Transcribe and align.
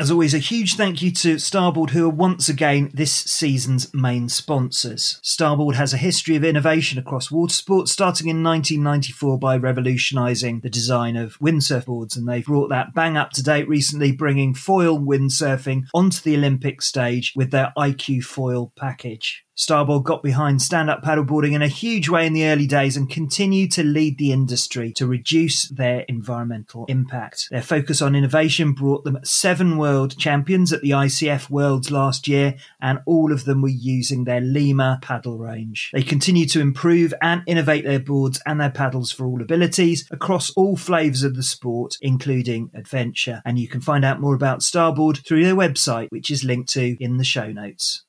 As 0.00 0.12
always, 0.12 0.32
a 0.32 0.38
huge 0.38 0.76
thank 0.76 1.02
you 1.02 1.10
to 1.10 1.40
Starboard, 1.40 1.90
who 1.90 2.06
are 2.06 2.08
once 2.08 2.48
again 2.48 2.88
this 2.94 3.12
season's 3.12 3.92
main 3.92 4.28
sponsors. 4.28 5.18
Starboard 5.24 5.74
has 5.74 5.92
a 5.92 5.96
history 5.96 6.36
of 6.36 6.44
innovation 6.44 7.00
across 7.00 7.32
water 7.32 7.52
sports, 7.52 7.90
starting 7.90 8.28
in 8.28 8.44
1994 8.44 9.40
by 9.40 9.56
revolutionising 9.56 10.60
the 10.60 10.70
design 10.70 11.16
of 11.16 11.36
windsurf 11.40 11.86
boards, 11.86 12.16
and 12.16 12.28
they've 12.28 12.44
brought 12.44 12.68
that 12.68 12.94
bang 12.94 13.16
up 13.16 13.30
to 13.30 13.42
date 13.42 13.66
recently, 13.66 14.12
bringing 14.12 14.54
foil 14.54 15.00
windsurfing 15.00 15.86
onto 15.92 16.20
the 16.22 16.36
Olympic 16.36 16.80
stage 16.80 17.32
with 17.34 17.50
their 17.50 17.72
IQ 17.76 18.22
foil 18.22 18.72
package. 18.76 19.44
Starboard 19.58 20.04
got 20.04 20.22
behind 20.22 20.62
stand 20.62 20.88
up 20.88 21.02
paddleboarding 21.02 21.52
in 21.52 21.62
a 21.62 21.66
huge 21.66 22.08
way 22.08 22.24
in 22.24 22.32
the 22.32 22.46
early 22.46 22.68
days 22.68 22.96
and 22.96 23.10
continued 23.10 23.72
to 23.72 23.82
lead 23.82 24.16
the 24.16 24.30
industry 24.30 24.92
to 24.92 25.04
reduce 25.04 25.68
their 25.68 26.02
environmental 26.02 26.84
impact. 26.86 27.48
Their 27.50 27.60
focus 27.60 28.00
on 28.00 28.14
innovation 28.14 28.72
brought 28.72 29.02
them 29.02 29.18
seven 29.24 29.76
world 29.76 30.16
champions 30.16 30.72
at 30.72 30.80
the 30.80 30.90
ICF 30.90 31.50
Worlds 31.50 31.90
last 31.90 32.28
year, 32.28 32.54
and 32.80 33.00
all 33.04 33.32
of 33.32 33.46
them 33.46 33.60
were 33.60 33.68
using 33.68 34.22
their 34.22 34.40
Lima 34.40 35.00
paddle 35.02 35.38
range. 35.38 35.90
They 35.92 36.04
continue 36.04 36.46
to 36.46 36.60
improve 36.60 37.12
and 37.20 37.42
innovate 37.48 37.84
their 37.84 37.98
boards 37.98 38.40
and 38.46 38.60
their 38.60 38.70
paddles 38.70 39.10
for 39.10 39.26
all 39.26 39.42
abilities 39.42 40.06
across 40.12 40.50
all 40.50 40.76
flavours 40.76 41.24
of 41.24 41.34
the 41.34 41.42
sport, 41.42 41.96
including 42.00 42.70
adventure. 42.74 43.42
And 43.44 43.58
you 43.58 43.66
can 43.66 43.80
find 43.80 44.04
out 44.04 44.20
more 44.20 44.36
about 44.36 44.62
Starboard 44.62 45.18
through 45.26 45.42
their 45.42 45.56
website, 45.56 46.06
which 46.10 46.30
is 46.30 46.44
linked 46.44 46.68
to 46.74 46.96
in 47.02 47.16
the 47.16 47.24
show 47.24 47.50
notes. 47.50 48.04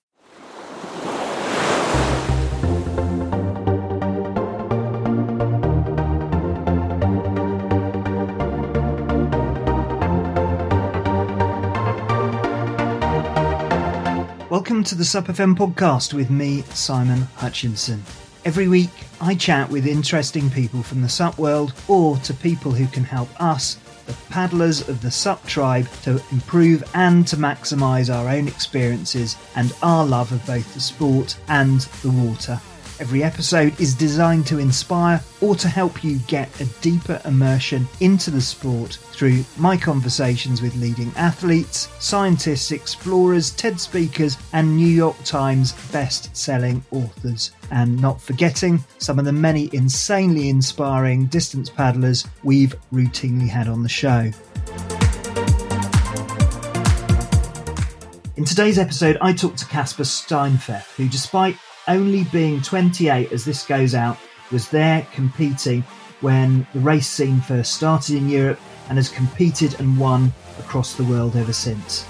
Welcome 14.79 14.91
to 14.91 14.95
the 14.95 15.03
SUP 15.03 15.25
FM 15.25 15.57
podcast 15.57 16.13
with 16.13 16.29
me, 16.29 16.61
Simon 16.73 17.23
Hutchinson. 17.35 18.01
Every 18.45 18.69
week, 18.69 18.91
I 19.19 19.35
chat 19.35 19.69
with 19.69 19.85
interesting 19.85 20.49
people 20.49 20.83
from 20.83 21.01
the 21.01 21.09
SUP 21.09 21.37
world 21.37 21.73
or 21.89 22.15
to 22.19 22.33
people 22.33 22.71
who 22.71 22.87
can 22.87 23.03
help 23.03 23.27
us, 23.41 23.75
the 24.05 24.15
paddlers 24.29 24.87
of 24.87 25.01
the 25.01 25.11
SUP 25.11 25.45
tribe, 25.45 25.89
to 26.03 26.23
improve 26.31 26.81
and 26.93 27.27
to 27.27 27.35
maximise 27.35 28.09
our 28.09 28.29
own 28.29 28.47
experiences 28.47 29.35
and 29.57 29.75
our 29.83 30.05
love 30.05 30.31
of 30.31 30.45
both 30.45 30.73
the 30.73 30.79
sport 30.79 31.37
and 31.49 31.81
the 32.01 32.11
water. 32.11 32.57
Every 32.99 33.23
episode 33.23 33.79
is 33.79 33.95
designed 33.95 34.45
to 34.47 34.59
inspire 34.59 35.23
or 35.39 35.55
to 35.55 35.69
help 35.69 36.03
you 36.03 36.17
get 36.27 36.49
a 36.59 36.65
deeper 36.81 37.21
immersion 37.23 37.87
into 38.01 38.29
the 38.29 38.41
sport 38.41 38.95
through 39.13 39.45
my 39.57 39.77
conversations 39.77 40.61
with 40.61 40.75
leading 40.75 41.13
athletes, 41.15 41.87
scientists, 41.99 42.73
explorers, 42.73 43.51
TED 43.51 43.79
speakers, 43.79 44.37
and 44.51 44.75
New 44.75 44.85
York 44.85 45.15
Times 45.23 45.71
best 45.93 46.35
selling 46.35 46.83
authors. 46.91 47.51
And 47.71 48.01
not 48.01 48.19
forgetting 48.19 48.83
some 48.97 49.17
of 49.17 49.23
the 49.23 49.31
many 49.31 49.69
insanely 49.71 50.49
inspiring 50.49 51.27
distance 51.27 51.69
paddlers 51.69 52.27
we've 52.43 52.75
routinely 52.91 53.47
had 53.47 53.69
on 53.69 53.81
the 53.81 53.87
show. 53.87 54.29
In 58.35 58.43
today's 58.43 58.77
episode, 58.77 59.17
I 59.21 59.31
talked 59.31 59.59
to 59.59 59.65
Casper 59.65 60.03
Steinfath, 60.03 60.95
who, 60.95 61.07
despite 61.07 61.57
only 61.87 62.23
being 62.25 62.61
28 62.61 63.31
as 63.31 63.45
this 63.45 63.65
goes 63.65 63.95
out, 63.95 64.17
was 64.51 64.69
there 64.69 65.05
competing 65.13 65.83
when 66.21 66.67
the 66.73 66.79
race 66.79 67.07
scene 67.07 67.39
first 67.41 67.75
started 67.75 68.15
in 68.15 68.29
Europe 68.29 68.59
and 68.89 68.97
has 68.97 69.09
competed 69.09 69.79
and 69.79 69.97
won 69.97 70.33
across 70.59 70.93
the 70.93 71.03
world 71.03 71.35
ever 71.35 71.53
since. 71.53 72.03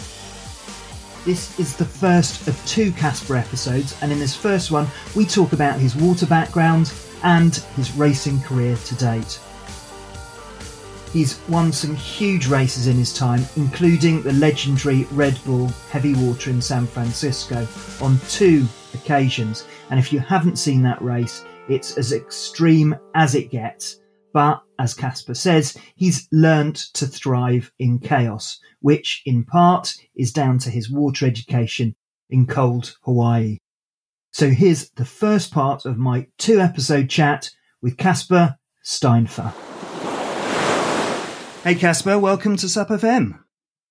This 1.25 1.59
is 1.59 1.75
the 1.75 1.85
first 1.85 2.47
of 2.47 2.65
two 2.65 2.91
Casper 2.93 3.35
episodes, 3.35 3.97
and 4.01 4.11
in 4.11 4.19
this 4.19 4.35
first 4.35 4.71
one, 4.71 4.87
we 5.15 5.25
talk 5.25 5.53
about 5.53 5.79
his 5.79 5.95
water 5.95 6.25
background 6.25 6.93
and 7.23 7.55
his 7.75 7.91
racing 7.95 8.41
career 8.41 8.77
to 8.77 8.95
date. 8.95 9.39
He's 11.11 11.39
won 11.49 11.73
some 11.73 11.95
huge 11.95 12.47
races 12.47 12.87
in 12.87 12.95
his 12.95 13.13
time, 13.13 13.43
including 13.57 14.21
the 14.21 14.33
legendary 14.33 15.05
Red 15.11 15.37
Bull 15.43 15.67
Heavy 15.89 16.13
Water 16.15 16.51
in 16.51 16.61
San 16.61 16.85
Francisco 16.87 17.67
on 18.01 18.19
two 18.29 18.65
occasions. 18.93 19.65
And 19.89 19.99
if 19.99 20.11
you 20.13 20.19
haven't 20.19 20.57
seen 20.57 20.81
that 20.83 21.01
race, 21.01 21.43
it's 21.67 21.97
as 21.97 22.11
extreme 22.11 22.95
as 23.15 23.35
it 23.35 23.51
gets. 23.51 23.99
But 24.33 24.61
as 24.77 24.93
Casper 24.93 25.33
says, 25.33 25.75
he's 25.95 26.27
learnt 26.31 26.77
to 26.93 27.07
thrive 27.07 27.71
in 27.79 27.99
chaos, 27.99 28.59
which 28.81 29.21
in 29.25 29.43
part 29.43 29.93
is 30.15 30.31
down 30.31 30.59
to 30.59 30.69
his 30.69 30.89
water 30.89 31.25
education 31.25 31.95
in 32.29 32.45
cold 32.45 32.95
Hawaii. 33.03 33.57
So 34.31 34.49
here's 34.49 34.89
the 34.91 35.05
first 35.05 35.51
part 35.51 35.85
of 35.85 35.97
my 35.97 36.27
two 36.37 36.59
episode 36.59 37.09
chat 37.09 37.49
with 37.81 37.97
Casper 37.97 38.57
Steinfath. 38.85 39.55
Hey 41.63 41.75
Casper, 41.75 42.17
welcome 42.17 42.55
to 42.57 42.69
SUP 42.69 42.89
FM. 42.89 43.39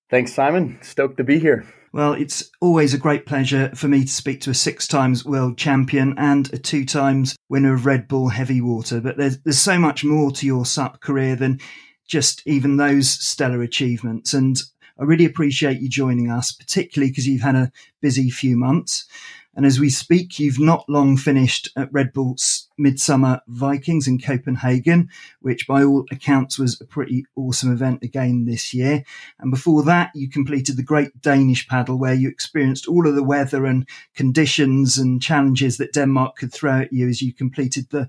Thanks, 0.08 0.32
Simon. 0.32 0.78
Stoked 0.80 1.18
to 1.18 1.24
be 1.24 1.38
here. 1.38 1.66
Well, 1.92 2.12
it's 2.12 2.50
always 2.60 2.92
a 2.92 2.98
great 2.98 3.24
pleasure 3.24 3.70
for 3.74 3.88
me 3.88 4.02
to 4.02 4.12
speak 4.12 4.40
to 4.42 4.50
a 4.50 4.54
six 4.54 4.86
times 4.86 5.24
world 5.24 5.56
champion 5.56 6.14
and 6.18 6.52
a 6.52 6.58
two 6.58 6.84
times 6.84 7.36
winner 7.48 7.74
of 7.74 7.86
Red 7.86 8.08
Bull 8.08 8.28
Heavy 8.28 8.60
Water. 8.60 9.00
But 9.00 9.16
there's, 9.16 9.38
there's 9.40 9.58
so 9.58 9.78
much 9.78 10.04
more 10.04 10.30
to 10.32 10.46
your 10.46 10.66
SUP 10.66 11.00
career 11.00 11.34
than 11.34 11.60
just 12.06 12.42
even 12.46 12.76
those 12.76 13.08
stellar 13.08 13.62
achievements. 13.62 14.34
And 14.34 14.60
I 14.98 15.04
really 15.04 15.24
appreciate 15.24 15.80
you 15.80 15.88
joining 15.88 16.30
us, 16.30 16.52
particularly 16.52 17.10
because 17.10 17.26
you've 17.26 17.42
had 17.42 17.54
a 17.54 17.72
busy 18.00 18.30
few 18.30 18.56
months. 18.56 19.06
And 19.54 19.66
as 19.66 19.80
we 19.80 19.90
speak, 19.90 20.38
you've 20.38 20.60
not 20.60 20.88
long 20.88 21.16
finished 21.16 21.68
at 21.76 21.92
Red 21.92 22.12
Bull's 22.12 22.68
Midsummer 22.78 23.40
Vikings 23.48 24.06
in 24.06 24.20
Copenhagen, 24.20 25.08
which 25.40 25.66
by 25.66 25.82
all 25.82 26.04
accounts 26.12 26.58
was 26.58 26.80
a 26.80 26.84
pretty 26.84 27.26
awesome 27.34 27.72
event 27.72 28.02
again 28.02 28.44
this 28.44 28.72
year. 28.72 29.02
And 29.40 29.50
before 29.50 29.82
that, 29.82 30.10
you 30.14 30.30
completed 30.30 30.76
the 30.76 30.82
Great 30.84 31.20
Danish 31.20 31.66
Paddle, 31.66 31.98
where 31.98 32.14
you 32.14 32.28
experienced 32.28 32.86
all 32.86 33.08
of 33.08 33.16
the 33.16 33.24
weather 33.24 33.66
and 33.66 33.88
conditions 34.14 34.96
and 34.96 35.20
challenges 35.20 35.76
that 35.78 35.92
Denmark 35.92 36.36
could 36.36 36.52
throw 36.52 36.82
at 36.82 36.92
you 36.92 37.08
as 37.08 37.20
you 37.20 37.32
completed 37.32 37.90
the 37.90 38.08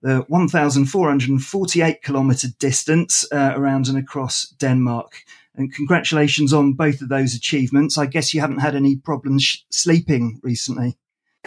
the 0.00 0.24
1,448 0.28 2.02
kilometre 2.02 2.48
distance 2.60 3.26
uh, 3.32 3.52
around 3.56 3.88
and 3.88 3.98
across 3.98 4.48
Denmark. 4.50 5.24
And 5.58 5.74
congratulations 5.74 6.52
on 6.52 6.74
both 6.74 7.02
of 7.02 7.08
those 7.08 7.34
achievements. 7.34 7.98
I 7.98 8.06
guess 8.06 8.32
you 8.32 8.40
haven't 8.40 8.60
had 8.60 8.76
any 8.76 8.94
problems 8.94 9.42
sh- 9.42 9.58
sleeping 9.70 10.38
recently. 10.44 10.96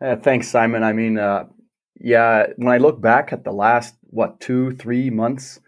uh, 0.00 0.16
thanks, 0.16 0.48
Simon. 0.48 0.82
I 0.82 0.92
mean, 0.92 1.16
uh, 1.16 1.44
yeah, 2.00 2.46
when 2.56 2.74
I 2.74 2.78
look 2.78 3.00
back 3.00 3.32
at 3.32 3.44
the 3.44 3.52
last, 3.52 3.94
what, 4.10 4.40
two, 4.40 4.72
three 4.72 5.10
months, 5.10 5.60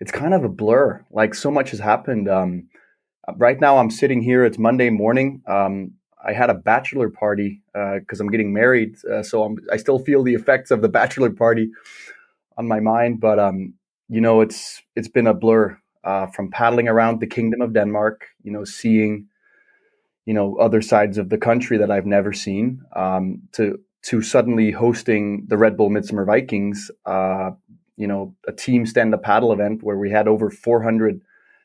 it's 0.00 0.10
kind 0.10 0.34
of 0.34 0.42
a 0.42 0.48
blur. 0.48 1.04
Like 1.12 1.36
so 1.36 1.52
much 1.52 1.70
has 1.70 1.78
happened. 1.78 2.28
Um, 2.28 2.68
right 3.36 3.60
now, 3.60 3.78
I'm 3.78 3.92
sitting 3.92 4.22
here. 4.22 4.44
It's 4.44 4.58
Monday 4.58 4.90
morning. 4.90 5.40
Um, 5.46 5.92
I 6.26 6.32
had 6.32 6.50
a 6.50 6.54
bachelor 6.54 7.10
party 7.10 7.62
because 7.72 8.20
uh, 8.20 8.24
I'm 8.24 8.30
getting 8.30 8.52
married, 8.52 8.96
uh, 9.04 9.22
so 9.22 9.44
I'm, 9.44 9.58
i 9.70 9.76
still 9.76 10.00
feel 10.00 10.24
the 10.24 10.34
effects 10.34 10.72
of 10.72 10.82
the 10.82 10.88
bachelor 10.98 11.30
party 11.30 11.70
on 12.58 12.66
my 12.66 12.80
mind. 12.80 13.20
But 13.20 13.38
um, 13.38 13.74
you 14.08 14.20
know, 14.20 14.40
it's 14.40 14.82
it's 14.96 15.08
been 15.08 15.28
a 15.28 15.34
blur 15.34 15.78
uh, 16.06 16.26
from 16.28 16.50
paddling 16.50 16.88
around 16.88 17.20
the 17.20 17.26
Kingdom 17.26 17.60
of 17.60 17.74
Denmark, 17.74 18.26
you 18.42 18.52
know, 18.52 18.64
seeing, 18.64 19.26
you 20.24 20.32
know, 20.32 20.56
other 20.56 20.80
sides 20.80 21.18
of 21.18 21.28
the 21.30 21.36
country 21.36 21.76
that 21.78 21.90
I've 21.90 22.06
never 22.06 22.32
seen, 22.32 22.80
um, 22.94 23.42
to 23.52 23.78
to 24.04 24.22
suddenly 24.22 24.70
hosting 24.70 25.44
the 25.48 25.58
Red 25.58 25.76
Bull 25.76 25.90
Midsummer 25.90 26.24
Vikings, 26.24 26.92
uh, 27.06 27.50
you 27.96 28.06
know, 28.06 28.36
a 28.46 28.52
team 28.52 28.86
stand 28.86 29.12
up 29.12 29.24
paddle 29.24 29.52
event 29.52 29.82
where 29.82 29.98
we 29.98 30.10
had 30.10 30.28
over 30.28 30.48
400 30.48 31.20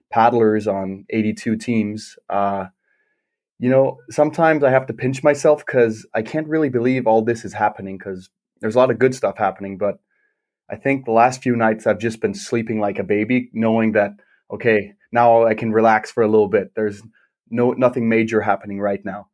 paddlers 0.10 0.68
on 0.68 1.06
82 1.12 1.56
teams. 1.58 2.18
Uh, 2.30 2.66
you 3.60 3.70
know, 3.70 3.98
sometimes 4.10 4.64
I 4.64 4.72
have 4.72 4.88
to 4.88 4.94
pinch 4.94 5.24
myself 5.24 5.64
because 5.64 6.08
I 6.16 6.24
can't 6.24 6.48
really 6.48 6.70
believe 6.70 7.06
all 7.06 7.22
this 7.22 7.46
is 7.46 7.54
happening 7.54 8.00
because 8.00 8.32
there's 8.60 8.74
a 8.74 8.80
lot 8.80 8.90
of 8.90 8.98
good 8.98 9.14
stuff 9.14 9.38
happening, 9.38 9.78
but 9.78 10.00
I 10.68 10.78
think 10.78 11.06
the 11.06 11.12
last 11.12 11.44
few 11.44 11.56
nights 11.56 11.86
I've 11.86 12.00
just 12.00 12.22
been 12.22 12.34
sleeping 12.34 12.80
like 12.80 12.98
a 12.98 13.04
baby, 13.04 13.52
knowing 13.54 13.92
that 13.92 14.14
okay, 14.52 14.94
now 15.12 15.46
I 15.46 15.54
can 15.54 15.72
relax 15.72 16.12
for 16.12 16.24
a 16.24 16.28
little 16.28 16.48
bit. 16.48 16.72
There's 16.76 17.02
no 17.50 17.72
nothing 17.72 18.10
major 18.10 18.42
happening 18.42 18.80
right 18.80 19.04
now. 19.04 19.28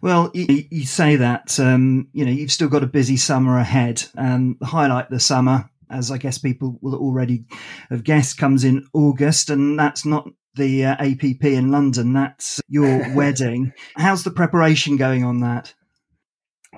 Well, 0.00 0.30
you, 0.32 0.64
you 0.70 0.86
say 0.86 1.16
that 1.16 1.58
um, 1.60 2.08
you 2.12 2.24
know 2.24 2.30
you've 2.30 2.52
still 2.52 2.68
got 2.68 2.82
a 2.82 2.88
busy 2.88 3.16
summer 3.16 3.58
ahead, 3.58 4.04
and 4.16 4.56
the 4.58 4.66
highlight 4.66 5.10
the 5.10 5.20
summer, 5.20 5.68
as 5.90 6.10
I 6.10 6.18
guess 6.18 6.38
people 6.38 6.78
will 6.80 6.94
already 6.94 7.44
have 7.90 8.04
guessed, 8.04 8.38
comes 8.38 8.64
in 8.64 8.86
August, 8.94 9.50
and 9.50 9.78
that's 9.78 10.06
not 10.06 10.28
the 10.54 10.86
uh, 10.86 10.96
APP 10.98 11.44
in 11.44 11.70
London. 11.70 12.12
That's 12.12 12.60
your 12.68 13.14
wedding. 13.14 13.72
How's 13.96 14.24
the 14.24 14.30
preparation 14.30 14.96
going 14.96 15.24
on 15.24 15.40
that? 15.40 15.74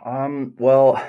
Um, 0.04 0.54
well, 0.58 1.02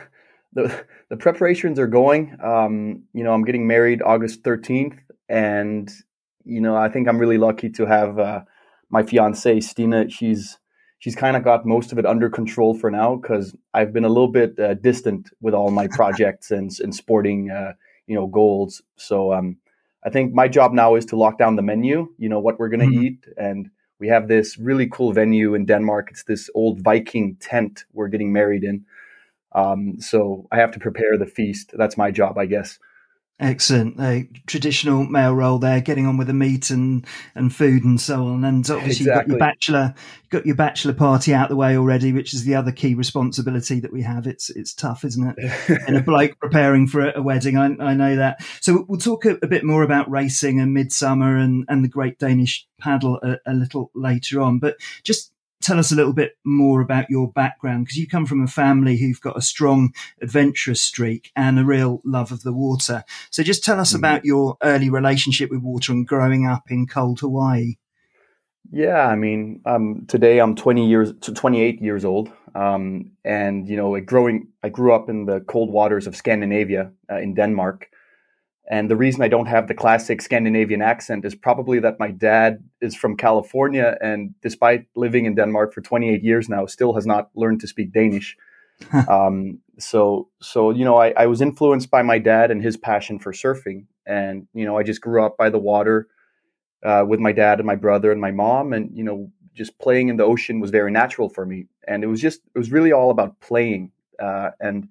the 0.53 0.85
the 1.09 1.17
preparations 1.17 1.79
are 1.79 1.87
going. 1.87 2.37
Um, 2.43 3.03
you 3.13 3.23
know, 3.23 3.33
I'm 3.33 3.45
getting 3.45 3.65
married 3.65 4.01
August 4.03 4.43
13th, 4.43 4.99
and 5.27 5.91
you 6.45 6.61
know, 6.61 6.75
I 6.75 6.89
think 6.89 7.07
I'm 7.07 7.17
really 7.17 7.37
lucky 7.37 7.69
to 7.71 7.85
have 7.85 8.19
uh, 8.19 8.41
my 8.89 9.03
fiance 9.03 9.59
Stina, 9.59 10.09
she's 10.09 10.57
she's 10.99 11.15
kind 11.15 11.35
of 11.35 11.43
got 11.43 11.65
most 11.65 11.91
of 11.91 11.97
it 11.97 12.05
under 12.05 12.29
control 12.29 12.73
for 12.73 12.89
now 12.89 13.15
because 13.15 13.55
I've 13.73 13.91
been 13.91 14.05
a 14.05 14.09
little 14.09 14.29
bit 14.29 14.57
uh, 14.57 14.75
distant 14.75 15.29
with 15.41 15.53
all 15.53 15.69
my 15.71 15.87
projects 15.87 16.49
and, 16.51 16.71
and 16.79 16.95
sporting, 16.95 17.51
uh, 17.51 17.73
you 18.07 18.15
know, 18.15 18.27
goals. 18.27 18.81
So 18.95 19.33
um, 19.33 19.57
I 20.05 20.09
think 20.09 20.33
my 20.33 20.47
job 20.47 20.71
now 20.71 20.95
is 20.95 21.05
to 21.07 21.17
lock 21.17 21.37
down 21.37 21.55
the 21.55 21.61
menu. 21.61 22.13
You 22.17 22.29
know 22.29 22.39
what 22.39 22.59
we're 22.59 22.69
going 22.69 22.79
to 22.91 22.95
mm-hmm. 22.95 23.03
eat, 23.03 23.25
and 23.37 23.69
we 23.99 24.07
have 24.09 24.27
this 24.27 24.57
really 24.57 24.87
cool 24.87 25.11
venue 25.11 25.55
in 25.55 25.65
Denmark. 25.65 26.09
It's 26.11 26.23
this 26.23 26.49
old 26.53 26.81
Viking 26.81 27.35
tent 27.39 27.85
we're 27.93 28.09
getting 28.09 28.31
married 28.31 28.63
in. 28.63 28.85
Um, 29.55 29.99
so 29.99 30.47
I 30.51 30.57
have 30.57 30.71
to 30.71 30.79
prepare 30.79 31.17
the 31.17 31.25
feast. 31.25 31.71
That's 31.77 31.97
my 31.97 32.11
job, 32.11 32.37
I 32.37 32.45
guess. 32.45 32.79
Excellent. 33.43 33.99
A 33.99 34.25
traditional 34.47 35.03
male 35.03 35.35
role 35.35 35.59
there, 35.59 35.81
getting 35.81 36.07
on 36.07 36.15
with 36.15 36.27
the 36.27 36.33
meat 36.33 36.69
and, 36.69 37.05
and 37.35 37.53
food 37.53 37.83
and 37.83 37.99
so 37.99 38.27
on. 38.27 38.45
And 38.45 38.67
obviously 38.69 39.05
exactly. 39.05 39.05
you've 39.05 39.15
got 39.15 39.27
your 39.27 39.39
bachelor 39.39 39.95
got 40.33 40.45
your 40.45 40.55
bachelor 40.55 40.93
party 40.93 41.33
out 41.33 41.49
the 41.49 41.55
way 41.55 41.77
already, 41.77 42.11
which 42.11 42.33
is 42.33 42.45
the 42.45 42.55
other 42.55 42.71
key 42.71 42.95
responsibility 42.95 43.79
that 43.81 43.93
we 43.93 44.01
have. 44.01 44.25
It's 44.25 44.49
it's 44.49 44.73
tough, 44.73 45.03
isn't 45.03 45.35
it? 45.37 45.81
and 45.87 45.97
a 45.97 46.01
bloke 46.01 46.39
preparing 46.39 46.87
for 46.87 47.01
a, 47.01 47.19
a 47.19 47.21
wedding, 47.21 47.57
I, 47.57 47.65
I, 47.79 47.93
know 47.93 48.15
that. 48.15 48.43
So 48.61 48.85
we'll 48.87 48.99
talk 48.99 49.25
a, 49.25 49.37
a, 49.43 49.47
bit 49.47 49.65
more 49.65 49.83
about 49.83 50.09
racing 50.09 50.59
and 50.59 50.73
midsummer 50.73 51.37
and, 51.37 51.65
and 51.67 51.83
the 51.83 51.89
Great 51.89 52.17
Danish 52.17 52.65
Paddle 52.79 53.19
a, 53.21 53.37
a 53.45 53.53
little 53.53 53.91
later 53.93 54.41
on. 54.41 54.59
But 54.59 54.77
just 55.03 55.32
tell 55.63 55.79
us 55.79 55.91
a 55.91 55.95
little 55.95 56.13
bit 56.13 56.37
more 56.43 56.81
about 56.81 57.09
your 57.09 57.31
background 57.31 57.85
because 57.85 57.97
you 57.97 58.07
come 58.07 58.25
from 58.25 58.43
a 58.43 58.47
family 58.47 58.97
who've 58.97 59.21
got 59.21 59.37
a 59.37 59.41
strong 59.41 59.93
adventurous 60.21 60.81
streak 60.81 61.31
and 61.35 61.59
a 61.59 61.65
real 61.65 62.01
love 62.05 62.31
of 62.31 62.43
the 62.43 62.53
water. 62.53 63.03
So 63.29 63.43
just 63.43 63.63
tell 63.63 63.79
us 63.79 63.89
mm-hmm. 63.89 63.99
about 63.99 64.25
your 64.25 64.57
early 64.61 64.89
relationship 64.89 65.49
with 65.49 65.61
water 65.61 65.91
and 65.91 66.07
growing 66.07 66.45
up 66.45 66.63
in 66.69 66.87
cold 66.87 67.19
Hawaii. 67.21 67.75
Yeah, 68.71 69.07
I 69.07 69.15
mean, 69.15 69.61
um, 69.65 70.05
today 70.07 70.39
I'm 70.39 70.55
20 70.55 70.87
years 70.87 71.13
28 71.21 71.81
years 71.81 72.03
old, 72.05 72.31
um, 72.55 73.11
and 73.23 73.67
you 73.67 73.77
know, 73.77 73.99
growing, 74.01 74.47
I 74.63 74.69
grew 74.69 74.93
up 74.93 75.09
in 75.09 75.25
the 75.25 75.41
cold 75.41 75.69
waters 75.69 76.07
of 76.07 76.15
Scandinavia 76.15 76.91
uh, 77.11 77.17
in 77.17 77.35
Denmark, 77.35 77.89
and 78.69 78.89
the 78.89 78.95
reason 78.95 79.21
I 79.21 79.27
don't 79.27 79.47
have 79.47 79.67
the 79.67 79.73
classic 79.73 80.21
Scandinavian 80.21 80.81
accent 80.81 81.25
is 81.25 81.35
probably 81.35 81.79
that 81.79 81.99
my 81.99 82.11
dad 82.11 82.63
is 82.79 82.95
from 82.95 83.17
California 83.17 83.97
and 83.99 84.33
despite 84.41 84.85
living 84.95 85.25
in 85.25 85.35
Denmark 85.35 85.73
for 85.73 85.81
28 85.81 86.23
years 86.23 86.47
now, 86.47 86.65
still 86.65 86.93
has 86.93 87.05
not 87.05 87.29
learned 87.35 87.59
to 87.61 87.67
speak 87.67 87.91
Danish. 87.91 88.37
um, 89.09 89.59
so, 89.79 90.29
so, 90.41 90.71
you 90.71 90.85
know, 90.85 90.97
I, 90.97 91.13
I, 91.15 91.27
was 91.27 91.41
influenced 91.41 91.91
by 91.91 92.01
my 92.01 92.17
dad 92.17 92.51
and 92.51 92.61
his 92.61 92.75
passion 92.75 93.19
for 93.19 93.31
surfing. 93.31 93.85
And, 94.05 94.47
you 94.53 94.65
know, 94.65 94.77
I 94.77 94.83
just 94.83 94.99
grew 94.99 95.23
up 95.23 95.37
by 95.37 95.49
the 95.49 95.59
water 95.59 96.07
uh, 96.83 97.05
with 97.07 97.19
my 97.19 97.31
dad 97.31 97.59
and 97.59 97.67
my 97.67 97.75
brother 97.75 98.11
and 98.11 98.19
my 98.19 98.31
mom. 98.31 98.73
And, 98.73 98.89
you 98.97 99.03
know, 99.03 99.31
just 99.53 99.77
playing 99.79 100.09
in 100.09 100.17
the 100.17 100.25
ocean 100.25 100.59
was 100.59 100.71
very 100.71 100.91
natural 100.91 101.29
for 101.29 101.45
me. 101.45 101.67
And 101.87 102.03
it 102.03 102.07
was 102.07 102.19
just, 102.19 102.41
it 102.55 102.57
was 102.57 102.71
really 102.71 102.91
all 102.91 103.11
about 103.11 103.39
playing. 103.39 103.91
Uh, 104.19 104.51
and, 104.59 104.87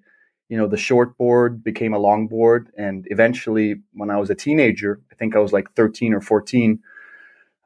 you 0.53 0.59
know 0.59 0.67
the 0.67 0.77
short 0.77 1.17
board 1.17 1.63
became 1.63 1.95
a 1.95 1.97
long 1.97 2.27
board 2.27 2.71
and 2.77 3.07
eventually 3.09 3.81
when 3.93 4.11
i 4.11 4.17
was 4.17 4.29
a 4.29 4.35
teenager 4.35 5.01
i 5.11 5.15
think 5.15 5.35
i 5.35 5.39
was 5.39 5.51
like 5.51 5.73
13 5.73 6.13
or 6.13 6.21
14 6.21 6.77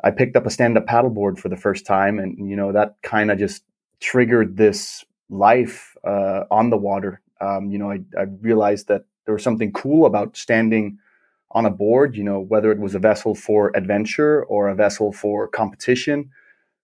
i 0.05 0.09
picked 0.09 0.37
up 0.37 0.45
a 0.45 0.49
stand-up 0.49 0.85
paddleboard 0.85 1.37
for 1.37 1.49
the 1.49 1.57
first 1.57 1.85
time 1.85 2.17
and 2.17 2.49
you 2.49 2.55
know 2.55 2.71
that 2.71 2.95
kind 3.01 3.29
of 3.29 3.37
just 3.37 3.65
triggered 3.99 4.55
this 4.55 5.03
life 5.29 5.97
uh, 6.05 6.45
on 6.49 6.69
the 6.69 6.77
water 6.77 7.19
um, 7.41 7.69
you 7.69 7.77
know 7.77 7.91
I, 7.91 7.99
I 8.17 8.23
realized 8.39 8.87
that 8.87 9.03
there 9.25 9.33
was 9.33 9.43
something 9.43 9.73
cool 9.73 10.05
about 10.05 10.37
standing 10.37 10.97
on 11.51 11.65
a 11.65 11.69
board 11.69 12.15
you 12.15 12.23
know 12.23 12.39
whether 12.39 12.71
it 12.71 12.79
was 12.79 12.95
a 12.95 12.99
vessel 12.99 13.35
for 13.35 13.75
adventure 13.75 14.45
or 14.45 14.69
a 14.69 14.75
vessel 14.75 15.11
for 15.11 15.49
competition 15.49 16.29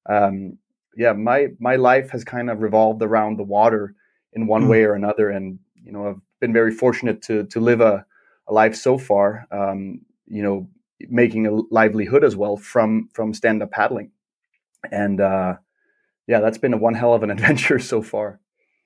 um, 0.10 0.58
yeah 0.98 1.14
my 1.14 1.48
my 1.60 1.78
life 1.78 2.10
has 2.10 2.26
kind 2.26 2.50
of 2.50 2.60
revolved 2.60 3.02
around 3.02 3.38
the 3.38 3.50
water 3.58 3.96
in 4.34 4.48
one 4.48 4.66
mm. 4.66 4.70
way 4.70 4.84
or 4.84 4.96
another 4.96 5.30
and 5.30 5.60
you 5.84 5.92
know, 5.92 6.08
I've 6.08 6.22
been 6.40 6.54
very 6.54 6.72
fortunate 6.72 7.22
to 7.24 7.46
to 7.46 7.60
live 7.60 7.82
a, 7.82 8.06
a 8.48 8.54
life 8.54 8.76
so 8.76 8.98
far. 8.98 9.48
Um, 9.52 10.02
you 10.28 10.44
know, 10.44 10.68
making 11.10 11.48
a 11.48 11.52
livelihood 11.72 12.24
as 12.24 12.36
well 12.36 12.58
from 12.58 13.10
from 13.14 13.34
stand 13.34 13.62
up 13.64 13.72
paddling, 13.72 14.12
and 14.92 15.20
uh, 15.22 15.56
yeah, 16.28 16.40
that's 16.40 16.58
been 16.58 16.74
a 16.74 16.78
one 16.78 16.94
hell 16.96 17.14
of 17.14 17.24
an 17.24 17.32
adventure 17.38 17.80
so 17.80 18.02
far. 18.02 18.40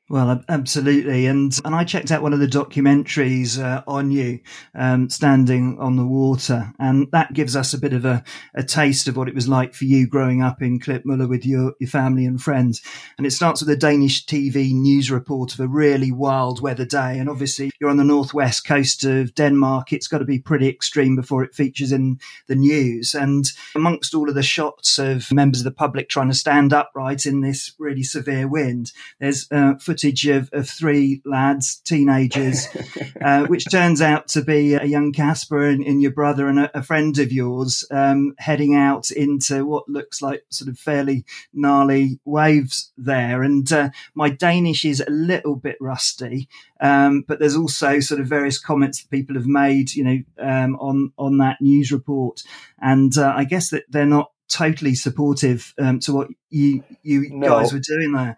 Well, 0.09 0.42
absolutely, 0.48 1.25
and 1.25 1.59
and 1.65 1.75
I 1.75 1.83
checked 1.83 2.12
out 2.12 2.21
one 2.21 2.31
of 2.31 2.39
the 2.39 2.48
documentaries 2.48 3.62
uh, 3.62 3.83
on 3.86 4.09
you, 4.09 4.39
um, 4.74 5.09
standing 5.09 5.77
on 5.81 5.98
the 5.98 6.06
water, 6.06 6.71
and 6.80 7.09
that 7.12 7.33
gives 7.33 7.57
us 7.57 7.74
a 7.74 7.77
bit 7.77 7.92
of 7.92 8.06
a, 8.06 8.24
a 8.56 8.63
taste 8.63 9.09
of 9.09 9.18
what 9.18 9.27
it 9.27 9.36
was 9.36 9.50
like 9.50 9.74
for 9.74 9.83
you 9.83 10.07
growing 10.07 10.42
up 10.42 10.62
in 10.62 10.80
Klitmøller 10.80 11.27
with 11.27 11.45
your 11.45 11.74
your 11.81 11.89
family 11.89 12.25
and 12.25 12.42
friends. 12.42 12.81
And 13.18 13.27
it 13.27 13.31
starts 13.31 13.59
with 13.59 13.69
a 13.69 13.75
Danish 13.75 14.25
TV 14.25 14.71
news 14.71 15.12
report 15.12 15.54
of 15.54 15.59
a 15.59 15.68
really 15.68 16.13
wild 16.13 16.62
weather 16.62 16.86
day, 16.86 17.19
and 17.19 17.30
obviously 17.30 17.69
you're 17.77 17.89
on 17.89 17.98
the 17.98 18.06
northwest 18.06 18.65
coast 18.65 19.03
of 19.03 19.36
Denmark. 19.36 19.92
It's 19.92 20.07
got 20.07 20.19
to 20.19 20.25
be 20.25 20.39
pretty 20.39 20.69
extreme 20.69 21.18
before 21.18 21.44
it 21.44 21.53
features 21.53 21.92
in 21.92 22.18
the 22.48 22.56
news. 22.56 23.13
And 23.13 23.44
amongst 23.75 24.13
all 24.13 24.30
of 24.30 24.36
the 24.36 24.42
shots 24.42 25.00
of 25.00 25.30
members 25.33 25.60
of 25.60 25.65
the 25.65 25.71
public 25.71 26.07
trying 26.07 26.30
to 26.30 26.33
stand 26.33 26.71
upright 26.71 27.25
in 27.25 27.42
this 27.42 27.74
really 27.77 28.03
severe 28.03 28.48
wind, 28.48 28.94
there's 29.19 29.51
uh, 29.51 29.74
footage 29.97 30.27
of, 30.27 30.49
of 30.53 30.69
three 30.69 31.21
lads, 31.25 31.77
teenagers, 31.77 32.67
uh, 33.21 33.45
which 33.47 33.65
turns 33.71 33.99
out 33.99 34.27
to 34.27 34.44
be 34.44 34.75
a 34.75 34.85
young 34.85 35.11
Casper 35.11 35.67
and, 35.67 35.83
and 35.83 36.03
your 36.03 36.11
brother 36.11 36.47
and 36.47 36.59
a, 36.59 36.77
a 36.77 36.83
friend 36.83 37.17
of 37.17 37.31
yours 37.31 37.83
um, 37.89 38.35
heading 38.38 38.75
out 38.75 39.09
into 39.09 39.65
what 39.65 39.89
looks 39.89 40.21
like 40.21 40.44
sort 40.49 40.69
of 40.69 40.77
fairly 40.77 41.25
gnarly 41.51 42.19
waves 42.25 42.91
there. 42.95 43.41
And 43.41 43.71
uh, 43.71 43.89
my 44.13 44.29
Danish 44.29 44.85
is 44.85 44.99
a 44.99 45.09
little 45.09 45.55
bit 45.55 45.77
rusty, 45.81 46.47
um, 46.79 47.23
but 47.27 47.39
there's 47.39 47.55
also 47.55 48.00
sort 48.00 48.21
of 48.21 48.27
various 48.27 48.59
comments 48.59 49.01
that 49.01 49.09
people 49.09 49.35
have 49.35 49.47
made, 49.47 49.95
you 49.95 50.03
know, 50.03 50.19
um, 50.39 50.75
on 50.75 51.11
on 51.17 51.39
that 51.39 51.59
news 51.59 51.91
report, 51.91 52.43
and 52.79 53.17
uh, 53.17 53.33
I 53.35 53.45
guess 53.45 53.71
that 53.71 53.85
they're 53.89 54.05
not 54.05 54.31
totally 54.47 54.93
supportive 54.93 55.73
um, 55.79 56.00
to 56.01 56.13
what 56.13 56.27
you 56.50 56.83
you 57.01 57.29
no. 57.31 57.50
guys 57.50 57.73
were 57.73 57.79
doing 57.79 58.11
there. 58.13 58.38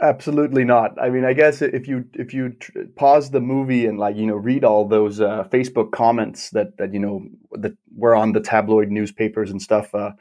Absolutely 0.00 0.64
not. 0.64 1.00
I 1.00 1.10
mean, 1.10 1.24
I 1.24 1.32
guess 1.32 1.60
if 1.60 1.88
you 1.88 2.04
if 2.14 2.32
you 2.32 2.50
tr- 2.50 2.82
pause 2.94 3.30
the 3.30 3.40
movie 3.40 3.84
and 3.86 3.98
like 3.98 4.14
you 4.16 4.26
know 4.26 4.36
read 4.36 4.62
all 4.62 4.86
those 4.86 5.20
uh, 5.20 5.44
Facebook 5.50 5.90
comments 5.90 6.50
that 6.50 6.76
that 6.78 6.94
you 6.94 7.00
know 7.00 7.26
that 7.52 7.72
were 7.96 8.14
on 8.14 8.32
the 8.32 8.40
tabloid 8.40 8.90
newspapers 8.90 9.50
and 9.50 9.60
stuff, 9.60 9.92
uh, 9.94 10.12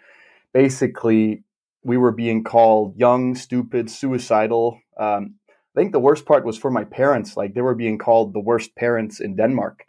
basically 0.52 1.44
we 1.84 1.98
were 1.98 2.12
being 2.12 2.44
called 2.44 2.98
young, 2.98 3.36
stupid, 3.36 3.90
suicidal. 3.90 4.80
Um, 5.00 5.36
I 5.76 5.80
think 5.80 5.92
the 5.92 6.00
worst 6.00 6.26
part 6.26 6.44
was 6.44 6.58
for 6.58 6.72
my 6.72 6.84
parents. 6.84 7.38
Like 7.38 7.54
they 7.54 7.62
were 7.62 7.76
being 7.76 8.00
called 8.00 8.34
the 8.34 8.40
worst 8.40 8.76
parents 8.76 9.20
in 9.20 9.36
Denmark. 9.36 9.86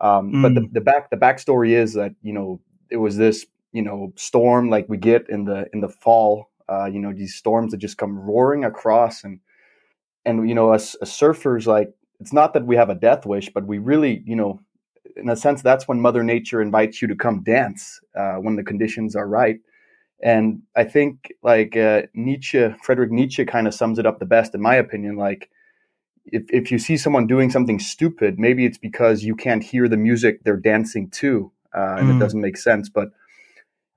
Um, 0.00 0.32
mm. 0.32 0.42
But 0.42 0.54
the, 0.54 0.68
the 0.72 0.80
back 0.80 1.10
the 1.10 1.18
backstory 1.18 1.72
is 1.72 1.92
that 1.92 2.12
you 2.22 2.32
know 2.32 2.60
it 2.90 2.96
was 2.96 3.18
this 3.18 3.44
you 3.72 3.82
know 3.82 4.14
storm 4.16 4.70
like 4.70 4.86
we 4.88 4.96
get 4.96 5.28
in 5.28 5.44
the 5.44 5.66
in 5.74 5.80
the 5.80 5.90
fall 5.90 6.49
uh, 6.70 6.86
you 6.86 7.00
know, 7.00 7.12
these 7.12 7.34
storms 7.34 7.72
that 7.72 7.78
just 7.78 7.98
come 7.98 8.18
roaring 8.18 8.64
across, 8.64 9.24
and 9.24 9.40
and 10.24 10.48
you 10.48 10.54
know, 10.54 10.72
us, 10.72 10.94
as 10.96 11.10
surfers, 11.10 11.66
like 11.66 11.92
it's 12.20 12.32
not 12.32 12.54
that 12.54 12.66
we 12.66 12.76
have 12.76 12.90
a 12.90 12.94
death 12.94 13.26
wish, 13.26 13.50
but 13.52 13.66
we 13.66 13.78
really, 13.78 14.22
you 14.26 14.36
know, 14.36 14.60
in 15.16 15.28
a 15.28 15.36
sense, 15.36 15.62
that's 15.62 15.88
when 15.88 16.00
Mother 16.00 16.22
Nature 16.22 16.62
invites 16.62 17.00
you 17.02 17.08
to 17.08 17.16
come 17.16 17.42
dance 17.42 18.00
uh, 18.14 18.34
when 18.34 18.56
the 18.56 18.62
conditions 18.62 19.16
are 19.16 19.26
right. 19.26 19.58
And 20.22 20.62
I 20.76 20.84
think 20.84 21.32
like 21.42 21.76
uh, 21.76 22.02
Nietzsche, 22.14 22.74
Friedrich 22.82 23.10
Nietzsche, 23.10 23.44
kind 23.44 23.66
of 23.66 23.74
sums 23.74 23.98
it 23.98 24.06
up 24.06 24.18
the 24.18 24.26
best, 24.26 24.54
in 24.54 24.60
my 24.60 24.74
opinion. 24.74 25.16
Like, 25.16 25.50
if 26.26 26.42
if 26.50 26.70
you 26.70 26.78
see 26.78 26.96
someone 26.96 27.26
doing 27.26 27.50
something 27.50 27.78
stupid, 27.78 28.38
maybe 28.38 28.66
it's 28.66 28.78
because 28.78 29.24
you 29.24 29.34
can't 29.34 29.62
hear 29.62 29.88
the 29.88 29.96
music 29.96 30.44
they're 30.44 30.56
dancing 30.56 31.08
to, 31.10 31.50
uh, 31.74 31.96
and 31.98 32.08
mm. 32.08 32.16
it 32.16 32.18
doesn't 32.18 32.40
make 32.40 32.58
sense. 32.58 32.90
But 32.90 33.08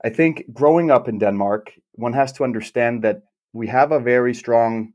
I 0.03 0.09
think 0.09 0.45
growing 0.53 0.91
up 0.91 1.07
in 1.07 1.19
Denmark, 1.19 1.73
one 1.93 2.13
has 2.13 2.31
to 2.33 2.43
understand 2.43 3.03
that 3.03 3.23
we 3.53 3.67
have 3.67 3.91
a 3.91 3.99
very 3.99 4.33
strong 4.33 4.93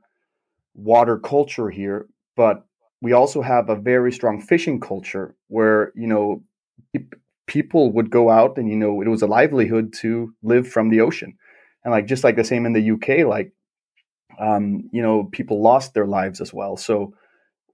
water 0.75 1.17
culture 1.17 1.69
here, 1.69 2.07
but 2.35 2.65
we 3.01 3.13
also 3.13 3.41
have 3.41 3.69
a 3.69 3.75
very 3.75 4.11
strong 4.11 4.41
fishing 4.41 4.79
culture 4.79 5.35
where, 5.47 5.91
you 5.95 6.07
know, 6.07 6.43
people 7.47 7.91
would 7.91 8.11
go 8.11 8.29
out 8.29 8.57
and, 8.57 8.69
you 8.69 8.75
know, 8.75 9.01
it 9.01 9.07
was 9.07 9.21
a 9.21 9.27
livelihood 9.27 9.93
to 10.01 10.33
live 10.43 10.67
from 10.67 10.89
the 10.89 11.01
ocean. 11.01 11.35
And 11.83 11.91
like, 11.91 12.05
just 12.05 12.23
like 12.23 12.35
the 12.35 12.43
same 12.43 12.65
in 12.65 12.73
the 12.73 12.91
UK, 12.91 13.25
like, 13.25 13.51
um, 14.39 14.89
you 14.91 15.01
know, 15.01 15.23
people 15.23 15.61
lost 15.61 15.93
their 15.93 16.05
lives 16.05 16.41
as 16.41 16.53
well. 16.53 16.77
So 16.77 17.13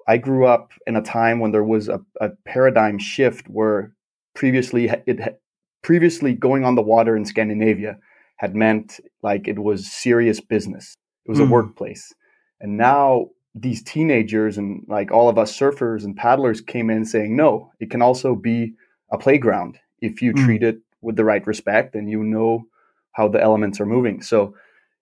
I 0.08 0.18
grew 0.18 0.46
up 0.46 0.72
in 0.88 0.96
a 0.96 1.02
time 1.02 1.40
when 1.40 1.52
there 1.52 1.64
was 1.64 1.90
a, 1.90 2.00
a 2.22 2.30
paradigm 2.46 3.00
shift 3.00 3.48
where 3.50 3.92
previously 4.36 4.90
it 5.06 5.42
previously 5.86 6.34
going 6.34 6.66
on 6.66 6.74
the 6.74 6.82
water 6.82 7.16
in 7.16 7.24
Scandinavia 7.24 7.96
had 8.38 8.56
meant 8.56 9.00
like 9.22 9.48
it 9.48 9.60
was 9.60 9.86
serious 9.86 10.42
business. 10.42 10.98
It 11.26 11.30
was 11.30 11.38
mm. 11.38 11.44
a 11.44 11.46
hmm. 11.46 11.52
workplace. 11.52 12.12
And 12.60 12.76
now 12.76 13.28
these 13.54 13.84
teenagers 13.84 14.58
and 14.58 14.84
like 14.88 15.12
all 15.12 15.30
of 15.30 15.38
us 15.38 15.56
surfers 15.56 16.04
and 16.04 16.18
paddlers 16.18 16.60
came 16.60 16.90
in 16.90 17.06
saying, 17.06 17.36
no, 17.36 17.70
it 17.80 17.92
can 17.92 18.02
also 18.02 18.34
be 18.36 18.74
a 19.12 19.18
playground 19.20 19.78
if 20.02 20.24
you 20.24 20.34
mm. 20.34 20.44
treat 20.44 20.64
it 20.64 20.80
with 21.04 21.18
the 21.18 21.24
right 21.24 21.46
respect 21.46 21.94
and 21.94 22.10
you 22.10 22.24
know 22.24 22.64
how 23.12 23.28
the 23.28 23.40
elements 23.40 23.80
are 23.80 23.86
moving. 23.86 24.24
So 24.24 24.56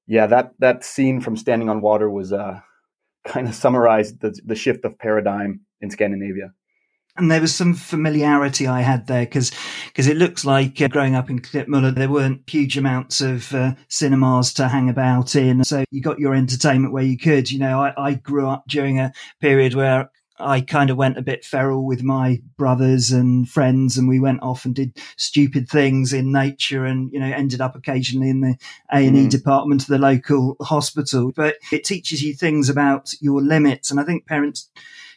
yeah, 0.05 0.27
that 0.27 0.51
that 0.59 0.83
scene 0.83 1.21
from 1.21 1.37
Standing 1.37 1.69
on 1.69 1.79
Water 1.79 2.09
was 2.09 2.33
uh, 2.33 2.59
kind 3.25 3.47
of 3.47 3.55
summarized 3.55 4.19
the 4.19 4.37
the 4.45 4.55
shift 4.55 4.83
of 4.83 4.99
paradigm 4.99 5.61
in 5.79 5.89
Scandinavia 5.89 6.51
and 7.15 7.29
there 7.29 7.41
was 7.41 7.53
some 7.53 7.74
familiarity 7.74 8.67
I 8.67 8.82
had 8.82 9.08
there 9.08 9.25
because 9.25 9.51
because 9.88 10.08
it 10.08 10.17
looks 10.17 10.46
like 10.46 10.82
uh, 10.82 10.88
growing 10.88 11.15
up 11.15 11.29
in 11.29 11.39
Klitmøller 11.39 11.93
there 11.93 12.10
weren't 12.10 12.50
huge 12.50 12.77
amounts 12.77 13.22
of 13.22 13.53
uh, 13.53 13.74
cinemas 13.88 14.53
to 14.53 14.67
hang 14.67 14.89
about 14.89 15.36
in, 15.36 15.63
so 15.63 15.84
you 15.91 16.01
got 16.01 16.20
your 16.20 16.34
entertainment 16.34 16.93
where 16.93 17.03
you 17.03 17.17
could. 17.17 17.51
You 17.51 17.60
know, 17.60 17.82
I, 17.82 17.93
I 17.98 18.13
grew 18.15 18.48
up 18.48 18.63
during 18.67 19.00
a 19.00 19.13
period 19.39 19.75
where 19.75 20.10
I 20.39 20.62
kind 20.62 20.89
of 20.89 20.98
went 20.98 21.20
a 21.20 21.22
bit 21.22 21.46
feral 21.46 21.86
with 21.86 22.01
my 22.01 22.41
brothers 22.58 23.12
and 23.12 23.48
friends, 23.48 23.98
and 23.98 24.08
we 24.08 24.20
went 24.20 24.41
off 24.41 24.65
and 24.65 24.74
did 24.74 24.98
stupid 25.15 25.70
things 25.70 26.13
in 26.13 26.32
nature, 26.32 26.86
and 26.86 27.12
you 27.13 27.20
know 27.20 27.32
ended 27.32 27.62
up 27.62 27.75
occasionally 27.75 28.29
in 28.29 28.41
the 28.41 28.58
A 28.91 29.05
and 29.05 29.15
E 29.15 29.25
mm. 29.27 29.29
department 29.29 29.84
of 29.84 29.88
the 29.88 30.00
local 30.00 30.55
hospital. 30.62 31.32
But 31.36 31.58
it 31.72 31.84
teaches 31.84 32.24
you 32.24 32.34
things 32.34 32.70
about 32.70 33.13
your 33.22 33.41
limits, 33.41 33.91
and 33.91 34.00
I 34.00 34.03
think 34.03 34.25
parents 34.25 34.70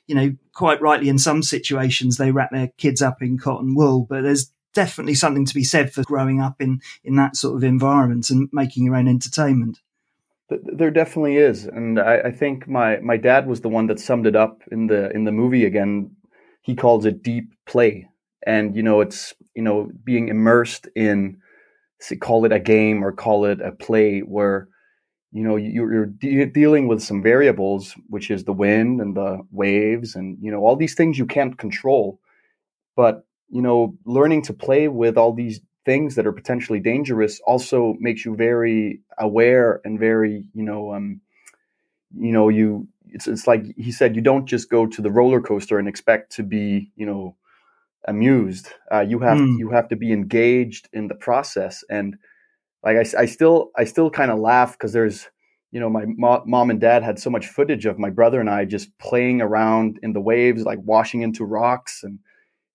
you 0.06 0.14
know, 0.14 0.34
quite 0.54 0.80
rightly 0.80 1.08
in 1.08 1.18
some 1.18 1.42
situations 1.42 2.16
they 2.16 2.30
wrap 2.30 2.50
their 2.50 2.68
kids 2.78 3.02
up 3.02 3.22
in 3.22 3.38
cotton 3.38 3.74
wool, 3.74 4.06
but 4.08 4.22
there's 4.22 4.52
definitely 4.74 5.14
something 5.14 5.46
to 5.46 5.54
be 5.54 5.64
said 5.64 5.92
for 5.92 6.02
growing 6.02 6.40
up 6.40 6.60
in 6.60 6.80
in 7.02 7.16
that 7.16 7.36
sort 7.36 7.56
of 7.56 7.64
environment 7.64 8.30
and 8.30 8.48
making 8.52 8.84
your 8.84 8.96
own 8.96 9.08
entertainment. 9.08 9.80
There 10.48 10.92
definitely 10.92 11.38
is, 11.38 11.64
and 11.64 11.98
I, 11.98 12.18
I 12.26 12.30
think 12.30 12.68
my 12.68 12.98
my 12.98 13.16
dad 13.16 13.48
was 13.48 13.62
the 13.62 13.68
one 13.68 13.88
that 13.88 13.98
summed 13.98 14.26
it 14.26 14.36
up 14.36 14.62
in 14.70 14.86
the 14.86 15.10
in 15.10 15.24
the 15.24 15.32
movie 15.32 15.64
again. 15.64 16.14
He 16.62 16.76
calls 16.76 17.04
it 17.04 17.22
deep 17.22 17.52
play, 17.66 18.08
and 18.46 18.76
you 18.76 18.82
know 18.82 19.00
it's 19.00 19.34
you 19.54 19.62
know 19.62 19.90
being 20.04 20.28
immersed 20.28 20.88
in 20.94 21.38
call 22.20 22.44
it 22.44 22.52
a 22.52 22.60
game 22.60 23.02
or 23.02 23.10
call 23.10 23.46
it 23.46 23.60
a 23.60 23.72
play 23.72 24.20
where 24.20 24.68
you 25.32 25.42
know 25.42 25.56
you're, 25.56 26.06
de- 26.06 26.46
dealing 26.46 26.88
with 26.88 27.02
some 27.02 27.22
variables 27.22 27.94
which 28.08 28.30
is 28.30 28.44
the 28.44 28.52
wind 28.52 29.00
and 29.00 29.16
the 29.16 29.40
waves 29.50 30.14
and 30.14 30.38
you 30.40 30.50
know 30.50 30.60
all 30.60 30.76
these 30.76 30.94
things 30.94 31.18
you 31.18 31.26
can't 31.26 31.58
control. 31.58 32.20
But 32.94 33.26
you 33.50 33.62
know 33.62 33.96
learning 34.04 34.42
to 34.42 34.52
play 34.52 34.88
with 34.88 35.16
all 35.16 35.32
these 35.32 35.60
things 35.84 36.16
that 36.16 36.26
are 36.26 36.32
potentially 36.32 36.80
dangerous 36.80 37.40
also 37.46 37.94
makes 38.00 38.24
you 38.24 38.34
very 38.34 39.00
aware 39.18 39.80
and 39.84 40.00
very 40.00 40.48
you 40.52 40.64
know 40.64 40.92
um 40.92 41.20
you 42.18 42.32
know 42.32 42.48
you 42.48 42.88
it's, 43.08 43.28
it's 43.28 43.46
like 43.46 43.64
he 43.76 43.92
said 43.92 44.16
you 44.16 44.22
don't 44.22 44.46
just 44.46 44.68
go 44.68 44.86
to 44.86 45.00
the 45.00 45.10
roller 45.10 45.40
coaster 45.40 45.78
and 45.78 45.88
expect 45.88 46.32
to 46.32 46.42
be 46.42 46.90
you 46.96 47.06
know 47.06 47.36
amused. 48.06 48.68
Uh, 48.92 49.00
you 49.00 49.18
have 49.20 49.38
mm. 49.38 49.58
you 49.58 49.70
have 49.70 49.88
to 49.88 49.96
be 49.96 50.12
engaged 50.12 50.88
in 50.92 51.08
the 51.08 51.14
process. 51.14 51.84
And 51.90 52.16
like 52.86 52.96
I, 52.96 53.22
I 53.22 53.26
still 53.26 53.72
I 53.76 53.84
still 53.84 54.08
kind 54.10 54.30
of 54.30 54.38
laugh 54.38 54.72
because 54.72 54.92
there's 54.92 55.28
you 55.72 55.80
know 55.80 55.90
my 55.90 56.04
mo- 56.06 56.44
mom 56.46 56.70
and 56.70 56.80
dad 56.80 57.02
had 57.02 57.18
so 57.18 57.28
much 57.28 57.48
footage 57.48 57.84
of 57.84 57.98
my 57.98 58.10
brother 58.10 58.40
and 58.40 58.48
I 58.48 58.64
just 58.64 58.96
playing 58.98 59.42
around 59.42 59.98
in 60.04 60.12
the 60.12 60.20
waves 60.20 60.62
like 60.62 60.78
washing 60.84 61.22
into 61.22 61.44
rocks 61.44 62.04
and 62.04 62.20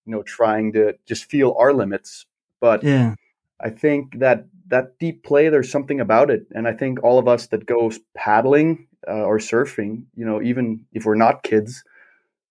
you 0.06 0.12
know 0.12 0.22
trying 0.24 0.74
to 0.74 0.96
just 1.08 1.26
feel 1.26 1.56
our 1.58 1.74
limits. 1.74 2.26
But 2.60 2.84
yeah. 2.84 3.16
I 3.62 3.70
think 3.70 4.20
that 4.20 4.48
that 4.68 5.00
deep 5.00 5.24
play 5.24 5.48
there's 5.48 5.72
something 5.72 6.02
about 6.02 6.30
it. 6.30 6.46
And 6.54 6.68
I 6.68 6.74
think 6.74 7.02
all 7.04 7.18
of 7.18 7.28
us 7.28 7.48
that 7.48 7.66
go 7.66 7.92
paddling 8.14 8.88
uh, 9.08 9.24
or 9.24 9.38
surfing 9.38 10.04
you 10.14 10.26
know 10.26 10.42
even 10.42 10.86
if 10.92 11.06
we're 11.06 11.16
not 11.16 11.44
kids 11.44 11.84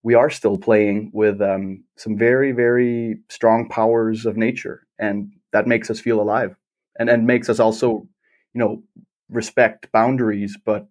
we 0.03 0.15
are 0.15 0.31
still 0.31 0.57
playing 0.57 1.11
with 1.13 1.39
um, 1.43 1.83
some 1.95 2.17
very 2.17 2.53
very 2.53 3.19
strong 3.29 3.69
powers 3.69 4.25
of 4.25 4.35
nature. 4.35 4.87
And 4.97 5.31
that 5.53 5.67
makes 5.67 5.91
us 5.91 5.99
feel 5.99 6.19
alive 6.19 6.55
and 6.97 7.09
and 7.09 7.27
makes 7.27 7.49
us 7.49 7.59
also 7.59 8.07
you 8.53 8.59
know 8.59 8.83
respect 9.29 9.91
boundaries 9.91 10.57
but 10.65 10.87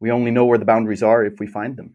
we 0.00 0.10
only 0.10 0.30
know 0.30 0.46
where 0.46 0.58
the 0.58 0.64
boundaries 0.64 1.02
are 1.02 1.24
if 1.24 1.38
we 1.38 1.46
find 1.46 1.76
them 1.76 1.94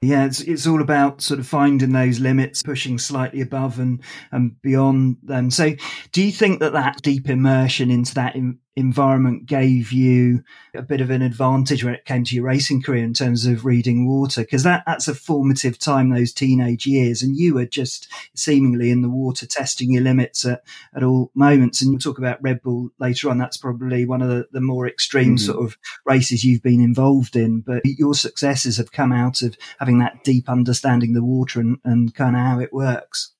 yeah, 0.00 0.26
it's 0.26 0.40
it's 0.40 0.66
all 0.66 0.80
about 0.80 1.20
sort 1.20 1.40
of 1.40 1.48
finding 1.48 1.90
those 1.90 2.20
limits, 2.20 2.62
pushing 2.62 2.98
slightly 2.98 3.40
above 3.40 3.80
and 3.80 4.00
and 4.30 4.60
beyond 4.62 5.16
them. 5.24 5.50
So, 5.50 5.74
do 6.12 6.22
you 6.22 6.30
think 6.30 6.60
that 6.60 6.72
that 6.72 7.02
deep 7.02 7.28
immersion 7.28 7.90
into 7.90 8.14
that 8.14 8.36
in, 8.36 8.58
environment 8.76 9.46
gave 9.46 9.90
you 9.90 10.42
a 10.74 10.82
bit 10.82 11.00
of 11.00 11.10
an 11.10 11.22
advantage 11.22 11.82
when 11.82 11.94
it 11.94 12.04
came 12.04 12.22
to 12.24 12.34
your 12.34 12.44
racing 12.44 12.80
career 12.82 13.02
in 13.02 13.14
terms 13.14 13.46
of 13.46 13.64
reading 13.64 14.08
water? 14.08 14.42
Because 14.42 14.62
that 14.62 14.84
that's 14.86 15.08
a 15.08 15.14
formative 15.14 15.78
time, 15.78 16.10
those 16.10 16.32
teenage 16.32 16.86
years, 16.86 17.22
and 17.22 17.36
you 17.36 17.54
were 17.54 17.66
just 17.66 18.08
seemingly 18.34 18.90
in 18.90 19.02
the 19.02 19.08
water, 19.08 19.46
testing 19.46 19.92
your 19.92 20.02
limits 20.02 20.44
at, 20.44 20.62
at 20.94 21.02
all 21.02 21.30
moments. 21.34 21.82
And 21.82 21.90
we'll 21.90 21.98
talk 21.98 22.18
about 22.18 22.42
Red 22.42 22.62
Bull 22.62 22.90
later 22.98 23.30
on. 23.30 23.38
That's 23.38 23.56
probably 23.56 24.06
one 24.06 24.22
of 24.22 24.28
the, 24.28 24.46
the 24.52 24.60
more 24.60 24.86
extreme 24.86 25.36
mm-hmm. 25.36 25.52
sort 25.52 25.64
of 25.64 25.76
races 26.04 26.44
you've 26.44 26.62
been 26.62 26.80
involved 26.80 27.36
in. 27.36 27.60
But 27.60 27.82
your 27.84 28.14
successes 28.14 28.76
have 28.76 28.92
come 28.92 29.12
out 29.12 29.42
of 29.42 29.56
having 29.78 29.98
that 29.98 30.24
deep 30.24 30.48
understanding 30.48 31.14
the 31.14 31.24
water 31.24 31.60
and, 31.60 31.78
and 31.84 32.14
kind 32.14 32.36
of 32.36 32.42
how 32.42 32.60
it 32.60 32.72
works. 32.72 33.34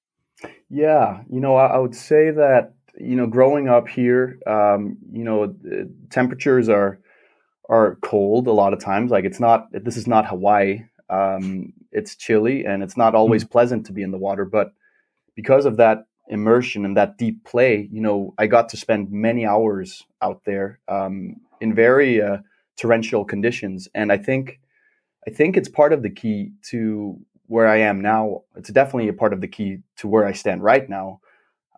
Yeah, 0.71 1.23
you 1.31 1.41
know, 1.41 1.57
I, 1.57 1.67
I 1.67 1.79
would 1.79 1.95
say 1.95 2.31
that 2.31 2.75
you 3.01 3.17
know, 3.17 3.27
growing 3.27 3.69
up 3.69 3.89
here, 3.89 4.39
um, 4.47 4.97
you 5.13 5.25
know, 5.25 5.55
temperatures 6.11 6.69
are 6.69 7.01
are 7.69 7.97
cold 7.97 8.47
a 8.47 8.53
lot 8.53 8.73
of 8.73 8.81
times. 8.81 9.11
Like 9.11 9.25
it's 9.25 9.41
not. 9.41 9.67
This 9.73 9.97
is 9.97 10.07
not 10.07 10.27
Hawaii. 10.27 10.85
Um, 11.11 11.73
it's 11.91 12.17
chilly 12.17 12.67
and 12.67 12.83
it's 12.83 12.97
not 12.97 13.15
always 13.15 13.45
mm. 13.45 13.51
pleasant 13.51 13.87
to 13.87 13.93
be 13.93 14.03
in 14.03 14.11
the 14.11 14.19
water. 14.19 14.45
But 14.45 14.73
because 15.35 15.65
of 15.65 15.79
that 15.79 16.05
immersion 16.29 16.85
and 16.85 16.97
that 16.97 17.17
deep 17.17 17.45
play, 17.45 17.89
you 17.91 18.01
know, 18.01 18.35
I 18.39 18.47
got 18.47 18.69
to 18.71 18.77
spend 18.77 19.11
many 19.11 19.47
hours 19.47 20.05
out 20.21 20.43
there 20.45 20.81
um, 20.89 21.37
in 21.61 21.75
very 21.75 22.21
uh, 22.21 22.39
torrential 22.77 23.25
conditions, 23.25 23.89
and 23.95 24.13
I 24.13 24.19
think 24.19 24.61
I 25.27 25.31
think 25.31 25.57
it's 25.57 25.69
part 25.69 25.93
of 25.93 26.03
the 26.03 26.11
key 26.11 26.53
to 26.71 27.19
where 27.47 27.67
I 27.67 27.79
am 27.79 28.01
now. 28.01 28.43
It's 28.57 28.71
definitely 28.71 29.09
a 29.09 29.15
part 29.15 29.33
of 29.33 29.41
the 29.41 29.49
key 29.49 29.79
to 29.97 30.09
where 30.09 30.27
I 30.27 30.33
stand 30.33 30.63
right 30.63 30.89
now. 30.89 31.21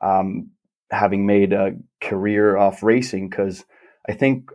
Um, 0.03 0.50
having 0.90 1.26
made 1.26 1.52
a 1.52 1.73
career 2.00 2.56
off 2.56 2.82
racing, 2.82 3.28
because 3.28 3.64
I 4.09 4.12
think 4.12 4.50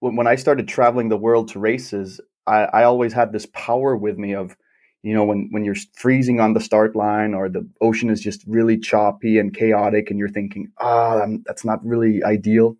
when, 0.00 0.16
when 0.16 0.26
I 0.26 0.36
started 0.36 0.68
traveling 0.68 1.08
the 1.08 1.16
world 1.16 1.48
to 1.48 1.58
races, 1.58 2.20
I, 2.46 2.64
I 2.64 2.84
always 2.84 3.12
had 3.12 3.32
this 3.32 3.46
power 3.46 3.96
with 3.96 4.18
me 4.18 4.34
of, 4.34 4.56
you 5.02 5.14
know, 5.14 5.24
when 5.24 5.48
when 5.50 5.64
you're 5.64 5.76
freezing 5.94 6.40
on 6.40 6.54
the 6.54 6.60
start 6.60 6.94
line 6.94 7.34
or 7.34 7.48
the 7.48 7.68
ocean 7.80 8.10
is 8.10 8.20
just 8.20 8.44
really 8.46 8.78
choppy 8.78 9.38
and 9.38 9.54
chaotic, 9.54 10.10
and 10.10 10.18
you're 10.18 10.28
thinking, 10.28 10.70
ah, 10.78 11.22
oh, 11.24 11.38
that's 11.46 11.64
not 11.64 11.84
really 11.84 12.22
ideal. 12.24 12.76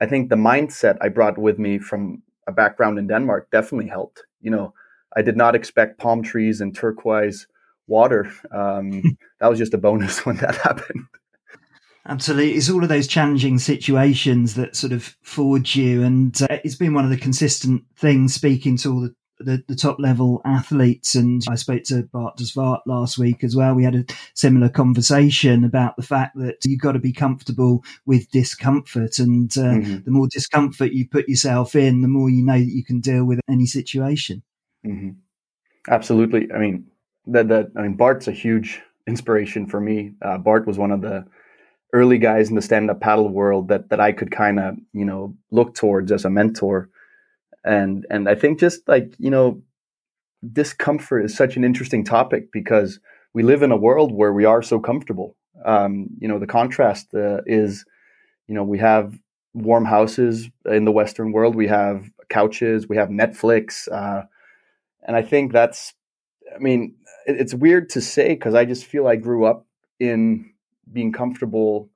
I 0.00 0.06
think 0.06 0.28
the 0.28 0.36
mindset 0.36 0.96
I 1.00 1.08
brought 1.08 1.38
with 1.38 1.58
me 1.58 1.78
from 1.78 2.22
a 2.46 2.52
background 2.52 2.98
in 2.98 3.06
Denmark 3.06 3.50
definitely 3.50 3.88
helped. 3.88 4.22
You 4.40 4.50
know, 4.50 4.74
I 5.16 5.22
did 5.22 5.36
not 5.36 5.54
expect 5.54 5.98
palm 5.98 6.22
trees 6.22 6.60
and 6.60 6.74
turquoise 6.74 7.46
water. 7.86 8.32
Um, 8.52 9.02
that 9.40 9.48
was 9.48 9.58
just 9.58 9.74
a 9.74 9.78
bonus 9.78 10.24
when 10.26 10.36
that 10.36 10.56
happened. 10.56 11.06
Absolutely. 12.06 12.52
It's 12.52 12.70
all 12.70 12.82
of 12.82 12.88
those 12.88 13.06
challenging 13.06 13.58
situations 13.58 14.54
that 14.54 14.74
sort 14.74 14.92
of 14.92 15.16
forge 15.22 15.76
you. 15.76 16.02
And 16.02 16.40
uh, 16.42 16.58
it's 16.64 16.76
been 16.76 16.94
one 16.94 17.04
of 17.04 17.10
the 17.10 17.16
consistent 17.16 17.84
things 17.96 18.34
speaking 18.34 18.76
to 18.78 18.92
all 18.92 19.00
the, 19.02 19.14
the, 19.38 19.64
the, 19.68 19.76
top 19.76 19.98
level 19.98 20.40
athletes. 20.46 21.14
And 21.14 21.42
I 21.48 21.56
spoke 21.56 21.82
to 21.84 22.04
Bart 22.04 22.38
de 22.38 22.44
Zwart 22.44 22.80
last 22.86 23.18
week 23.18 23.44
as 23.44 23.54
well. 23.54 23.74
We 23.74 23.84
had 23.84 23.94
a 23.94 24.04
similar 24.34 24.70
conversation 24.70 25.62
about 25.62 25.96
the 25.96 26.02
fact 26.02 26.36
that 26.36 26.56
you've 26.64 26.80
got 26.80 26.92
to 26.92 26.98
be 26.98 27.12
comfortable 27.12 27.84
with 28.06 28.30
discomfort. 28.30 29.18
And 29.18 29.50
uh, 29.58 29.60
mm-hmm. 29.60 30.04
the 30.04 30.10
more 30.10 30.28
discomfort 30.30 30.92
you 30.92 31.06
put 31.06 31.28
yourself 31.28 31.74
in, 31.74 32.00
the 32.00 32.08
more 32.08 32.30
you 32.30 32.42
know 32.42 32.58
that 32.58 32.64
you 32.64 32.84
can 32.84 33.00
deal 33.00 33.26
with 33.26 33.40
any 33.48 33.66
situation. 33.66 34.42
Mm-hmm. 34.86 35.10
Absolutely. 35.88 36.48
I 36.52 36.58
mean, 36.58 36.86
that, 37.26 37.48
that, 37.48 37.66
I 37.76 37.82
mean, 37.82 37.94
Bart's 37.94 38.28
a 38.28 38.32
huge 38.32 38.80
inspiration 39.06 39.66
for 39.66 39.80
me. 39.80 40.14
Uh, 40.22 40.38
Bart 40.38 40.66
was 40.66 40.78
one 40.78 40.92
of 40.92 41.02
the 41.02 41.26
early 41.92 42.18
guys 42.18 42.48
in 42.48 42.56
the 42.56 42.62
stand-up 42.62 43.00
paddle 43.00 43.28
world 43.28 43.68
that 43.68 43.88
that 43.90 44.00
I 44.00 44.12
could 44.12 44.30
kind 44.30 44.60
of 44.60 44.76
you 44.92 45.04
know 45.04 45.36
look 45.50 45.74
towards 45.74 46.12
as 46.12 46.24
a 46.24 46.30
mentor, 46.30 46.88
and 47.64 48.06
and 48.10 48.28
I 48.28 48.34
think 48.34 48.60
just 48.60 48.88
like 48.88 49.14
you 49.18 49.30
know 49.30 49.62
discomfort 50.52 51.24
is 51.24 51.36
such 51.36 51.56
an 51.56 51.64
interesting 51.64 52.04
topic 52.04 52.50
because 52.52 52.98
we 53.34 53.42
live 53.42 53.62
in 53.62 53.72
a 53.72 53.76
world 53.76 54.12
where 54.12 54.32
we 54.32 54.44
are 54.44 54.62
so 54.62 54.78
comfortable. 54.78 55.36
Um, 55.64 56.08
you 56.18 56.28
know 56.28 56.38
the 56.38 56.46
contrast 56.46 57.14
uh, 57.14 57.40
is 57.46 57.84
you 58.46 58.54
know 58.54 58.64
we 58.64 58.78
have 58.78 59.18
warm 59.52 59.84
houses 59.84 60.48
in 60.66 60.84
the 60.84 60.92
Western 60.92 61.32
world, 61.32 61.56
we 61.56 61.66
have 61.66 62.08
couches, 62.28 62.88
we 62.88 62.96
have 62.96 63.08
Netflix, 63.08 63.90
uh, 63.92 64.22
and 65.02 65.16
I 65.16 65.22
think 65.22 65.52
that's 65.52 65.94
I 66.54 66.58
mean 66.58 66.94
it's 67.26 67.54
weird 67.54 67.90
to 67.90 68.00
say 68.00 68.30
because 68.30 68.54
I 68.54 68.64
just 68.64 68.84
feel 68.84 69.06
I 69.06 69.16
grew 69.16 69.44
up 69.44 69.66
in 69.98 70.49
being 70.92 71.12
comfortable, 71.12 71.90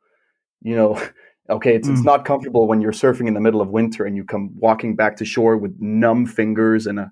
you 0.62 0.76
know, 0.76 1.00
okay, 1.50 1.74
it's, 1.74 1.88
mm. 1.88 1.92
it's 1.92 2.02
not 2.02 2.24
comfortable 2.24 2.66
when 2.66 2.80
you're 2.80 2.92
surfing 2.92 3.28
in 3.28 3.34
the 3.34 3.40
middle 3.40 3.60
of 3.60 3.68
winter 3.68 4.04
and 4.04 4.16
you 4.16 4.24
come 4.24 4.50
walking 4.56 4.96
back 4.96 5.16
to 5.16 5.24
shore 5.24 5.56
with 5.56 5.74
numb 5.78 6.26
fingers 6.26 6.86
and 6.86 6.98
a, 6.98 7.10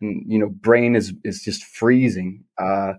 and, 0.00 0.24
you 0.26 0.38
know, 0.38 0.48
brain 0.48 0.96
is, 0.96 1.12
is 1.24 1.42
just 1.42 1.64
freezing. 1.64 2.44
Uh, 2.58 2.94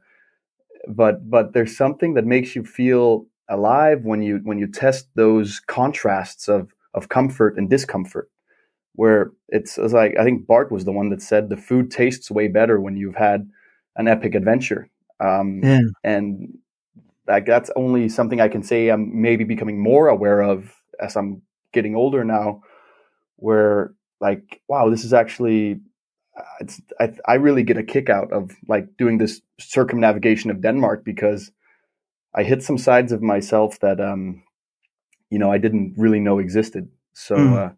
but, 0.87 1.29
but 1.29 1.53
there's 1.53 1.75
something 1.75 2.13
that 2.13 2.25
makes 2.25 2.55
you 2.55 2.63
feel 2.63 3.25
alive 3.49 4.03
when 4.03 4.21
you, 4.21 4.39
when 4.43 4.57
you 4.57 4.67
test 4.67 5.07
those 5.15 5.59
contrasts 5.59 6.47
of, 6.47 6.73
of 6.93 7.09
comfort 7.09 7.57
and 7.57 7.69
discomfort. 7.69 8.29
Where 8.97 9.33
it's, 9.49 9.77
it's 9.77 9.91
like 9.91 10.15
I 10.17 10.23
think 10.23 10.47
Bart 10.47 10.71
was 10.71 10.85
the 10.85 10.93
one 10.93 11.09
that 11.09 11.21
said 11.21 11.49
the 11.49 11.57
food 11.57 11.91
tastes 11.91 12.31
way 12.31 12.47
better 12.47 12.79
when 12.79 12.95
you've 12.95 13.17
had 13.17 13.49
an 13.97 14.07
epic 14.07 14.35
adventure. 14.35 14.89
Um, 15.19 15.59
yeah. 15.63 15.79
And 16.03 16.57
like 17.27 17.45
that's 17.45 17.71
only 17.75 18.09
something 18.09 18.39
I 18.39 18.47
can 18.47 18.63
say 18.63 18.89
I'm 18.89 19.21
maybe 19.21 19.43
becoming 19.43 19.79
more 19.79 20.07
aware 20.07 20.41
of 20.41 20.73
as 20.99 21.15
I'm 21.15 21.41
getting 21.73 21.95
older 21.95 22.23
now, 22.23 22.61
where 23.37 23.93
like 24.21 24.61
wow, 24.67 24.89
this 24.89 25.03
is 25.03 25.13
actually 25.13 25.79
uh, 26.37 26.43
it's 26.61 26.81
I, 26.99 27.13
I 27.25 27.33
really 27.35 27.63
get 27.63 27.77
a 27.77 27.83
kick 27.83 28.09
out 28.09 28.31
of 28.31 28.51
like 28.67 28.97
doing 28.97 29.17
this 29.17 29.41
circumnavigation 29.59 30.51
of 30.51 30.61
Denmark 30.61 31.03
because 31.03 31.51
I 32.33 32.43
hit 32.43 32.63
some 32.63 32.77
sides 32.77 33.11
of 33.11 33.21
myself 33.21 33.79
that 33.79 33.99
um 33.99 34.43
you 35.29 35.39
know 35.39 35.51
I 35.51 35.57
didn't 35.57 35.95
really 35.97 36.19
know 36.19 36.39
existed. 36.39 36.89
So 37.13 37.35
mm. 37.35 37.57
uh, 37.57 37.73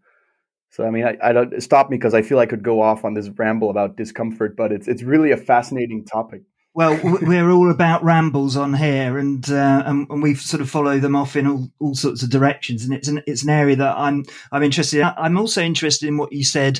so 0.69 0.85
I 0.85 0.91
mean 0.91 1.05
I, 1.05 1.17
I 1.23 1.31
don't 1.31 1.61
stop 1.63 1.89
me 1.89 1.97
because 1.97 2.13
I 2.13 2.21
feel 2.21 2.39
I 2.39 2.45
could 2.45 2.63
go 2.63 2.81
off 2.81 3.05
on 3.05 3.13
this 3.13 3.29
ramble 3.29 3.69
about 3.69 3.95
discomfort, 3.95 4.57
but 4.57 4.71
it's 4.71 4.87
it's 4.87 5.03
really 5.03 5.31
a 5.31 5.37
fascinating 5.37 6.03
topic. 6.05 6.41
Well, 6.77 6.99
we're 7.03 7.49
all 7.49 7.71
about 7.71 8.03
rambles 8.03 8.55
on 8.55 8.75
here, 8.75 9.17
and, 9.17 9.49
uh, 9.49 9.81
and, 9.83 10.05
and 10.11 10.21
we 10.21 10.35
sort 10.35 10.61
of 10.61 10.69
follow 10.69 10.99
them 10.99 11.15
off 11.15 11.35
in 11.35 11.47
all, 11.47 11.71
all 11.79 11.95
sorts 11.95 12.21
of 12.21 12.29
directions. 12.29 12.83
And 12.83 12.93
it's 12.93 13.07
an 13.07 13.23
it's 13.25 13.41
an 13.41 13.49
area 13.49 13.75
that 13.77 13.97
I'm 13.97 14.25
I'm 14.51 14.61
interested. 14.61 14.99
in. 14.99 15.09
I'm 15.17 15.39
also 15.39 15.63
interested 15.63 16.07
in 16.07 16.17
what 16.17 16.31
you 16.31 16.43
said 16.43 16.79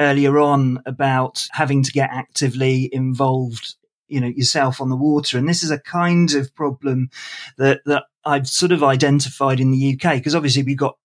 earlier 0.00 0.38
on 0.38 0.82
about 0.86 1.46
having 1.52 1.82
to 1.82 1.92
get 1.92 2.08
actively 2.10 2.88
involved, 2.90 3.74
you 4.08 4.18
know, 4.18 4.28
yourself 4.28 4.80
on 4.80 4.88
the 4.88 4.96
water. 4.96 5.36
And 5.36 5.46
this 5.46 5.62
is 5.62 5.70
a 5.70 5.78
kind 5.78 6.32
of 6.32 6.54
problem 6.54 7.10
that 7.58 7.82
that 7.84 8.04
I've 8.24 8.48
sort 8.48 8.72
of 8.72 8.82
identified 8.82 9.60
in 9.60 9.72
the 9.72 9.92
UK 9.92 10.14
because 10.14 10.34
obviously 10.34 10.62
we've 10.62 10.78
got 10.78 10.96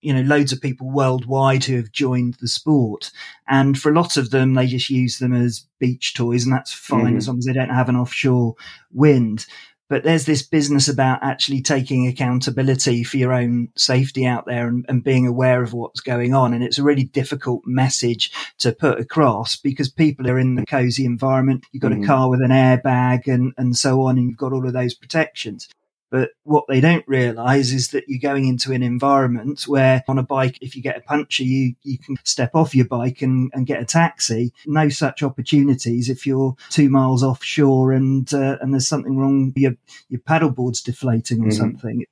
you 0.00 0.12
know, 0.12 0.22
loads 0.22 0.52
of 0.52 0.60
people 0.60 0.90
worldwide 0.90 1.64
who 1.64 1.76
have 1.76 1.92
joined 1.92 2.36
the 2.40 2.48
sport. 2.48 3.10
And 3.48 3.78
for 3.78 3.90
a 3.90 3.94
lot 3.94 4.16
of 4.16 4.30
them, 4.30 4.54
they 4.54 4.66
just 4.66 4.90
use 4.90 5.18
them 5.18 5.32
as 5.32 5.66
beach 5.78 6.14
toys 6.14 6.44
and 6.44 6.52
that's 6.52 6.72
fine 6.72 7.06
mm-hmm. 7.06 7.16
as 7.16 7.28
long 7.28 7.38
as 7.38 7.46
they 7.46 7.52
don't 7.52 7.70
have 7.70 7.88
an 7.88 7.96
offshore 7.96 8.54
wind. 8.92 9.46
But 9.88 10.04
there's 10.04 10.26
this 10.26 10.42
business 10.42 10.86
about 10.86 11.22
actually 11.22 11.62
taking 11.62 12.06
accountability 12.06 13.04
for 13.04 13.16
your 13.16 13.32
own 13.32 13.68
safety 13.74 14.26
out 14.26 14.44
there 14.44 14.68
and, 14.68 14.84
and 14.86 15.02
being 15.02 15.26
aware 15.26 15.62
of 15.62 15.72
what's 15.72 16.00
going 16.00 16.34
on. 16.34 16.52
And 16.52 16.62
it's 16.62 16.76
a 16.78 16.82
really 16.82 17.04
difficult 17.04 17.62
message 17.64 18.30
to 18.58 18.72
put 18.72 19.00
across 19.00 19.56
because 19.56 19.88
people 19.88 20.28
are 20.28 20.38
in 20.38 20.56
the 20.56 20.66
cozy 20.66 21.06
environment. 21.06 21.64
You've 21.72 21.80
got 21.80 21.92
mm-hmm. 21.92 22.04
a 22.04 22.06
car 22.06 22.28
with 22.28 22.42
an 22.42 22.50
airbag 22.50 23.32
and, 23.32 23.54
and 23.56 23.74
so 23.74 24.02
on, 24.02 24.18
and 24.18 24.28
you've 24.28 24.36
got 24.36 24.52
all 24.52 24.66
of 24.66 24.74
those 24.74 24.94
protections. 24.94 25.68
But 26.10 26.30
what 26.44 26.64
they 26.68 26.80
don't 26.80 27.06
realize 27.06 27.72
is 27.72 27.88
that 27.88 28.04
you're 28.08 28.20
going 28.20 28.46
into 28.46 28.72
an 28.72 28.82
environment 28.82 29.64
where 29.68 30.02
on 30.08 30.18
a 30.18 30.22
bike, 30.22 30.58
if 30.60 30.74
you 30.74 30.82
get 30.82 30.96
a 30.96 31.02
puncture, 31.02 31.44
you, 31.44 31.74
you 31.82 31.98
can 31.98 32.16
step 32.24 32.52
off 32.54 32.74
your 32.74 32.86
bike 32.86 33.20
and, 33.22 33.50
and 33.54 33.66
get 33.66 33.82
a 33.82 33.84
taxi. 33.84 34.52
No 34.66 34.88
such 34.88 35.22
opportunities 35.22 36.08
if 36.08 36.26
you're 36.26 36.56
two 36.70 36.88
miles 36.88 37.22
offshore 37.22 37.92
and, 37.92 38.32
uh, 38.32 38.56
and 38.60 38.72
there's 38.72 38.88
something 38.88 39.18
wrong, 39.18 39.52
your, 39.56 39.72
your 40.08 40.20
paddleboard's 40.20 40.82
deflating 40.82 41.40
or 41.40 41.48
mm-hmm. 41.48 41.50
something 41.58 42.04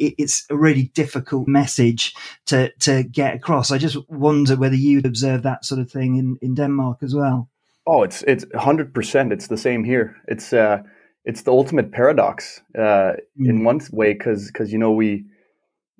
it's 0.00 0.46
a 0.48 0.56
really 0.56 0.84
difficult 0.94 1.46
message 1.46 2.14
to 2.46 2.72
to 2.78 3.02
get 3.02 3.34
across. 3.34 3.70
I 3.70 3.76
just 3.76 3.98
wonder 4.08 4.56
whether 4.56 4.74
you'd 4.74 5.04
observe 5.04 5.42
that 5.42 5.66
sort 5.66 5.80
of 5.80 5.90
thing 5.90 6.16
in, 6.16 6.38
in 6.40 6.54
Denmark 6.54 7.02
as 7.02 7.14
well. 7.14 7.50
Oh, 7.86 8.02
it's 8.02 8.22
it's 8.22 8.44
hundred 8.54 8.94
percent. 8.94 9.32
It's 9.32 9.48
the 9.48 9.58
same 9.58 9.84
here. 9.84 10.16
It's 10.26 10.52
uh, 10.52 10.82
it's 11.24 11.42
the 11.42 11.52
ultimate 11.52 11.92
paradox 11.92 12.62
uh, 12.78 13.12
in 13.38 13.64
one 13.64 13.80
way 13.92 14.12
because 14.12 14.46
because 14.46 14.72
you 14.72 14.78
know 14.78 14.92
we 14.92 15.24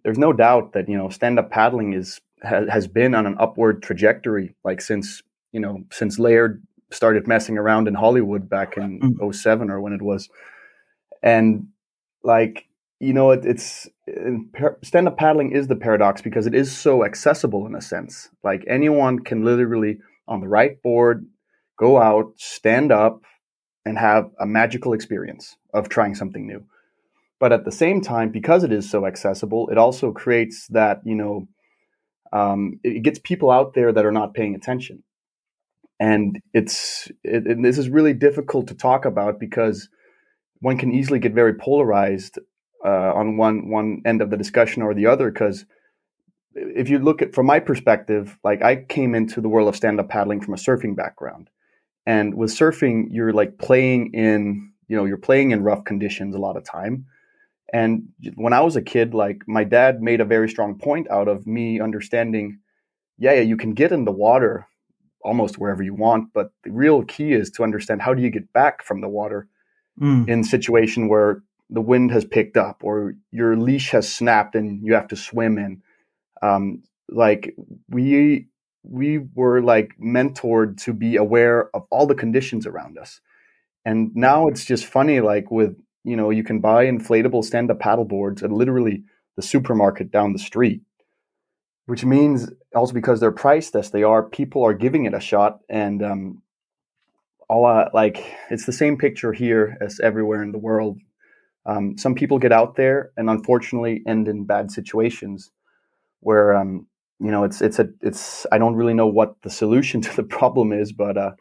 there's 0.04 0.18
no 0.18 0.32
doubt 0.32 0.72
that 0.72 0.88
you 0.88 0.96
know 0.96 1.08
stand 1.08 1.38
up 1.38 1.50
paddling 1.50 1.92
is 1.92 2.20
ha, 2.42 2.62
has 2.70 2.86
been 2.86 3.14
on 3.14 3.26
an 3.26 3.36
upward 3.38 3.82
trajectory 3.82 4.54
like 4.64 4.80
since 4.80 5.22
you 5.52 5.60
know 5.60 5.84
since 5.90 6.18
Laird 6.18 6.62
started 6.92 7.26
messing 7.26 7.58
around 7.58 7.88
in 7.88 7.94
Hollywood 7.94 8.48
back 8.48 8.76
in 8.76 9.00
mm. 9.00 9.34
07 9.34 9.70
or 9.70 9.80
when 9.80 9.92
it 9.92 10.02
was. 10.02 10.28
And 11.22 11.68
like 12.22 12.66
you 12.98 13.12
know 13.12 13.30
it, 13.30 13.44
it's 13.44 13.88
stand 14.82 15.06
up 15.06 15.16
paddling 15.16 15.52
is 15.52 15.68
the 15.68 15.76
paradox 15.76 16.20
because 16.20 16.46
it 16.46 16.54
is 16.54 16.76
so 16.76 17.04
accessible 17.04 17.66
in 17.66 17.74
a 17.74 17.80
sense. 17.80 18.28
Like 18.42 18.64
anyone 18.66 19.20
can 19.20 19.44
literally 19.44 19.98
on 20.28 20.40
the 20.40 20.48
right 20.48 20.80
board 20.82 21.26
go 21.78 22.00
out 22.00 22.32
stand 22.36 22.92
up 22.92 23.22
and 23.84 23.98
have 23.98 24.30
a 24.38 24.46
magical 24.46 24.92
experience 24.92 25.56
of 25.72 25.88
trying 25.88 26.14
something 26.14 26.46
new. 26.46 26.64
But 27.38 27.52
at 27.52 27.64
the 27.64 27.72
same 27.72 28.02
time, 28.02 28.30
because 28.30 28.64
it 28.64 28.72
is 28.72 28.90
so 28.90 29.06
accessible, 29.06 29.68
it 29.70 29.78
also 29.78 30.12
creates 30.12 30.66
that, 30.68 31.00
you 31.04 31.14
know, 31.14 31.48
um, 32.32 32.78
it 32.84 33.02
gets 33.02 33.18
people 33.18 33.50
out 33.50 33.72
there 33.74 33.92
that 33.92 34.04
are 34.04 34.12
not 34.12 34.34
paying 34.34 34.54
attention. 34.54 35.02
And 35.98 36.40
it's, 36.52 37.10
it, 37.24 37.46
and 37.46 37.64
this 37.64 37.78
is 37.78 37.88
really 37.88 38.12
difficult 38.12 38.68
to 38.68 38.74
talk 38.74 39.04
about 39.04 39.40
because 39.40 39.88
one 40.60 40.76
can 40.76 40.92
easily 40.92 41.18
get 41.18 41.32
very 41.32 41.54
polarized 41.54 42.38
uh, 42.84 43.12
on 43.14 43.36
one, 43.36 43.70
one 43.70 44.02
end 44.04 44.22
of 44.22 44.30
the 44.30 44.36
discussion 44.36 44.82
or 44.82 44.94
the 44.94 45.06
other. 45.06 45.30
Because 45.30 45.64
if 46.54 46.88
you 46.90 46.98
look 46.98 47.22
at, 47.22 47.34
from 47.34 47.46
my 47.46 47.58
perspective, 47.60 48.38
like 48.44 48.62
I 48.62 48.76
came 48.76 49.14
into 49.14 49.40
the 49.40 49.48
world 49.48 49.68
of 49.68 49.76
stand 49.76 49.98
up 49.98 50.10
paddling 50.10 50.42
from 50.42 50.54
a 50.54 50.58
surfing 50.58 50.94
background 50.94 51.48
and 52.10 52.34
with 52.34 52.50
surfing, 52.50 53.06
you're 53.12 53.32
like 53.32 53.56
playing 53.58 54.12
in, 54.14 54.72
you 54.88 54.96
know, 54.96 55.04
you're 55.04 55.16
playing 55.28 55.52
in 55.52 55.62
rough 55.62 55.84
conditions 55.84 56.34
a 56.34 56.40
lot 56.40 56.56
of 56.56 56.64
time. 56.64 57.06
And 57.72 58.08
when 58.34 58.52
I 58.52 58.62
was 58.62 58.74
a 58.74 58.82
kid, 58.82 59.14
like 59.14 59.42
my 59.46 59.62
dad 59.62 60.02
made 60.02 60.20
a 60.20 60.24
very 60.24 60.48
strong 60.48 60.76
point 60.76 61.08
out 61.08 61.28
of 61.28 61.46
me 61.46 61.80
understanding, 61.80 62.58
yeah, 63.16 63.34
yeah, 63.34 63.42
you 63.42 63.56
can 63.56 63.74
get 63.74 63.92
in 63.92 64.06
the 64.06 64.18
water 64.26 64.66
almost 65.22 65.56
wherever 65.56 65.84
you 65.84 65.94
want, 65.94 66.32
but 66.34 66.50
the 66.64 66.72
real 66.72 67.04
key 67.04 67.32
is 67.32 67.48
to 67.52 67.62
understand 67.62 68.02
how 68.02 68.12
do 68.12 68.22
you 68.22 68.30
get 68.30 68.52
back 68.52 68.82
from 68.82 69.00
the 69.00 69.08
water 69.08 69.46
mm. 70.00 70.28
in 70.28 70.42
situation 70.42 71.06
where 71.06 71.44
the 71.68 71.80
wind 71.80 72.10
has 72.10 72.24
picked 72.24 72.56
up 72.56 72.82
or 72.82 73.14
your 73.30 73.56
leash 73.56 73.90
has 73.90 74.12
snapped 74.12 74.56
and 74.56 74.84
you 74.84 74.94
have 74.94 75.06
to 75.06 75.14
swim 75.14 75.58
in. 75.58 75.80
Um, 76.42 76.82
like 77.08 77.54
we 77.88 78.48
we 78.82 79.18
were 79.34 79.60
like 79.62 79.92
mentored 80.02 80.82
to 80.84 80.92
be 80.92 81.16
aware 81.16 81.74
of 81.74 81.86
all 81.90 82.06
the 82.06 82.14
conditions 82.14 82.66
around 82.66 82.98
us. 82.98 83.20
And 83.84 84.14
now 84.14 84.48
it's 84.48 84.64
just 84.64 84.86
funny, 84.86 85.20
like 85.20 85.50
with, 85.50 85.76
you 86.04 86.16
know, 86.16 86.30
you 86.30 86.44
can 86.44 86.60
buy 86.60 86.86
inflatable 86.86 87.44
stand 87.44 87.70
up 87.70 87.80
paddle 87.80 88.04
boards 88.04 88.42
at 88.42 88.52
literally 88.52 89.04
the 89.36 89.42
supermarket 89.42 90.10
down 90.10 90.32
the 90.32 90.38
street, 90.38 90.82
which 91.86 92.04
means 92.04 92.50
also 92.74 92.92
because 92.92 93.20
they're 93.20 93.32
priced 93.32 93.74
as 93.74 93.90
they 93.90 94.02
are, 94.02 94.22
people 94.22 94.64
are 94.64 94.74
giving 94.74 95.04
it 95.04 95.14
a 95.14 95.20
shot. 95.20 95.60
And, 95.68 96.02
um, 96.02 96.42
all 97.50 97.66
uh, 97.66 97.88
like 97.92 98.24
it's 98.48 98.64
the 98.64 98.72
same 98.72 98.96
picture 98.96 99.32
here 99.32 99.76
as 99.80 99.98
everywhere 99.98 100.40
in 100.40 100.52
the 100.52 100.58
world. 100.58 101.00
Um, 101.66 101.98
some 101.98 102.14
people 102.14 102.38
get 102.38 102.52
out 102.52 102.76
there 102.76 103.10
and 103.16 103.28
unfortunately 103.28 104.02
end 104.06 104.28
in 104.28 104.44
bad 104.44 104.70
situations 104.70 105.50
where 106.20 106.54
um, 106.54 106.86
you 107.20 107.30
know, 107.30 107.44
it's 107.44 107.60
it's 107.60 107.78
a 107.78 107.88
it's 108.00 108.46
I 108.50 108.58
don't 108.58 108.74
really 108.74 108.94
know 108.94 109.06
what 109.06 109.34
the 109.42 109.50
solution 109.50 110.00
to 110.06 110.16
the 110.16 110.22
problem 110.22 110.72
is, 110.72 110.92
but 110.92 111.16
uh, 111.16 111.32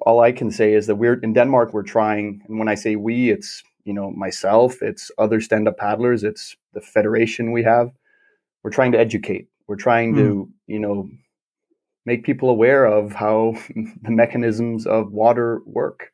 all 0.00 0.20
I 0.20 0.32
can 0.32 0.50
say 0.50 0.74
is 0.74 0.86
that 0.86 0.96
we're 0.96 1.20
in 1.20 1.32
Denmark. 1.32 1.72
We're 1.72 1.82
trying, 1.82 2.42
and 2.48 2.58
when 2.58 2.68
I 2.68 2.74
say 2.74 2.96
we, 2.96 3.30
it's 3.30 3.62
you 3.84 3.94
know 3.94 4.10
myself, 4.10 4.82
it's 4.82 5.10
other 5.18 5.40
stand-up 5.40 5.78
paddlers, 5.78 6.22
it's 6.22 6.56
the 6.74 6.80
federation 6.80 7.52
we 7.52 7.62
have. 7.62 7.90
We're 8.62 8.70
trying 8.70 8.92
to 8.92 8.98
educate. 8.98 9.48
We're 9.68 9.76
trying 9.76 10.14
mm. 10.14 10.16
to 10.18 10.34
hmm. 10.34 10.50
you 10.66 10.78
know 10.80 11.08
make 12.04 12.24
people 12.24 12.50
aware 12.50 12.84
of 12.84 13.12
how 13.12 13.54
the 14.02 14.10
mechanisms 14.10 14.86
of 14.86 15.12
water 15.12 15.60
work, 15.64 16.10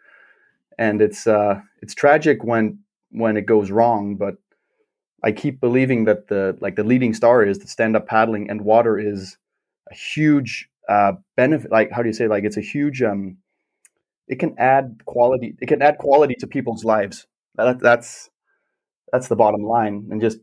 and 0.79 1.03
it's 1.03 1.27
uh, 1.27 1.61
it's 1.81 1.95
tragic 1.95 2.45
when 2.45 2.79
when 3.11 3.37
it 3.37 3.47
goes 3.47 3.71
wrong, 3.71 4.15
but 4.15 4.37
I 5.23 5.33
keep 5.33 5.61
believing 5.61 6.05
that 6.05 6.29
the 6.29 6.57
like 6.61 6.77
the 6.77 6.85
leading 6.85 7.15
star 7.15 7.45
is 7.45 7.59
the 7.59 7.69
stand 7.69 7.97
up 7.97 8.07
paddling 8.07 8.51
and 8.51 8.63
water 8.63 8.99
is 8.99 9.37
a 9.91 9.95
huge 9.95 10.69
uh, 10.89 11.13
benefit. 11.37 11.71
Like 11.71 11.91
how 11.93 12.03
do 12.03 12.09
you 12.09 12.15
say? 12.15 12.27
Like 12.27 12.45
it's 12.45 12.57
a 12.57 12.63
huge. 12.63 13.03
Um, 13.03 13.39
it 14.29 14.39
can 14.39 14.55
add 14.59 15.03
quality. 15.05 15.55
It 15.61 15.67
can 15.67 15.83
add 15.83 15.99
quality 15.99 16.35
to 16.41 16.47
people's 16.47 16.85
lives. 16.85 17.27
That, 17.57 17.79
that's 17.79 18.31
that's 19.13 19.29
the 19.29 19.37
bottom 19.37 19.63
line. 19.63 20.09
And 20.11 20.21
just 20.21 20.39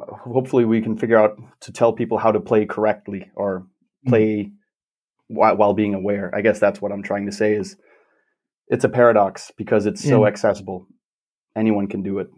hopefully 0.00 0.64
we 0.64 0.80
can 0.80 0.96
figure 0.96 1.18
out 1.18 1.38
to 1.60 1.72
tell 1.72 1.92
people 1.92 2.18
how 2.18 2.32
to 2.32 2.40
play 2.40 2.64
correctly 2.64 3.30
or 3.34 3.60
mm-hmm. 3.60 4.10
play 4.10 4.36
mm-hmm. 4.44 5.34
while, 5.34 5.56
while 5.56 5.74
being 5.74 5.94
aware. 5.94 6.34
I 6.34 6.40
guess 6.40 6.58
that's 6.58 6.80
what 6.80 6.92
I'm 6.92 7.02
trying 7.02 7.26
to 7.26 7.32
say. 7.32 7.52
Is 7.52 7.76
it's 8.68 8.84
a 8.84 8.88
paradox 8.88 9.52
because 9.56 9.84
it's 9.84 10.02
so 10.02 10.26
accessible. 10.26 10.86
Anyone 11.54 11.86
can 11.86 12.02
do 12.02 12.18
it 12.18 12.28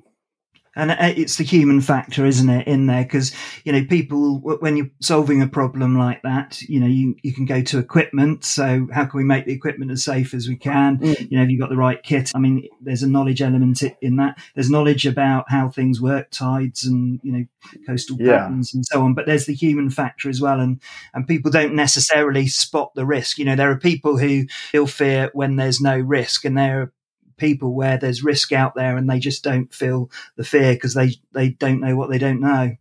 and 0.79 0.93
uh, 0.93 0.97
it's 1.01 1.37
the 1.37 1.45
human 1.45 1.81
factor, 1.81 2.25
isn't 2.25 2.49
it, 2.49 2.67
in 2.69 2.87
there? 2.87 3.03
Because 3.03 3.35
you 3.64 3.73
know, 3.73 3.85
people 3.85 4.38
when 4.38 4.77
you're 4.77 4.91
solving 5.01 5.43
a 5.43 5.49
problem 5.49 5.99
like 5.99 6.23
that, 6.23 6.62
you 6.62 6.79
know, 6.79 6.87
you, 6.87 7.17
you 7.23 7.35
can 7.35 7.45
go 7.45 7.62
to 7.62 7.79
equipment. 7.79 8.45
So 8.45 8.87
how 8.93 9.05
can 9.05 9.19
we 9.19 9.25
make 9.25 9.45
the 9.45 9.53
equipment 9.53 9.91
as 9.91 10.05
safe 10.05 10.33
as 10.33 10.49
we 10.49 10.57
can? 10.57 10.99
Mm. 10.99 11.31
You 11.31 11.37
know, 11.37 11.43
have 11.43 11.51
you 11.51 11.59
got 11.59 11.69
the 11.69 11.77
right 11.77 12.03
kit? 12.03 12.31
I 12.35 12.38
mean, 12.38 12.69
there's 12.81 13.03
a 13.03 13.09
knowledge 13.09 13.43
element 13.43 13.83
in 14.01 14.17
that. 14.17 14.38
There's 14.55 14.71
knowledge 14.71 15.05
about 15.05 15.47
how 15.49 15.69
things 15.69 16.01
work, 16.01 16.31
tides 16.31 16.85
and 16.85 17.19
you 17.25 17.33
know, 17.33 17.45
coastal 17.87 18.17
yeah. 18.21 18.38
patterns 18.38 18.73
and 18.73 18.87
so 18.87 19.03
on. 19.03 19.14
But 19.14 19.27
there's 19.27 19.47
the 19.47 19.55
human 19.55 19.91
factor 19.91 20.29
as 20.29 20.41
well, 20.41 20.61
and 20.61 20.81
and 21.12 21.27
people 21.27 21.51
don't 21.51 21.75
necessarily 21.75 22.47
spot 22.47 22.93
the 22.95 23.05
risk. 23.05 23.38
You 23.38 23.45
know, 23.45 23.57
there 23.57 23.71
are 23.71 23.79
people 23.79 24.17
who 24.17 24.47
feel 24.71 24.87
fear 24.87 25.31
when 25.33 25.57
there's 25.57 25.81
no 25.81 25.99
risk, 25.99 26.45
and 26.45 26.57
there 26.57 26.83
are 26.83 26.93
people 27.38 27.74
where 27.74 27.96
there's 27.96 28.22
risk 28.22 28.53
out 28.53 28.74
there 28.74 28.96
and 28.96 29.09
they 29.09 29.18
just 29.18 29.42
don't 29.42 29.72
feel 29.72 30.11
the 30.37 30.44
fear 30.44 30.74
because 30.74 30.94
they 30.94 31.14
they 31.33 31.51
don't 31.51 31.81
know 31.81 31.96
what 31.96 32.11
they 32.11 32.18
don't 32.18 32.40
know. 32.40 32.77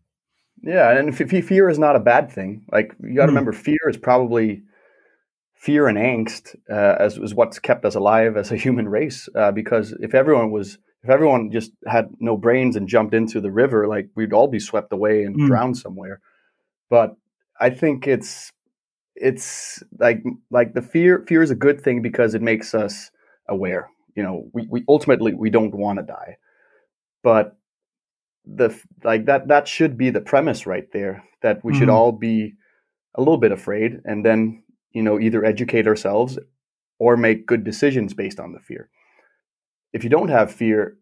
Yeah, 0.63 0.91
and 0.97 1.15
fear 1.15 1.69
is 1.69 1.79
not 1.79 1.95
a 1.95 1.99
bad 1.99 2.31
thing. 2.31 2.65
Like 2.71 2.93
you 3.01 3.15
got 3.15 3.27
to 3.27 3.27
mm. 3.27 3.35
remember, 3.35 3.53
fear 3.53 3.77
is 3.87 3.97
probably 3.97 4.63
fear 5.53 5.87
and 5.87 5.97
angst 5.97 6.55
uh, 6.69 6.95
as 6.99 7.17
is 7.17 7.33
what's 7.33 7.59
kept 7.59 7.85
us 7.85 7.95
alive 7.95 8.37
as 8.37 8.51
a 8.51 8.57
human 8.57 8.89
race. 8.89 9.29
Uh, 9.35 9.51
because 9.51 9.93
if 10.01 10.13
everyone 10.13 10.51
was, 10.51 10.77
if 11.03 11.09
everyone 11.09 11.51
just 11.51 11.71
had 11.85 12.09
no 12.19 12.37
brains 12.37 12.75
and 12.75 12.87
jumped 12.87 13.13
into 13.13 13.39
the 13.39 13.51
river, 13.51 13.87
like 13.87 14.09
we'd 14.15 14.33
all 14.33 14.47
be 14.47 14.59
swept 14.59 14.91
away 14.91 15.23
and 15.23 15.37
mm. 15.37 15.47
drowned 15.47 15.77
somewhere. 15.77 16.21
But 16.89 17.15
I 17.59 17.69
think 17.69 18.07
it's 18.07 18.51
it's 19.15 19.83
like 19.99 20.23
like 20.51 20.73
the 20.73 20.81
fear 20.81 21.23
fear 21.27 21.41
is 21.41 21.51
a 21.51 21.55
good 21.55 21.81
thing 21.81 22.01
because 22.01 22.33
it 22.33 22.41
makes 22.41 22.73
us 22.73 23.11
aware 23.47 23.89
you 24.17 24.23
know 24.23 24.49
we, 24.51 24.67
we 24.69 24.83
ultimately 24.89 25.33
we 25.33 25.49
don't 25.49 25.73
want 25.73 25.99
to 25.99 26.03
die. 26.03 26.37
But 27.23 27.55
the 28.45 28.77
like 29.03 29.25
that 29.25 29.47
that 29.47 29.67
should 29.67 29.97
be 29.97 30.09
the 30.09 30.21
premise 30.21 30.65
right 30.65 30.91
there 30.91 31.23
that 31.41 31.63
we 31.63 31.71
mm-hmm. 31.71 31.79
should 31.79 31.89
all 31.89 32.11
be 32.11 32.55
a 33.15 33.21
little 33.21 33.37
bit 33.37 33.51
afraid 33.51 34.01
and 34.03 34.25
then 34.25 34.63
you 34.91 35.03
know 35.03 35.19
either 35.19 35.45
educate 35.45 35.87
ourselves 35.87 36.39
or 36.99 37.15
make 37.15 37.45
good 37.45 37.63
decisions 37.63 38.13
based 38.13 38.39
on 38.39 38.53
the 38.53 38.59
fear. 38.59 38.89
If 39.93 40.03
you 40.03 40.09
don't 40.09 40.29
have 40.29 40.51
fear 40.51 40.97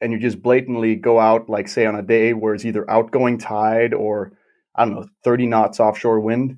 and 0.00 0.12
you 0.12 0.18
just 0.18 0.42
blatantly 0.42 0.96
go 0.96 1.20
out 1.20 1.48
like 1.48 1.68
say 1.68 1.86
on 1.86 1.94
a 1.94 2.02
day 2.02 2.32
where 2.32 2.54
it's 2.54 2.64
either 2.64 2.88
outgoing 2.90 3.38
tide 3.38 3.92
or 3.92 4.32
i 4.76 4.84
don't 4.84 4.94
know 4.94 5.06
30 5.24 5.46
knots 5.46 5.80
offshore 5.80 6.20
wind 6.20 6.56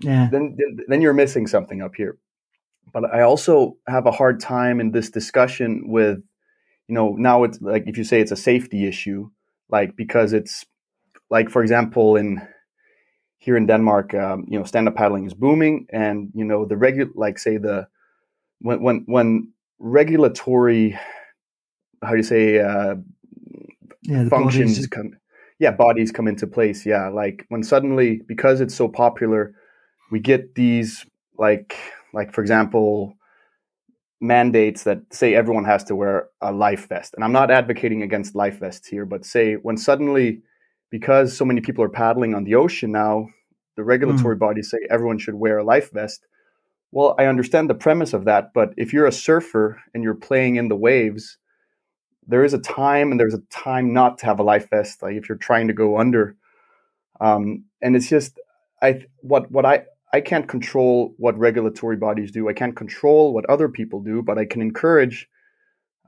yeah. 0.00 0.28
then 0.30 0.56
then 0.86 1.02
you're 1.02 1.12
missing 1.12 1.46
something 1.46 1.82
up 1.82 1.94
here 1.94 2.18
but 2.92 3.04
I 3.12 3.22
also 3.22 3.76
have 3.86 4.06
a 4.06 4.10
hard 4.10 4.40
time 4.40 4.80
in 4.80 4.92
this 4.92 5.10
discussion 5.10 5.84
with, 5.88 6.18
you 6.88 6.94
know, 6.94 7.14
now 7.16 7.44
it's 7.44 7.60
like 7.60 7.84
if 7.86 7.96
you 7.96 8.04
say 8.04 8.20
it's 8.20 8.32
a 8.32 8.36
safety 8.36 8.86
issue, 8.86 9.30
like 9.68 9.96
because 9.96 10.32
it's 10.32 10.64
like 11.30 11.50
for 11.50 11.62
example 11.62 12.16
in 12.16 12.46
here 13.38 13.56
in 13.56 13.66
Denmark, 13.66 14.14
um, 14.14 14.46
you 14.48 14.58
know, 14.58 14.64
stand 14.64 14.88
up 14.88 14.96
paddling 14.96 15.26
is 15.26 15.34
booming, 15.34 15.86
and 15.90 16.30
you 16.34 16.44
know 16.44 16.64
the 16.64 16.76
regular 16.76 17.10
like 17.14 17.38
say 17.38 17.56
the 17.56 17.86
when 18.60 18.82
when 18.82 19.04
when 19.06 19.52
regulatory 19.78 20.98
how 22.02 22.10
do 22.10 22.16
you 22.16 22.22
say 22.22 22.58
uh, 22.60 22.96
yeah, 24.02 24.28
functions 24.28 24.76
bodies. 24.76 24.86
come 24.86 25.12
yeah 25.58 25.70
bodies 25.70 26.12
come 26.12 26.28
into 26.28 26.46
place 26.46 26.86
yeah 26.86 27.08
like 27.08 27.44
when 27.48 27.62
suddenly 27.62 28.20
because 28.26 28.60
it's 28.60 28.74
so 28.74 28.88
popular 28.88 29.54
we 30.10 30.20
get 30.20 30.54
these 30.54 31.06
like 31.36 31.76
like, 32.12 32.32
for 32.32 32.40
example, 32.40 33.14
mandates 34.20 34.84
that 34.84 35.00
say 35.12 35.34
everyone 35.34 35.64
has 35.64 35.84
to 35.84 35.94
wear 35.94 36.28
a 36.40 36.52
life 36.52 36.88
vest. 36.88 37.14
And 37.14 37.24
I'm 37.24 37.32
not 37.32 37.50
advocating 37.50 38.02
against 38.02 38.34
life 38.34 38.58
vests 38.58 38.88
here, 38.88 39.04
but 39.04 39.24
say 39.24 39.54
when 39.54 39.76
suddenly, 39.76 40.42
because 40.90 41.36
so 41.36 41.44
many 41.44 41.60
people 41.60 41.84
are 41.84 41.88
paddling 41.88 42.34
on 42.34 42.44
the 42.44 42.54
ocean 42.54 42.90
now, 42.90 43.28
the 43.76 43.84
regulatory 43.84 44.36
mm. 44.36 44.40
bodies 44.40 44.70
say 44.70 44.78
everyone 44.90 45.18
should 45.18 45.36
wear 45.36 45.58
a 45.58 45.64
life 45.64 45.92
vest. 45.92 46.26
Well, 46.90 47.14
I 47.18 47.26
understand 47.26 47.70
the 47.70 47.74
premise 47.74 48.12
of 48.12 48.24
that, 48.24 48.52
but 48.54 48.70
if 48.76 48.92
you're 48.92 49.06
a 49.06 49.12
surfer 49.12 49.80
and 49.94 50.02
you're 50.02 50.14
playing 50.14 50.56
in 50.56 50.68
the 50.68 50.76
waves, 50.76 51.36
there 52.26 52.44
is 52.44 52.54
a 52.54 52.58
time 52.58 53.10
and 53.10 53.20
there's 53.20 53.34
a 53.34 53.42
time 53.50 53.92
not 53.92 54.18
to 54.18 54.26
have 54.26 54.40
a 54.40 54.42
life 54.42 54.68
vest. 54.70 55.02
Like 55.02 55.14
if 55.14 55.28
you're 55.28 55.38
trying 55.38 55.68
to 55.68 55.74
go 55.74 55.98
under, 55.98 56.36
um, 57.20 57.64
and 57.80 57.94
it's 57.94 58.08
just 58.08 58.38
I 58.82 59.04
what 59.20 59.50
what 59.50 59.64
I 59.64 59.84
I 60.12 60.20
can't 60.20 60.48
control 60.48 61.14
what 61.18 61.38
regulatory 61.38 61.96
bodies 61.96 62.30
do. 62.30 62.48
I 62.48 62.52
can't 62.54 62.76
control 62.76 63.34
what 63.34 63.48
other 63.50 63.68
people 63.68 64.00
do, 64.00 64.22
but 64.22 64.38
I 64.38 64.46
can 64.46 64.62
encourage, 64.62 65.28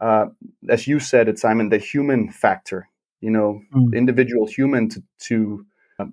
uh, 0.00 0.26
as 0.68 0.86
you 0.86 1.00
said 1.00 1.28
it, 1.28 1.38
Simon, 1.38 1.68
the 1.68 1.78
human 1.78 2.30
factor. 2.30 2.88
You 3.20 3.30
know, 3.30 3.60
mm. 3.74 3.90
the 3.90 3.98
individual 3.98 4.46
human 4.46 4.88
to 4.88 5.02
to 5.26 5.66
uh, 5.98 6.06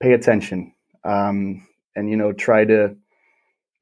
pay 0.00 0.12
attention, 0.14 0.72
um, 1.04 1.66
and 1.94 2.08
you 2.08 2.16
know, 2.16 2.32
try 2.32 2.64
to. 2.64 2.96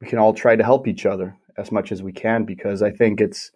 We 0.00 0.08
can 0.08 0.18
all 0.18 0.34
try 0.34 0.56
to 0.56 0.64
help 0.64 0.88
each 0.88 1.06
other 1.06 1.36
as 1.56 1.70
much 1.70 1.92
as 1.92 2.02
we 2.02 2.12
can 2.12 2.44
because 2.44 2.82
I 2.82 2.90
think 2.90 3.20
it's 3.20 3.52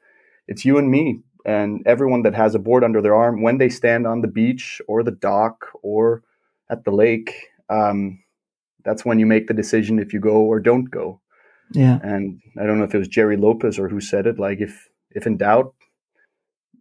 it's 0.47 0.65
you 0.65 0.79
and 0.79 0.89
me 0.89 1.23
and 1.45 1.83
everyone 1.87 2.23
that 2.23 2.35
has 2.35 2.55
a 2.55 2.61
board 2.61 2.85
under 2.85 3.03
their 3.03 3.15
arm 3.15 3.43
when 3.43 3.59
they 3.59 3.69
stand 3.69 4.07
on 4.07 4.21
the 4.21 4.29
beach 4.29 4.81
or 4.87 5.03
the 5.03 5.11
dock 5.11 5.67
or 5.83 6.23
at 6.71 6.85
the 6.85 6.91
lake. 6.91 7.35
Um, 7.69 8.21
that's 8.87 9.05
when 9.05 9.19
you 9.19 9.27
make 9.27 9.49
the 9.49 9.55
decision 9.55 9.99
if 9.99 10.15
you 10.15 10.21
go 10.21 10.37
or 10.37 10.61
don't 10.61 10.91
go. 10.91 11.21
Yeah. 11.73 11.99
And 12.03 12.41
I 12.59 12.65
don't 12.65 12.79
know 12.79 12.85
if 12.85 12.95
it 12.95 12.99
was 12.99 13.09
Gerry 13.09 13.37
Lopez 13.37 13.79
or 13.79 13.89
who 13.89 14.01
said 14.01 14.27
it. 14.27 14.39
Like 14.39 14.61
if 14.61 14.89
if 15.11 15.27
in 15.27 15.37
doubt, 15.37 15.75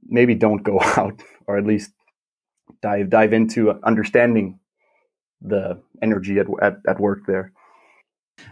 maybe 0.06 0.36
don't 0.36 0.64
go 0.64 0.80
out, 0.98 1.22
or 1.48 1.58
at 1.58 1.66
least 1.66 1.92
dive 2.82 3.10
dive 3.10 3.34
into 3.34 3.72
understanding 3.84 4.60
the 5.42 5.82
energy 6.02 6.38
at 6.40 6.46
at, 6.62 6.78
at 6.88 7.00
work 7.00 7.26
there. 7.26 7.52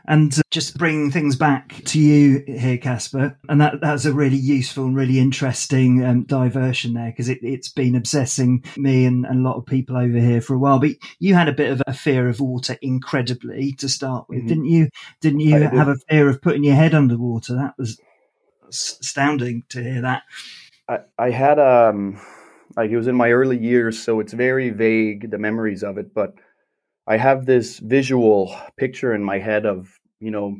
And 0.05 0.33
uh, 0.37 0.41
just 0.51 0.77
bringing 0.77 1.11
things 1.11 1.35
back 1.35 1.81
to 1.85 1.99
you 1.99 2.43
here, 2.45 2.77
Casper, 2.77 3.37
and 3.47 3.61
that 3.61 3.79
that's 3.81 4.05
a 4.05 4.13
really 4.13 4.37
useful 4.37 4.85
and 4.85 4.95
really 4.95 5.19
interesting 5.19 6.03
um, 6.03 6.23
diversion 6.23 6.93
there 6.93 7.11
because 7.11 7.29
it, 7.29 7.43
has 7.43 7.69
been 7.69 7.95
obsessing 7.95 8.63
me 8.77 9.05
and, 9.05 9.25
and, 9.25 9.39
a 9.39 9.49
lot 9.49 9.57
of 9.57 9.65
people 9.65 9.95
over 9.95 10.17
here 10.17 10.41
for 10.41 10.55
a 10.55 10.59
while. 10.59 10.79
But 10.79 10.91
you 11.19 11.35
had 11.35 11.47
a 11.47 11.53
bit 11.53 11.71
of 11.71 11.81
a 11.87 11.93
fear 11.93 12.27
of 12.27 12.39
water, 12.39 12.77
incredibly, 12.81 13.73
to 13.73 13.87
start 13.87 14.27
with, 14.27 14.39
mm-hmm. 14.39 14.47
didn't 14.47 14.65
you? 14.65 14.89
Didn't 15.21 15.39
you 15.39 15.59
did. 15.59 15.73
have 15.73 15.87
a 15.87 15.95
fear 16.09 16.29
of 16.29 16.41
putting 16.41 16.63
your 16.63 16.75
head 16.75 16.93
underwater? 16.93 17.55
That 17.55 17.75
was 17.77 17.99
astounding 18.69 19.63
to 19.69 19.81
hear 19.81 20.01
that. 20.01 20.23
I, 20.89 20.99
I 21.17 21.29
had 21.29 21.59
um 21.59 22.19
like 22.75 22.89
it 22.89 22.97
was 22.97 23.07
in 23.07 23.15
my 23.15 23.31
early 23.31 23.57
years, 23.57 24.01
so 24.01 24.19
it's 24.19 24.33
very 24.33 24.69
vague 24.69 25.31
the 25.31 25.37
memories 25.37 25.83
of 25.83 25.97
it, 25.97 26.13
but 26.13 26.33
I 27.05 27.17
have 27.17 27.45
this 27.45 27.79
visual 27.79 28.55
picture 28.77 29.13
in 29.13 29.23
my 29.23 29.39
head 29.39 29.65
of, 29.65 29.99
you 30.19 30.31
know, 30.31 30.57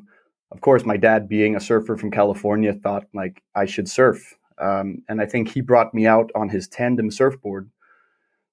of 0.52 0.62
course, 0.62 0.86
my 0.86 0.98
dad 0.98 1.30
being 1.30 1.56
a 1.56 1.62
surfer 1.62 1.96
from 1.96 2.12
California 2.12 2.74
thought 2.74 3.06
like 3.14 3.42
I 3.56 3.66
should 3.66 3.90
surf. 3.90 4.36
Um, 4.60 5.04
and 5.10 5.22
I 5.22 5.26
think 5.26 5.50
he 5.50 5.62
brought 5.62 5.94
me 5.94 6.06
out 6.06 6.30
on 6.36 6.50
his 6.50 6.68
tandem 6.68 7.10
surfboard, 7.12 7.70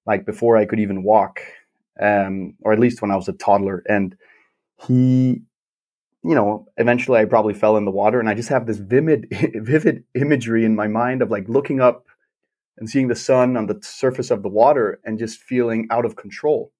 like 0.05 0.25
before 0.25 0.57
I 0.57 0.65
could 0.65 0.79
even 0.79 1.03
walk, 1.03 1.41
um, 1.99 2.55
or 2.61 2.73
at 2.73 2.79
least 2.79 3.01
when 3.01 3.11
I 3.11 3.17
was 3.17 3.27
a 3.27 3.33
toddler. 3.33 3.83
And 3.87 4.15
he, 4.87 5.41
you 6.23 6.35
know, 6.35 6.67
eventually 6.77 7.19
I 7.19 7.25
probably 7.25 7.53
fell 7.53 7.77
in 7.77 7.85
the 7.85 7.91
water, 7.91 8.19
and 8.19 8.29
I 8.29 8.33
just 8.33 8.49
have 8.49 8.65
this 8.65 8.77
vivid, 8.77 9.27
vivid 9.55 10.05
imagery 10.15 10.65
in 10.65 10.75
my 10.75 10.87
mind 10.87 11.21
of 11.21 11.29
like 11.29 11.47
looking 11.47 11.81
up 11.81 12.05
and 12.77 12.89
seeing 12.89 13.09
the 13.09 13.15
sun 13.15 13.57
on 13.57 13.67
the 13.67 13.79
surface 13.83 14.31
of 14.31 14.41
the 14.41 14.49
water 14.49 14.99
and 15.03 15.19
just 15.19 15.39
feeling 15.39 15.87
out 15.91 16.05
of 16.05 16.15
control 16.15 16.71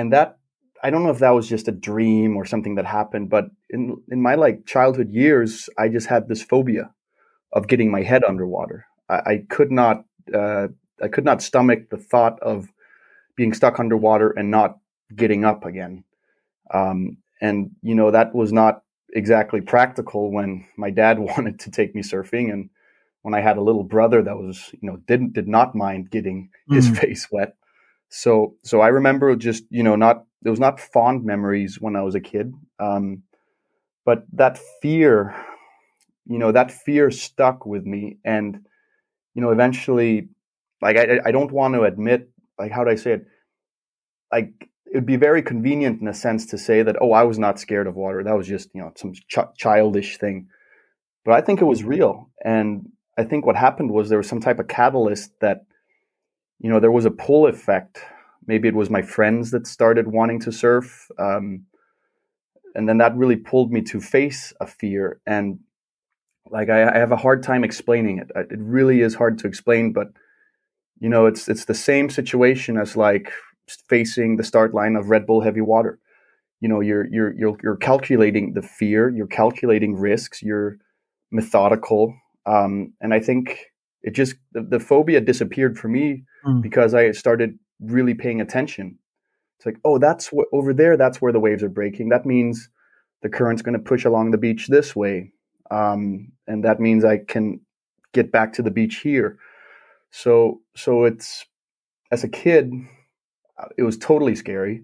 and 0.00 0.14
that 0.14 0.38
I 0.82 0.88
don't 0.88 1.02
know 1.02 1.10
if 1.10 1.18
that 1.18 1.30
was 1.30 1.46
just 1.46 1.68
a 1.68 1.72
dream 1.72 2.38
or 2.38 2.46
something 2.46 2.76
that 2.76 2.86
happened, 2.86 3.28
but 3.28 3.50
in 3.68 4.02
in 4.10 4.22
my 4.22 4.34
like 4.34 4.64
childhood 4.64 5.10
years, 5.10 5.68
I 5.76 5.88
just 5.88 6.06
had 6.06 6.26
this 6.26 6.42
phobia 6.42 6.90
of 7.52 7.68
getting 7.68 7.90
my 7.90 8.02
head 8.02 8.24
underwater. 8.24 8.86
I, 9.10 9.14
I 9.14 9.44
could 9.50 9.70
not 9.70 10.04
uh, 10.32 10.68
I 11.02 11.08
could 11.08 11.26
not 11.26 11.42
stomach 11.42 11.90
the 11.90 11.98
thought 11.98 12.40
of 12.40 12.68
being 13.36 13.52
stuck 13.52 13.78
underwater 13.78 14.30
and 14.30 14.50
not 14.50 14.78
getting 15.14 15.44
up 15.44 15.66
again. 15.66 16.04
Um, 16.72 17.18
and 17.42 17.72
you 17.82 17.94
know 17.94 18.10
that 18.10 18.34
was 18.34 18.50
not 18.50 18.82
exactly 19.12 19.60
practical 19.60 20.32
when 20.32 20.66
my 20.78 20.90
dad 20.90 21.18
wanted 21.30 21.60
to 21.60 21.70
take 21.70 21.94
me 21.94 22.00
surfing 22.00 22.50
and 22.50 22.70
when 23.20 23.34
I 23.34 23.40
had 23.40 23.58
a 23.58 23.66
little 23.68 23.84
brother 23.84 24.22
that 24.22 24.36
was 24.38 24.70
you 24.72 24.88
know 24.88 24.96
didn't 24.96 25.34
did 25.34 25.46
not 25.46 25.74
mind 25.74 26.10
getting 26.10 26.48
his 26.70 26.88
mm. 26.88 26.96
face 26.96 27.28
wet. 27.30 27.54
So 28.10 28.56
so 28.64 28.80
I 28.80 28.88
remember 28.88 29.34
just 29.36 29.64
you 29.70 29.82
know 29.82 29.96
not 29.96 30.24
it 30.44 30.50
was 30.50 30.60
not 30.60 30.80
fond 30.80 31.24
memories 31.24 31.80
when 31.80 31.96
I 31.96 32.02
was 32.02 32.14
a 32.14 32.20
kid, 32.20 32.52
um, 32.78 33.22
but 34.04 34.24
that 34.32 34.58
fear, 34.80 35.34
you 36.26 36.38
know, 36.38 36.50
that 36.52 36.72
fear 36.72 37.10
stuck 37.10 37.66
with 37.66 37.84
me, 37.84 38.18
and 38.24 38.66
you 39.34 39.42
know, 39.42 39.50
eventually, 39.50 40.28
like 40.82 40.96
I 40.96 41.20
I 41.24 41.30
don't 41.30 41.52
want 41.52 41.74
to 41.74 41.82
admit 41.84 42.30
like 42.58 42.72
how 42.72 42.84
do 42.84 42.90
I 42.90 42.96
say 42.96 43.12
it, 43.12 43.26
like 44.32 44.52
it 44.86 44.96
would 44.96 45.06
be 45.06 45.16
very 45.16 45.42
convenient 45.42 46.00
in 46.00 46.08
a 46.08 46.14
sense 46.14 46.46
to 46.46 46.58
say 46.58 46.82
that 46.82 46.96
oh 47.00 47.12
I 47.12 47.22
was 47.22 47.38
not 47.38 47.60
scared 47.60 47.86
of 47.86 47.94
water. 47.94 48.24
That 48.24 48.36
was 48.36 48.48
just 48.48 48.70
you 48.74 48.80
know 48.80 48.92
some 48.96 49.12
ch- 49.14 49.56
childish 49.56 50.18
thing, 50.18 50.48
but 51.24 51.34
I 51.34 51.42
think 51.42 51.60
it 51.60 51.66
was 51.66 51.84
real, 51.84 52.30
and 52.44 52.88
I 53.16 53.24
think 53.24 53.46
what 53.46 53.56
happened 53.56 53.92
was 53.92 54.08
there 54.08 54.18
was 54.18 54.28
some 54.28 54.40
type 54.40 54.58
of 54.58 54.68
catalyst 54.68 55.30
that 55.40 55.66
you 56.60 56.70
know, 56.70 56.78
there 56.78 56.92
was 56.92 57.06
a 57.06 57.10
pull 57.10 57.46
effect. 57.46 58.00
Maybe 58.46 58.68
it 58.68 58.74
was 58.74 58.90
my 58.90 59.02
friends 59.02 59.50
that 59.50 59.66
started 59.66 60.08
wanting 60.08 60.40
to 60.40 60.52
surf. 60.52 61.10
Um, 61.18 61.64
and 62.74 62.88
then 62.88 62.98
that 62.98 63.16
really 63.16 63.36
pulled 63.36 63.72
me 63.72 63.80
to 63.82 64.00
face 64.00 64.52
a 64.60 64.66
fear. 64.66 65.20
And 65.26 65.58
like, 66.50 66.68
I, 66.68 66.88
I 66.94 66.98
have 66.98 67.12
a 67.12 67.16
hard 67.16 67.42
time 67.42 67.64
explaining 67.64 68.18
it. 68.18 68.30
It 68.34 68.58
really 68.58 69.00
is 69.00 69.14
hard 69.14 69.38
to 69.38 69.46
explain, 69.46 69.92
but 69.92 70.08
you 71.00 71.08
know, 71.08 71.26
it's, 71.26 71.48
it's 71.48 71.64
the 71.64 71.74
same 71.74 72.10
situation 72.10 72.76
as 72.76 72.96
like 72.96 73.32
facing 73.88 74.36
the 74.36 74.44
start 74.44 74.74
line 74.74 74.96
of 74.96 75.08
Red 75.08 75.26
Bull 75.26 75.40
heavy 75.40 75.62
water. 75.62 75.98
You 76.60 76.68
know, 76.68 76.80
you're, 76.80 77.06
you're, 77.06 77.32
you're, 77.32 77.56
you're 77.62 77.76
calculating 77.76 78.52
the 78.52 78.62
fear, 78.62 79.08
you're 79.08 79.26
calculating 79.26 79.96
risks, 79.96 80.42
you're 80.42 80.76
methodical. 81.30 82.14
Um, 82.44 82.92
and 83.00 83.14
I 83.14 83.20
think 83.20 83.69
it 84.02 84.14
just, 84.14 84.34
the, 84.52 84.62
the 84.62 84.80
phobia 84.80 85.20
disappeared 85.20 85.78
for 85.78 85.88
me 85.88 86.24
mm. 86.44 86.62
because 86.62 86.94
I 86.94 87.12
started 87.12 87.58
really 87.80 88.14
paying 88.14 88.40
attention. 88.40 88.98
It's 89.58 89.66
like, 89.66 89.78
oh, 89.84 89.98
that's 89.98 90.32
what 90.32 90.46
over 90.52 90.72
there. 90.72 90.96
That's 90.96 91.20
where 91.20 91.32
the 91.32 91.40
waves 91.40 91.62
are 91.62 91.68
breaking. 91.68 92.08
That 92.08 92.24
means 92.24 92.70
the 93.22 93.28
current's 93.28 93.62
going 93.62 93.76
to 93.76 93.78
push 93.78 94.06
along 94.06 94.30
the 94.30 94.38
beach 94.38 94.68
this 94.68 94.96
way, 94.96 95.32
um, 95.70 96.32
and 96.46 96.64
that 96.64 96.80
means 96.80 97.04
I 97.04 97.18
can 97.18 97.60
get 98.14 98.32
back 98.32 98.54
to 98.54 98.62
the 98.62 98.70
beach 98.70 99.00
here. 99.02 99.38
So, 100.10 100.62
so 100.74 101.04
it's 101.04 101.44
as 102.10 102.24
a 102.24 102.28
kid, 102.28 102.72
uh, 103.58 103.68
it 103.76 103.82
was 103.82 103.98
totally 103.98 104.34
scary. 104.34 104.82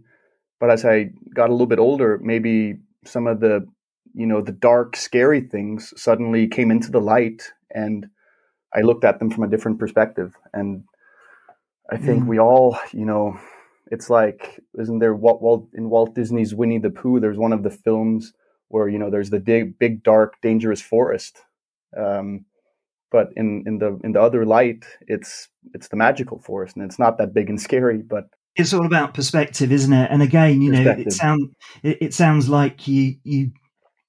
But 0.61 0.71
as 0.71 0.85
I 0.85 1.11
got 1.35 1.49
a 1.49 1.53
little 1.53 1.67
bit 1.67 1.79
older, 1.79 2.19
maybe 2.23 2.79
some 3.05 3.27
of 3.27 3.41
the, 3.41 3.67
you 4.15 4.27
know, 4.27 4.41
the 4.41 4.53
dark, 4.53 4.97
scary 4.97 5.41
things 5.41 5.93
suddenly 5.97 6.49
came 6.49 6.71
into 6.71 6.91
the 6.91 7.01
light, 7.01 7.51
and 7.71 8.07
I 8.77 8.83
looked 8.83 9.05
at 9.05 9.19
them 9.19 9.31
from 9.31 9.45
a 9.45 9.49
different 9.49 9.79
perspective. 9.79 10.35
And 10.53 10.85
I 11.91 11.97
think 11.97 12.25
mm. 12.25 12.27
we 12.27 12.39
all, 12.39 12.79
you 12.93 13.07
know, 13.07 13.39
it's 13.91 14.11
like, 14.11 14.61
isn't 14.79 14.99
there 14.99 15.15
Walt, 15.15 15.41
Walt 15.41 15.69
in 15.75 15.89
Walt 15.89 16.15
Disney's 16.15 16.55
Winnie 16.55 16.79
the 16.79 16.91
Pooh? 16.91 17.21
There's 17.21 17.39
one 17.39 17.53
of 17.53 17.63
the 17.63 17.71
films 17.71 18.33
where 18.69 18.89
you 18.89 18.99
know 18.99 19.11
there's 19.11 19.31
the 19.31 19.41
big, 19.41 19.79
big, 19.79 20.03
dark, 20.03 20.41
dangerous 20.43 20.83
forest. 20.83 21.39
Um, 21.97 22.45
but 23.13 23.29
in 23.37 23.63
in 23.67 23.79
the 23.79 23.99
in 24.03 24.13
the 24.13 24.21
other 24.21 24.45
light, 24.45 24.85
it's 25.07 25.49
it's 25.73 25.89
the 25.89 25.97
magical 25.97 26.41
forest, 26.41 26.77
and 26.77 26.85
it's 26.85 26.99
not 26.99 27.19
that 27.19 27.33
big 27.33 27.49
and 27.49 27.61
scary. 27.61 27.99
But 27.99 28.29
it's 28.57 28.75
all 28.75 28.85
about 28.85 29.15
perspective, 29.15 29.71
isn't 29.71 29.93
it? 29.93 30.11
And 30.11 30.23
again, 30.23 30.63
you 30.63 30.73
know, 30.73 30.91
it 30.91 31.13
sounds 31.13 31.49
it, 31.83 31.99
it 32.01 32.15
sounds 32.15 32.49
like 32.49 32.89
you 32.89 33.17
you 33.23 33.53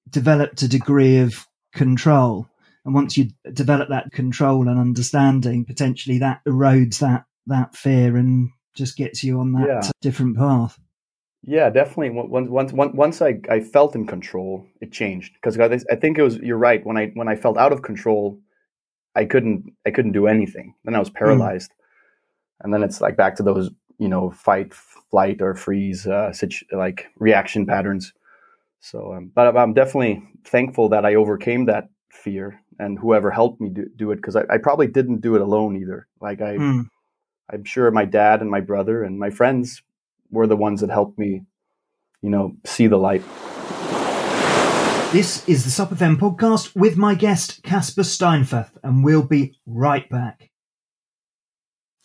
developed 0.09 0.61
a 0.63 0.67
degree 0.67 1.19
of 1.19 1.45
control 1.73 2.49
and 2.87 2.95
once 2.95 3.17
you 3.17 3.27
develop 3.51 3.89
that 3.89 4.13
control 4.13 4.69
and 4.69 4.79
understanding 4.79 5.65
potentially 5.65 6.19
that 6.19 6.39
erodes 6.47 6.99
that 6.99 7.25
that 7.45 7.75
fear 7.75 8.15
and 8.15 8.49
just 8.75 8.95
gets 8.95 9.25
you 9.25 9.41
on 9.41 9.51
that 9.51 9.67
yeah. 9.67 9.91
different 10.01 10.37
path. 10.37 10.79
Yeah, 11.43 11.69
definitely. 11.69 12.11
Once 12.11 12.49
once 12.49 12.93
once 12.93 13.21
I, 13.21 13.41
I 13.49 13.59
felt 13.59 13.93
in 13.93 14.07
control, 14.07 14.65
it 14.79 14.93
changed 14.93 15.33
because 15.33 15.59
I 15.59 15.95
think 15.95 16.17
it 16.17 16.23
was 16.23 16.37
you're 16.37 16.57
right. 16.57 16.85
When 16.85 16.97
I 16.97 17.11
when 17.13 17.27
I 17.27 17.35
felt 17.35 17.57
out 17.57 17.73
of 17.73 17.81
control, 17.81 18.39
I 19.15 19.25
couldn't 19.25 19.73
I 19.85 19.91
couldn't 19.91 20.13
do 20.13 20.27
anything. 20.27 20.73
Then 20.85 20.95
I 20.95 20.99
was 20.99 21.09
hmm. 21.09 21.15
paralyzed, 21.15 21.71
mm. 21.71 21.75
and 22.61 22.73
then 22.73 22.83
it's 22.83 23.01
like 23.01 23.17
back 23.17 23.35
to 23.35 23.43
those 23.43 23.69
you 23.97 24.07
know 24.07 24.29
fight, 24.31 24.73
flight, 24.73 25.41
or 25.41 25.55
freeze 25.55 26.07
uh, 26.07 26.31
like 26.71 27.07
reaction 27.17 27.65
patterns. 27.65 28.13
So, 28.79 29.13
um, 29.13 29.31
but 29.35 29.57
I'm 29.57 29.73
definitely 29.73 30.23
thankful 30.45 30.89
that 30.89 31.05
I 31.05 31.15
overcame 31.15 31.65
that 31.65 31.89
fear 32.11 32.61
and 32.79 32.97
whoever 32.99 33.31
helped 33.31 33.59
me 33.59 33.69
do, 33.69 33.89
do 33.95 34.11
it 34.11 34.17
because 34.17 34.35
I, 34.35 34.43
I, 34.49 34.57
probably 34.57 34.87
didn't 34.87 35.21
do 35.21 35.35
it 35.35 35.41
alone 35.41 35.77
either. 35.77 36.07
Like 36.21 36.41
I, 36.41 36.57
mm. 36.57 36.89
I'm 37.51 37.63
sure 37.63 37.89
my 37.91 38.05
dad 38.05 38.41
and 38.41 38.49
my 38.49 38.61
brother 38.61 39.03
and 39.03 39.19
my 39.19 39.29
friends 39.29 39.81
were 40.31 40.47
the 40.47 40.55
ones 40.55 40.81
that 40.81 40.89
helped 40.89 41.17
me, 41.17 41.43
you 42.21 42.29
know, 42.29 42.55
see 42.65 42.87
the 42.87 42.97
light. 42.97 43.23
This 45.13 45.47
is 45.47 45.63
the 45.63 45.71
Sup 45.71 45.89
FM 45.91 46.17
podcast 46.17 46.75
with 46.75 46.97
my 46.97 47.15
guest, 47.15 47.63
Casper 47.63 48.01
Steinfath, 48.01 48.71
and 48.83 49.03
we'll 49.03 49.23
be 49.23 49.57
right 49.65 50.07
back. 50.09 50.51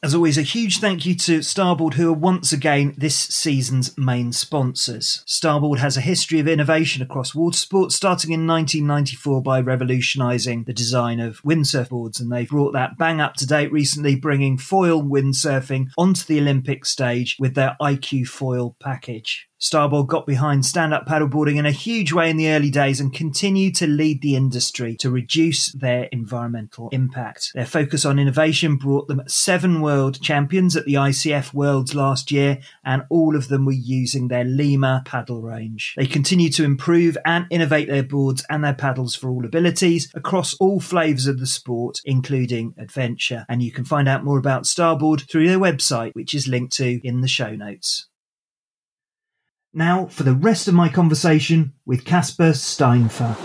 As 0.05 0.17
always, 0.17 0.37
a 0.37 0.43
huge 0.43 0.81
thank 0.81 1.07
you 1.07 1.15
to 1.15 1.43
Starboard, 1.43 1.95
who 1.95 2.11
are 2.11 2.13
once 2.13 2.53
again 2.53 2.93
this 2.99 3.17
season's 3.17 3.97
main 3.97 4.33
sponsors. 4.33 5.23
Starboard 5.29 5.79
has 5.79 5.97
a 5.97 6.01
history 6.01 6.41
of 6.41 6.49
innovation 6.49 7.03
across 7.03 7.37
water 7.37 7.57
sports, 7.57 7.95
starting 7.95 8.33
in 8.33 8.45
1994 8.45 9.41
by 9.43 9.61
revolutionising 9.61 10.65
the 10.65 10.73
design 10.73 11.21
of 11.21 11.41
windsurf 11.43 11.91
boards, 11.91 12.19
and 12.19 12.33
they've 12.33 12.49
brought 12.49 12.73
that 12.73 12.99
bang 12.99 13.21
up 13.21 13.35
to 13.35 13.47
date 13.47 13.71
recently, 13.71 14.17
bringing 14.17 14.59
foil 14.59 15.01
windsurfing 15.01 15.87
onto 15.97 16.25
the 16.25 16.41
Olympic 16.41 16.85
stage 16.85 17.37
with 17.39 17.55
their 17.55 17.77
IQ 17.81 18.27
foil 18.27 18.75
package. 18.81 19.47
Starboard 19.63 20.09
got 20.09 20.27
behind 20.27 20.67
stand 20.67 20.93
up 20.93 21.07
paddleboarding 21.07 21.57
in 21.57 21.67
a 21.67 21.71
huge 21.71 22.13
way 22.13 22.29
in 22.29 22.37
the 22.37 22.49
early 22.49 22.69
days 22.69 22.99
and 22.99 23.15
continued 23.15 23.77
to 23.77 23.87
lead 23.87 24.21
the 24.21 24.35
industry 24.35 24.97
to 24.97 25.09
reduce 25.09 25.71
their 25.71 26.09
environmental 26.11 26.89
impact. 26.91 27.53
Their 27.55 27.65
focus 27.65 28.05
on 28.05 28.19
innovation 28.19 28.75
brought 28.75 29.07
them 29.07 29.23
seven 29.29 29.81
world 29.81 30.21
champions 30.21 30.75
at 30.75 30.85
the 30.85 30.95
ICF 30.95 31.55
Worlds 31.55 31.95
last 31.95 32.33
year, 32.33 32.59
and 32.85 33.05
all 33.09 33.37
of 33.37 33.47
them 33.47 33.65
were 33.65 33.71
using 33.71 34.27
their 34.27 34.43
Lima 34.43 35.03
paddle 35.05 35.43
range. 35.43 35.95
They 35.97 36.07
continue 36.07 36.51
to 36.51 36.65
improve 36.65 37.17
and 37.25 37.47
innovate 37.49 37.87
their 37.87 38.03
boards 38.03 38.45
and 38.51 38.65
their 38.65 38.75
paddles 38.75 39.15
for 39.15 39.31
all 39.31 39.47
abilities 39.47 40.11
across 40.13 40.55
all 40.55 40.81
flavours 40.81 41.29
of 41.29 41.39
the 41.39 41.47
sport, 41.47 42.01
including 42.05 42.75
adventure. 42.79 43.47
And 43.49 43.63
you 43.63 43.71
can 43.71 43.85
find 43.85 44.09
out 44.09 44.25
more 44.25 44.39
about 44.39 44.67
Starboard 44.67 45.21
through 45.31 45.47
their 45.47 45.61
website, 45.61 46.17
which 46.17 46.35
is 46.35 46.49
linked 46.49 46.73
to 46.79 47.01
in 47.07 47.21
the 47.21 47.29
show 47.29 47.55
notes. 47.55 48.09
Now 49.75 50.05
for 50.07 50.23
the 50.23 50.35
rest 50.35 50.69
of 50.69 50.75
my 50.75 50.91
conversation 50.91 51.73
with 51.87 52.05
Casper 52.05 52.51
Steinfath. 52.51 53.39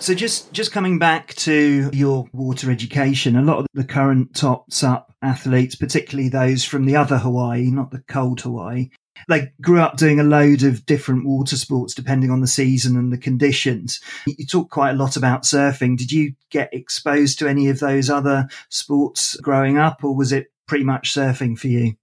So 0.00 0.14
just 0.14 0.52
just 0.52 0.70
coming 0.70 1.00
back 1.00 1.34
to 1.34 1.90
your 1.92 2.28
water 2.32 2.70
education, 2.70 3.34
a 3.34 3.42
lot 3.42 3.58
of 3.58 3.66
the 3.74 3.82
current 3.82 4.36
top 4.36 4.72
SUP 4.72 5.12
athletes, 5.22 5.74
particularly 5.74 6.28
those 6.28 6.64
from 6.64 6.84
the 6.84 6.94
other 6.94 7.18
Hawaii, 7.18 7.68
not 7.72 7.90
the 7.90 8.04
cold 8.06 8.40
Hawaii, 8.42 8.90
they 9.26 9.52
grew 9.60 9.80
up 9.80 9.96
doing 9.96 10.20
a 10.20 10.24
load 10.24 10.62
of 10.62 10.86
different 10.86 11.26
water 11.26 11.56
sports 11.56 11.92
depending 11.92 12.30
on 12.30 12.40
the 12.40 12.46
season 12.46 12.96
and 12.96 13.12
the 13.12 13.18
conditions. 13.18 14.00
You 14.24 14.46
talk 14.46 14.70
quite 14.70 14.90
a 14.90 14.96
lot 14.96 15.16
about 15.16 15.42
surfing. 15.42 15.96
Did 15.98 16.12
you 16.12 16.34
get 16.50 16.72
exposed 16.72 17.40
to 17.40 17.48
any 17.48 17.70
of 17.70 17.80
those 17.80 18.08
other 18.08 18.46
sports 18.68 19.34
growing 19.40 19.78
up, 19.78 20.04
or 20.04 20.14
was 20.14 20.30
it 20.30 20.52
pretty 20.68 20.84
much 20.84 21.12
surfing 21.12 21.58
for 21.58 21.66
you? 21.66 21.94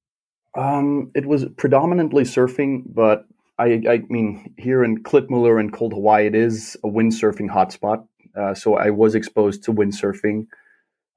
Um, 0.56 1.12
it 1.14 1.26
was 1.26 1.46
predominantly 1.58 2.24
surfing, 2.24 2.84
but 2.88 3.26
I, 3.58 3.82
I 3.90 4.04
mean, 4.10 4.54
here 4.58 4.84
in 4.84 5.04
Klitmøller 5.04 5.60
in 5.60 5.72
cold 5.72 5.94
Hawaii, 5.94 6.28
it 6.28 6.36
is 6.36 6.78
a 6.84 6.88
windsurfing 6.88 7.50
hotspot. 7.50 8.08
Uh, 8.36 8.54
so 8.54 8.76
I 8.76 8.90
was 8.90 9.16
exposed 9.16 9.64
to 9.64 9.74
windsurfing. 9.74 10.48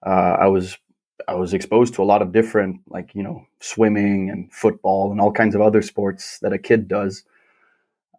Uh, 0.05 0.37
I 0.41 0.47
was 0.47 0.79
I 1.27 1.35
was 1.35 1.53
exposed 1.53 1.95
to 1.95 2.03
a 2.03 2.05
lot 2.05 2.23
of 2.23 2.33
different, 2.33 2.81
like 2.89 3.15
you 3.15 3.23
know, 3.23 3.45
swimming 3.61 4.31
and 4.31 4.53
football 4.53 5.11
and 5.11 5.21
all 5.21 5.33
kinds 5.33 5.55
of 5.55 5.61
other 5.61 5.83
sports 5.83 6.39
that 6.41 6.53
a 6.53 6.59
kid 6.59 6.87
does. 6.87 7.25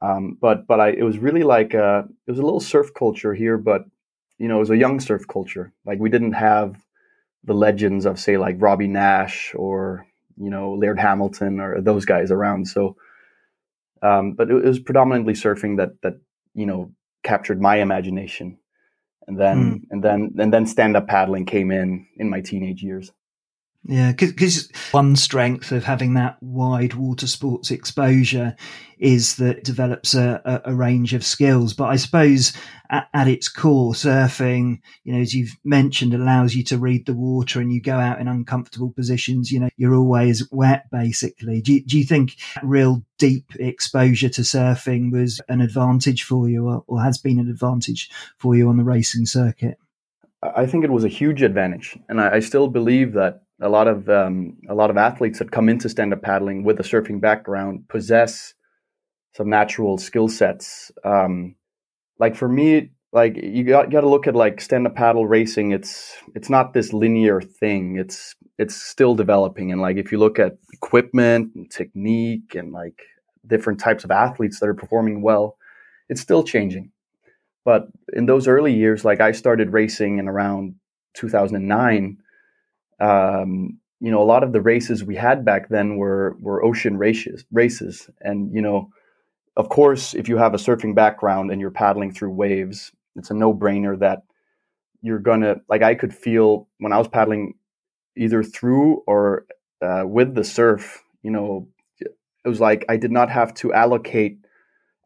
Um, 0.02 0.38
but 0.40 0.68
but 0.68 0.80
I, 0.80 0.90
it 0.90 1.04
was 1.04 1.18
really 1.18 1.44
like 1.44 1.74
a, 1.74 1.84
uh, 1.84 2.04
it 2.28 2.32
was 2.32 2.40
a 2.40 2.44
little 2.44 2.60
surf 2.60 2.94
culture 2.94 3.34
here, 3.34 3.58
but 3.58 3.86
you 4.38 4.48
know, 4.48 4.58
it 4.58 4.60
was 4.60 4.70
a 4.70 4.78
young 4.78 5.00
surf 5.00 5.28
culture. 5.28 5.72
Like 5.86 6.00
we 6.00 6.10
didn't 6.10 6.34
have 6.34 6.76
the 7.46 7.54
legends 7.54 8.06
of 8.06 8.20
say 8.20 8.38
like 8.38 8.58
Robby 8.60 8.88
Naish 8.88 9.58
or 9.58 10.06
you 10.40 10.50
know 10.50 10.74
Laird 10.74 11.00
Hamilton 11.00 11.60
or 11.60 11.82
those 11.82 12.06
guys 12.06 12.32
around. 12.32 12.68
So, 12.68 12.96
um, 14.02 14.34
but 14.34 14.50
it, 14.50 14.64
was 14.64 14.80
predominantly 14.80 15.34
surfing 15.34 15.78
that 15.78 16.02
that 16.02 16.16
you 16.54 16.66
know 16.66 16.92
captured 17.24 17.62
my 17.62 17.78
imagination, 17.78 18.58
and 19.28 19.40
then 19.40 19.58
mm. 19.58 19.82
and 19.92 20.04
then 20.04 20.34
and 20.40 20.54
then 20.54 20.66
stand 20.66 20.96
up 20.96 21.08
paddling 21.08 21.46
came 21.46 21.72
in 21.72 22.08
in 22.18 22.30
my 22.30 22.42
teenage 22.42 22.82
years. 22.82 23.12
Yeah, 23.86 24.12
because 24.12 24.70
one 24.92 25.16
strength 25.16 25.72
of 25.72 25.86
having 25.86 26.14
that 26.16 26.38
wide 26.42 26.94
water 26.96 27.28
sports 27.28 27.72
exposure 27.72 28.56
is 29.00 29.38
that 29.38 29.60
it 29.60 29.64
develops 29.64 30.14
a, 30.14 30.42
a, 30.44 30.72
a 30.72 30.76
range 30.76 31.14
of 31.14 31.24
skills. 31.24 31.74
But 31.74 31.86
I 31.86 31.96
suppose 31.96 32.52
at, 32.90 33.08
at, 33.14 33.30
its 33.30 33.48
core, 33.48 33.94
surfing, 33.94 34.82
you 35.06 35.14
know, 35.14 35.20
as 35.20 35.34
you've 35.34 35.58
mentioned, 35.64 36.14
allows 36.14 36.54
you 36.56 36.64
to 36.66 36.78
read 36.78 37.06
the 37.06 37.14
water 37.14 37.62
and 37.62 37.72
you 37.72 37.82
go 37.82 37.96
out 37.96 38.20
in 38.20 38.28
uncomfortable 38.28 38.92
positions. 38.92 39.50
You 39.50 39.62
know, 39.62 39.70
you're 39.78 39.96
always 39.96 40.48
wet, 40.52 40.92
basically. 40.92 41.62
Do 41.62 41.74
you, 41.74 41.86
do 41.86 41.98
you 41.98 42.04
think 42.04 42.36
real 42.62 43.04
deep 43.18 43.56
exposure 43.56 44.30
to 44.30 44.42
surfing 44.42 45.12
was 45.12 45.40
an 45.48 45.62
advantage 45.62 46.24
for 46.24 46.50
you 46.50 46.68
or, 46.68 46.84
or 46.88 47.02
has 47.02 47.18
been 47.18 47.40
an 47.40 47.50
advantage 47.50 48.10
for 48.38 48.56
you 48.56 48.68
on 48.68 48.76
the 48.76 48.84
racing 48.84 49.26
circuit? 49.26 49.78
I 50.44 50.66
think 50.66 50.84
it 50.84 50.92
was 50.92 51.06
a 51.06 51.10
huge 51.10 51.42
advantage. 51.42 51.98
And 52.10 52.20
I, 52.20 52.36
I 52.36 52.40
still 52.40 52.68
believe 52.68 53.14
that 53.14 53.44
a 53.62 53.70
lot 53.70 53.88
of 53.88 54.10
um, 54.10 54.58
a 54.70 54.76
lot 54.76 54.90
of 54.90 54.98
athletes 54.98 55.40
that 55.40 55.52
come 55.52 55.70
into 55.70 55.90
stand 55.90 56.14
up 56.14 56.22
paddling 56.22 56.64
with 56.64 56.80
a 56.80 56.84
surfing 56.84 57.20
background 57.20 57.88
possess 57.90 58.54
some 59.36 59.50
natural 59.50 59.98
skill 59.98 60.28
sets. 60.28 60.92
Um, 61.04 61.56
like 62.20 62.36
for 62.36 62.50
me, 62.50 62.92
like 63.12 63.38
you 63.38 63.64
got, 63.64 63.90
got 63.92 64.02
to 64.02 64.10
look 64.10 64.28
at 64.28 64.36
like 64.36 64.62
stand 64.62 64.88
up 64.88 64.96
paddle 64.96 65.28
racing. 65.28 65.72
It's 65.72 66.16
it's 66.36 66.50
not 66.50 66.74
this 66.74 66.94
linear 66.94 67.42
thing. 67.42 67.98
It's 67.98 68.36
it's 68.58 68.76
still 68.76 69.16
developing. 69.16 69.72
And 69.72 69.82
like 69.82 69.98
if 69.98 70.12
you 70.12 70.18
look 70.20 70.40
at 70.40 70.58
equipment 70.74 71.56
and 71.56 71.70
technique 71.72 72.56
and 72.56 72.72
like 72.72 73.02
different 73.48 73.80
types 73.80 74.04
of 74.04 74.12
athletes 74.12 74.60
that 74.60 74.70
are 74.70 74.74
performing 74.74 75.22
well, 75.22 75.58
it's 76.08 76.22
still 76.22 76.44
changing. 76.44 76.92
But 77.66 77.88
in 78.14 78.26
those 78.26 78.48
early 78.48 78.74
years, 78.74 79.04
like 79.04 79.22
I 79.22 79.32
started 79.32 79.74
racing 79.74 80.20
in 80.20 80.28
around 80.28 80.76
2009. 81.16 82.18
Um, 83.00 83.80
you 84.00 84.12
know, 84.12 84.22
a 84.22 84.24
lot 84.24 84.44
of 84.44 84.54
the 84.54 84.62
races 84.62 85.04
we 85.04 85.16
had 85.16 85.44
back 85.44 85.70
then 85.70 85.98
were 85.98 86.38
were 86.40 86.64
ocean 86.64 86.98
races, 86.98 87.46
races, 87.52 88.10
and 88.22 88.54
you 88.54 88.62
know, 88.62 88.90
of 89.58 89.70
course, 89.70 90.14
if 90.14 90.30
you 90.30 90.38
have 90.38 90.54
a 90.54 90.58
surfing 90.58 90.96
background 90.96 91.52
and 91.52 91.60
you're 91.60 91.72
paddling 91.72 92.14
through 92.14 92.32
waves, 92.32 92.92
it's 93.16 93.30
a 93.30 93.34
no 93.34 93.54
brainer 93.54 94.00
that 94.00 94.24
you're 95.02 95.20
gonna 95.20 95.58
like. 95.68 95.82
I 95.82 95.96
could 95.96 96.14
feel 96.14 96.68
when 96.80 96.94
I 96.94 96.98
was 96.98 97.08
paddling 97.08 97.56
either 98.16 98.44
through 98.44 99.04
or 99.06 99.46
uh, 99.82 100.04
with 100.06 100.36
the 100.36 100.44
surf. 100.44 101.04
You 101.24 101.32
know, 101.32 101.68
it 102.00 102.48
was 102.48 102.62
like 102.62 102.86
I 102.88 102.98
did 102.98 103.12
not 103.12 103.30
have 103.30 103.54
to 103.56 103.74
allocate 103.74 104.40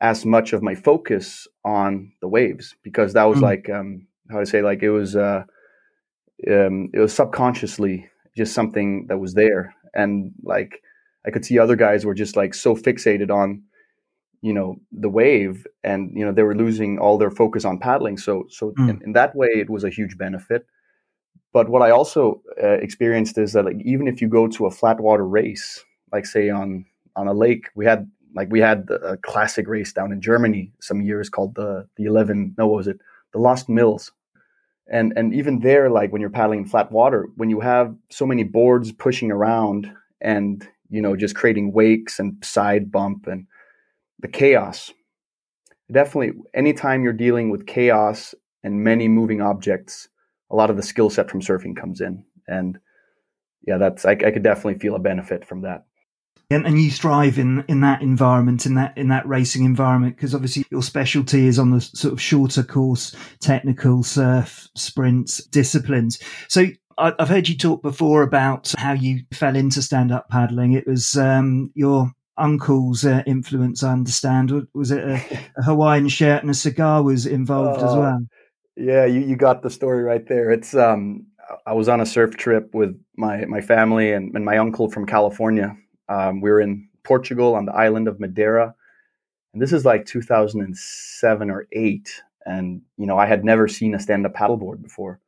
as 0.01 0.25
much 0.25 0.53
of 0.53 0.61
my 0.61 0.75
focus 0.75 1.47
on 1.63 2.11
the 2.21 2.27
waves 2.27 2.75
because 2.83 3.13
that 3.13 3.23
was 3.23 3.39
mm. 3.39 3.43
like 3.43 3.69
um, 3.69 4.05
how 4.29 4.39
to 4.39 4.45
say 4.45 4.61
like 4.61 4.83
it 4.83 4.91
was 4.91 5.15
uh, 5.15 5.45
um, 6.49 6.89
it 6.93 6.99
was 6.99 7.13
subconsciously 7.13 8.09
just 8.35 8.53
something 8.53 9.07
that 9.07 9.19
was 9.19 9.33
there. 9.33 9.75
And 9.93 10.31
like 10.43 10.81
I 11.25 11.31
could 11.31 11.45
see 11.45 11.59
other 11.59 11.75
guys 11.75 12.05
were 12.05 12.13
just 12.13 12.35
like 12.35 12.53
so 12.53 12.75
fixated 12.75 13.29
on 13.29 13.63
you 14.41 14.53
know 14.53 14.75
the 14.91 15.09
wave 15.09 15.65
and 15.85 16.11
you 16.13 16.25
know 16.25 16.33
they 16.33 16.43
were 16.43 16.55
losing 16.55 16.99
all 16.99 17.17
their 17.17 17.31
focus 17.31 17.65
on 17.65 17.79
paddling. 17.79 18.17
So 18.17 18.45
so 18.49 18.71
mm. 18.71 18.89
in, 18.89 19.01
in, 19.03 19.13
that 19.13 19.35
way 19.35 19.47
it 19.47 19.69
was 19.69 19.83
a 19.83 19.89
huge 19.89 20.17
benefit. 20.17 20.65
But 21.53 21.69
what 21.69 21.83
i 21.83 21.91
also 21.91 22.41
uh, 22.61 22.79
experienced 22.81 23.37
is 23.37 23.53
that 23.53 23.65
like 23.65 23.77
even 23.85 24.07
if 24.07 24.21
you 24.21 24.27
go 24.27 24.47
to 24.47 24.65
a 24.65 24.71
flat 24.71 24.99
water 24.99 25.27
race 25.27 25.83
like 26.11 26.25
say 26.25 26.49
on 26.49 26.83
on 27.15 27.27
a 27.27 27.33
lake 27.33 27.69
we 27.75 27.85
had 27.85 28.09
like 28.35 28.51
we 28.51 28.59
had 28.59 28.89
a 28.89 29.17
classic 29.17 29.67
race 29.67 29.93
down 29.93 30.11
in 30.11 30.19
germany 30.19 30.71
some 30.79 30.99
years 30.99 31.29
called 31.29 31.53
the 31.53 31.87
the 31.95 32.05
11 32.05 32.55
no 32.57 32.65
what 32.65 32.77
was 32.77 32.87
it? 32.87 32.99
The 33.33 33.39
lost 33.39 33.69
mills 33.69 34.11
and 34.91 35.13
and 35.15 35.33
even 35.33 35.59
there 35.59 35.89
like 35.89 36.11
when 36.11 36.21
you're 36.21 36.29
paddling 36.29 36.59
in 36.59 36.65
flat 36.65 36.91
water 36.91 37.27
when 37.35 37.49
you 37.49 37.59
have 37.59 37.95
so 38.09 38.25
many 38.25 38.43
boards 38.43 38.91
pushing 38.91 39.31
around 39.31 39.91
and 40.21 40.67
you 40.89 41.01
know 41.01 41.15
just 41.15 41.35
creating 41.35 41.71
wakes 41.71 42.19
and 42.19 42.43
side 42.43 42.91
bump 42.91 43.27
and 43.27 43.47
the 44.23 44.27
chaos. 44.27 44.91
Definitely, 45.91 46.41
anytime 46.55 47.03
you're 47.03 47.13
dealing 47.13 47.51
with 47.51 47.67
chaos 47.67 48.33
and 48.63 48.83
many 48.83 49.07
moving 49.07 49.41
objects, 49.41 50.07
a 50.49 50.55
lot 50.55 50.69
of 50.69 50.77
the 50.77 50.81
skill 50.81 51.09
set 51.09 51.29
from 51.29 51.41
surfing 51.41 51.75
comes 51.75 52.01
in. 52.01 52.23
And 52.47 52.79
yeah, 53.67 53.77
that's 53.77 54.05
I, 54.05 54.11
I 54.11 54.31
could 54.31 54.43
definitely 54.43 54.79
feel 54.79 54.95
a 54.95 54.99
benefit 54.99 55.45
from 55.45 55.61
that. 55.61 55.85
And, 56.53 56.65
and 56.65 56.79
you 56.79 56.91
thrive 56.91 57.39
in 57.39 57.63
in 57.67 57.81
that 57.81 58.01
environment, 58.01 58.65
in 58.65 58.75
that 58.75 58.97
in 58.97 59.07
that 59.09 59.27
racing 59.27 59.65
environment, 59.65 60.15
because 60.15 60.35
obviously 60.35 60.65
your 60.69 60.83
specialty 60.83 61.47
is 61.47 61.59
on 61.59 61.71
the 61.71 61.81
sort 61.81 62.13
of 62.13 62.21
shorter 62.21 62.63
course, 62.63 63.15
technical 63.39 64.03
surf, 64.03 64.67
sprints, 64.75 65.43
disciplines. 65.45 66.19
So 66.47 66.67
I've 66.97 67.29
heard 67.29 67.49
you 67.49 67.57
talk 67.57 67.81
before 67.81 68.21
about 68.21 68.73
how 68.77 68.93
you 68.93 69.21
fell 69.33 69.55
into 69.55 69.81
stand 69.81 70.11
up 70.11 70.29
paddling. 70.29 70.73
It 70.73 70.87
was 70.87 71.17
um, 71.17 71.71
your 71.73 72.11
uncle's 72.37 73.05
uh, 73.05 73.23
influence, 73.25 73.83
I 73.83 73.93
understand. 73.93 74.51
Was 74.73 74.91
it 74.91 75.03
a, 75.03 75.13
a, 75.57 75.63
Hawaiian 75.63 76.07
shirt 76.09 76.41
and 76.41 76.51
a 76.51 76.55
cigar 76.55 77.03
was 77.03 77.25
involved 77.25 77.81
uh, 77.81 77.85
as 77.85 77.95
well? 77.95 78.19
Yeah, 78.75 79.05
you, 79.05 79.21
you 79.21 79.35
got 79.35 79.61
the 79.61 79.69
story 79.69 80.03
right 80.03 80.27
there. 80.27 80.51
It's 80.51 80.75
um, 80.75 81.27
I 81.65 81.73
was 81.73 81.89
on 81.89 82.01
a 82.01 82.05
surf 82.05 82.35
trip 82.37 82.73
with 82.73 82.99
my 83.17 83.45
my 83.45 83.61
family 83.61 84.11
and, 84.11 84.35
and 84.35 84.45
my 84.45 84.57
uncle 84.57 84.89
from 84.89 85.05
California. 85.05 85.75
Um, 86.09 86.41
we 86.41 86.49
were 86.49 86.61
in 86.61 86.89
Portugal 87.03 87.55
on 87.55 87.65
the 87.65 87.73
island 87.73 88.07
of 88.07 88.19
Madeira, 88.19 88.75
and 89.53 89.61
this 89.61 89.73
is 89.73 89.85
like 89.85 90.05
2007 90.05 91.49
or 91.49 91.67
eight. 91.71 92.21
And 92.45 92.81
you 92.97 93.05
know, 93.05 93.17
I 93.17 93.25
had 93.25 93.45
never 93.45 93.67
seen 93.67 93.95
a 93.95 93.99
stand 93.99 94.25
up 94.25 94.33
paddleboard 94.33 94.81
before, 94.81 95.19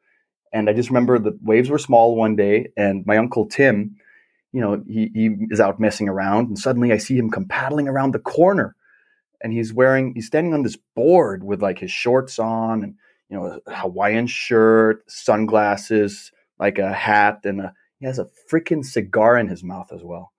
and 0.51 0.69
I 0.69 0.73
just 0.73 0.89
remember 0.89 1.17
the 1.17 1.37
waves 1.41 1.69
were 1.69 1.79
small 1.79 2.15
one 2.15 2.35
day, 2.35 2.69
and 2.75 3.05
my 3.05 3.17
uncle 3.17 3.45
Tim 3.45 3.97
you 4.55 4.61
know, 4.61 4.81
he, 4.87 5.11
he 5.13 5.35
is 5.49 5.59
out 5.59 5.81
messing 5.81 6.07
around, 6.07 6.47
and 6.47 6.57
suddenly 6.57 6.93
I 6.93 6.97
see 6.97 7.17
him 7.17 7.29
come 7.29 7.43
paddling 7.43 7.89
around 7.89 8.13
the 8.13 8.19
corner, 8.19 8.73
and 9.43 9.51
he's 9.51 9.73
wearing, 9.73 10.13
he's 10.15 10.27
standing 10.27 10.53
on 10.53 10.63
this 10.63 10.77
board 10.95 11.43
with 11.43 11.61
like 11.61 11.77
his 11.77 11.91
shorts 11.91 12.39
on, 12.39 12.81
and 12.81 12.95
you 13.29 13.35
know, 13.35 13.59
a 13.67 13.75
Hawaiian 13.75 14.27
shirt, 14.27 15.03
sunglasses, 15.11 16.31
like 16.57 16.77
a 16.77 16.93
hat, 16.93 17.41
and 17.43 17.59
a, 17.59 17.73
he 17.99 18.05
has 18.05 18.17
a 18.17 18.29
freaking 18.49 18.85
cigar 18.85 19.37
in 19.37 19.49
his 19.49 19.61
mouth 19.61 19.91
as 19.91 20.03
well. 20.05 20.31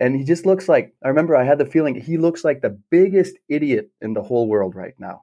And 0.00 0.16
he 0.16 0.24
just 0.24 0.44
looks 0.44 0.68
like, 0.68 0.94
I 1.04 1.08
remember 1.08 1.36
I 1.36 1.44
had 1.44 1.58
the 1.58 1.66
feeling 1.66 1.94
he 1.94 2.18
looks 2.18 2.44
like 2.44 2.60
the 2.60 2.78
biggest 2.90 3.36
idiot 3.48 3.90
in 4.00 4.14
the 4.14 4.22
whole 4.22 4.48
world 4.48 4.74
right 4.74 4.94
now. 4.98 5.22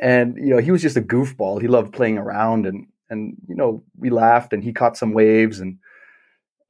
And, 0.00 0.36
you 0.36 0.50
know, 0.50 0.58
he 0.58 0.72
was 0.72 0.82
just 0.82 0.96
a 0.96 1.02
goofball. 1.02 1.60
He 1.60 1.68
loved 1.68 1.92
playing 1.92 2.18
around 2.18 2.66
and, 2.66 2.86
and, 3.08 3.36
you 3.46 3.54
know, 3.54 3.84
we 3.96 4.10
laughed 4.10 4.52
and 4.52 4.64
he 4.64 4.72
caught 4.72 4.96
some 4.96 5.12
waves 5.12 5.60
and, 5.60 5.78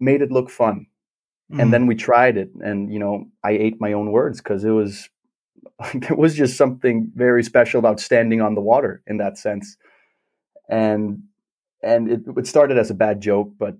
made 0.02 0.20
it 0.20 0.32
look 0.32 0.50
fun. 0.50 0.86
Mm. 1.50 1.62
And 1.62 1.72
then 1.72 1.86
we 1.86 1.94
tried 1.94 2.36
it, 2.36 2.50
and 2.60 2.92
you 2.92 2.98
know, 2.98 3.26
I 3.44 3.52
ate 3.52 3.80
my 3.80 3.92
own 3.92 4.10
words 4.10 4.40
because 4.40 4.64
it 4.64 4.70
was 4.70 5.08
there 5.94 6.16
was 6.16 6.34
just 6.34 6.56
something 6.56 7.10
very 7.14 7.42
special 7.42 7.78
about 7.78 8.00
standing 8.00 8.40
on 8.40 8.54
the 8.54 8.60
water 8.60 9.02
in 9.06 9.18
that 9.18 9.38
sense. 9.38 9.76
And 10.68 11.22
and 11.82 12.10
it, 12.10 12.20
it 12.36 12.46
started 12.46 12.78
as 12.78 12.90
a 12.90 12.94
bad 12.94 13.20
joke, 13.20 13.52
but 13.58 13.76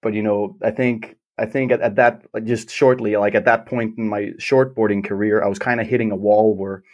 but 0.00 0.14
you 0.14 0.22
know, 0.22 0.56
I 0.62 0.70
think 0.70 1.16
I 1.42 1.46
think 1.46 1.72
at, 1.72 1.80
at 1.80 1.96
that 1.96 2.22
like 2.32 2.44
just 2.44 2.70
shortly, 2.70 3.16
like 3.16 3.34
at 3.34 3.44
that 3.46 3.66
point 3.66 3.98
in 3.98 4.08
my 4.08 4.30
shortboarding 4.38 5.04
career, 5.04 5.42
I 5.42 5.48
was 5.48 5.58
kind 5.58 5.80
of 5.80 5.88
hitting 5.88 6.12
a 6.12 6.16
wall 6.16 6.54
where 6.54 6.84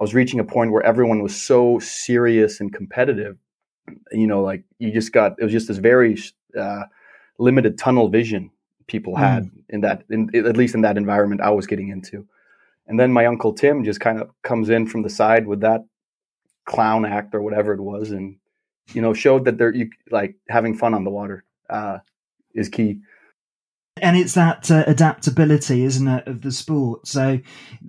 I 0.00 0.02
was 0.02 0.14
reaching 0.14 0.40
a 0.40 0.44
point 0.44 0.72
where 0.72 0.82
everyone 0.82 1.22
was 1.22 1.40
so 1.40 1.78
serious 1.78 2.58
and 2.58 2.72
competitive. 2.72 3.36
You 4.10 4.26
know, 4.26 4.42
like 4.42 4.64
you 4.78 4.92
just 4.92 5.12
got 5.12 5.32
it 5.38 5.44
was 5.44 5.52
just 5.52 5.68
this 5.68 5.76
very 5.76 6.16
uh, 6.58 6.84
limited 7.38 7.76
tunnel 7.76 8.08
vision 8.08 8.50
people 8.86 9.14
had 9.14 9.44
mm. 9.44 9.50
in 9.68 9.82
that 9.82 10.04
in, 10.08 10.34
at 10.34 10.56
least 10.56 10.74
in 10.74 10.80
that 10.80 10.96
environment 10.96 11.42
I 11.42 11.50
was 11.50 11.66
getting 11.66 11.88
into. 11.88 12.26
And 12.86 12.98
then 12.98 13.12
my 13.12 13.26
uncle 13.26 13.52
Tim 13.52 13.84
just 13.84 14.00
kind 14.00 14.18
of 14.22 14.30
comes 14.42 14.70
in 14.70 14.86
from 14.86 15.02
the 15.02 15.10
side 15.10 15.46
with 15.46 15.60
that 15.60 15.84
clown 16.64 17.04
act 17.04 17.34
or 17.34 17.42
whatever 17.42 17.74
it 17.74 17.80
was 17.80 18.10
and 18.10 18.36
you 18.94 19.02
know 19.02 19.12
showed 19.12 19.44
that 19.44 19.58
they're 19.58 19.74
you, 19.74 19.90
like 20.10 20.36
having 20.48 20.74
fun 20.74 20.94
on 20.94 21.04
the 21.04 21.10
water 21.10 21.44
uh, 21.68 21.98
is 22.54 22.70
key 22.70 23.00
and 24.00 24.16
it's 24.16 24.34
that 24.34 24.70
uh, 24.70 24.84
adaptability 24.86 25.84
isn't 25.84 26.08
it 26.08 26.26
of 26.26 26.40
the 26.40 26.52
sport 26.52 27.06
so 27.06 27.38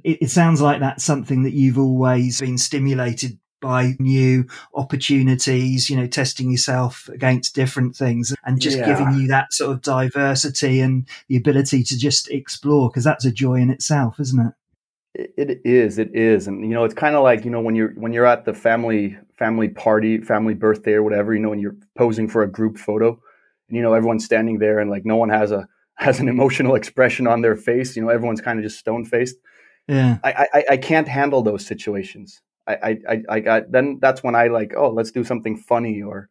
it, 0.04 0.24
it, 0.24 0.30
sounds 0.30 0.62
like 0.62 0.80
that's 0.80 1.04
something 1.04 1.44
that 1.44 1.54
you've 1.54 1.78
always 1.78 2.42
been 2.42 2.58
stimulated 2.58 3.38
by 3.64 3.96
new 3.98 4.46
opportunities, 4.76 5.90
you 5.90 5.96
know, 5.96 6.06
testing 6.06 6.52
yourself 6.52 7.08
against 7.08 7.56
different 7.56 7.96
things 7.96 8.36
and 8.44 8.60
just 8.60 8.78
yeah. 8.78 8.86
giving 8.86 9.14
you 9.14 9.28
that 9.30 9.54
sort 9.54 9.72
of 9.72 9.82
diversity 9.82 10.82
and 10.82 11.08
the 11.30 11.38
ability 11.38 11.82
to 11.82 11.98
just 11.98 12.30
explore 12.30 12.90
because 12.90 13.06
that's 13.06 13.24
a 13.24 13.32
joy 13.32 13.56
in 13.56 13.70
itself, 13.70 14.20
isn't 14.20 14.48
it? 14.48 14.54
It 15.16 15.62
is, 15.64 15.98
it 15.98 16.14
is, 16.14 16.48
and 16.48 16.68
you 16.68 16.74
know, 16.74 16.84
it's 16.84 16.94
kind 16.94 17.16
of 17.16 17.24
like 17.24 17.46
you 17.46 17.52
know 17.52 17.62
when 17.62 17.76
you're 17.76 17.92
when 17.92 18.14
you're 18.14 18.26
at 18.26 18.46
the 18.46 18.54
family 18.54 19.16
family 19.38 19.70
party, 19.70 20.18
family 20.18 20.56
birthday 20.56 20.94
or 20.94 21.04
whatever, 21.04 21.36
you 21.36 21.40
know, 21.40 21.50
when 21.50 21.60
you're 21.60 21.76
posing 21.96 22.28
for 22.28 22.42
a 22.42 22.48
group 22.50 22.80
photo, 22.80 23.10
and 23.70 23.78
you 23.78 23.84
know 23.84 23.94
everyone's 23.94 24.26
standing 24.26 24.58
there 24.58 24.80
and 24.80 24.90
like 24.90 25.06
no 25.06 25.16
one 25.16 25.30
has 25.30 25.52
a 25.52 25.68
has 25.96 26.20
an 26.20 26.28
emotional 26.28 26.76
expression 26.76 27.28
on 27.28 27.42
their 27.42 27.56
face, 27.56 27.96
you 27.96 28.02
know, 28.02 28.10
everyone's 28.10 28.42
kind 28.42 28.60
of 28.60 28.64
just 28.64 28.80
stone 28.80 29.06
faced. 29.06 29.38
Yeah, 29.88 30.18
I, 30.24 30.48
I 30.54 30.64
I 30.72 30.78
can't 30.78 31.08
handle 31.08 31.42
those 31.42 31.66
situations. 31.66 32.42
I, 32.66 32.98
I, 33.10 33.22
I 33.28 33.40
got 33.42 33.72
then 33.72 34.00
that's 34.02 34.24
when 34.24 34.36
I 34.36 34.48
like, 34.48 34.74
oh, 34.78 34.90
let's 34.90 35.12
do 35.12 35.26
something 35.26 35.58
funny 35.58 36.02
or 36.02 36.30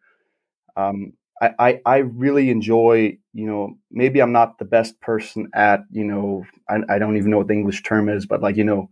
um, 0.76 1.12
I, 1.42 1.50
I, 1.58 1.80
I 1.84 1.96
really 1.98 2.48
enjoy, 2.48 3.18
you 3.34 3.46
know, 3.46 3.76
maybe 3.90 4.20
I'm 4.20 4.32
not 4.32 4.58
the 4.58 4.64
best 4.64 4.98
person 5.00 5.48
at, 5.52 5.80
you 5.90 6.04
know, 6.04 6.46
I, 6.70 6.78
I 6.88 6.98
don't 6.98 7.16
even 7.18 7.30
know 7.30 7.38
what 7.38 7.48
the 7.48 7.54
English 7.54 7.82
term 7.82 8.08
is, 8.08 8.24
but 8.24 8.40
like, 8.40 8.56
you 8.56 8.64
know, 8.64 8.88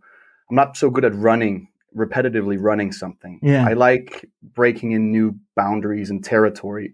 I'm 0.49 0.55
not 0.55 0.77
so 0.77 0.89
good 0.89 1.05
at 1.05 1.15
running, 1.15 1.67
repetitively 1.97 2.57
running 2.59 2.91
something. 2.91 3.39
Yeah. 3.41 3.65
I 3.67 3.73
like 3.73 4.29
breaking 4.43 4.91
in 4.91 5.11
new 5.11 5.35
boundaries 5.55 6.09
and 6.09 6.23
territory, 6.23 6.93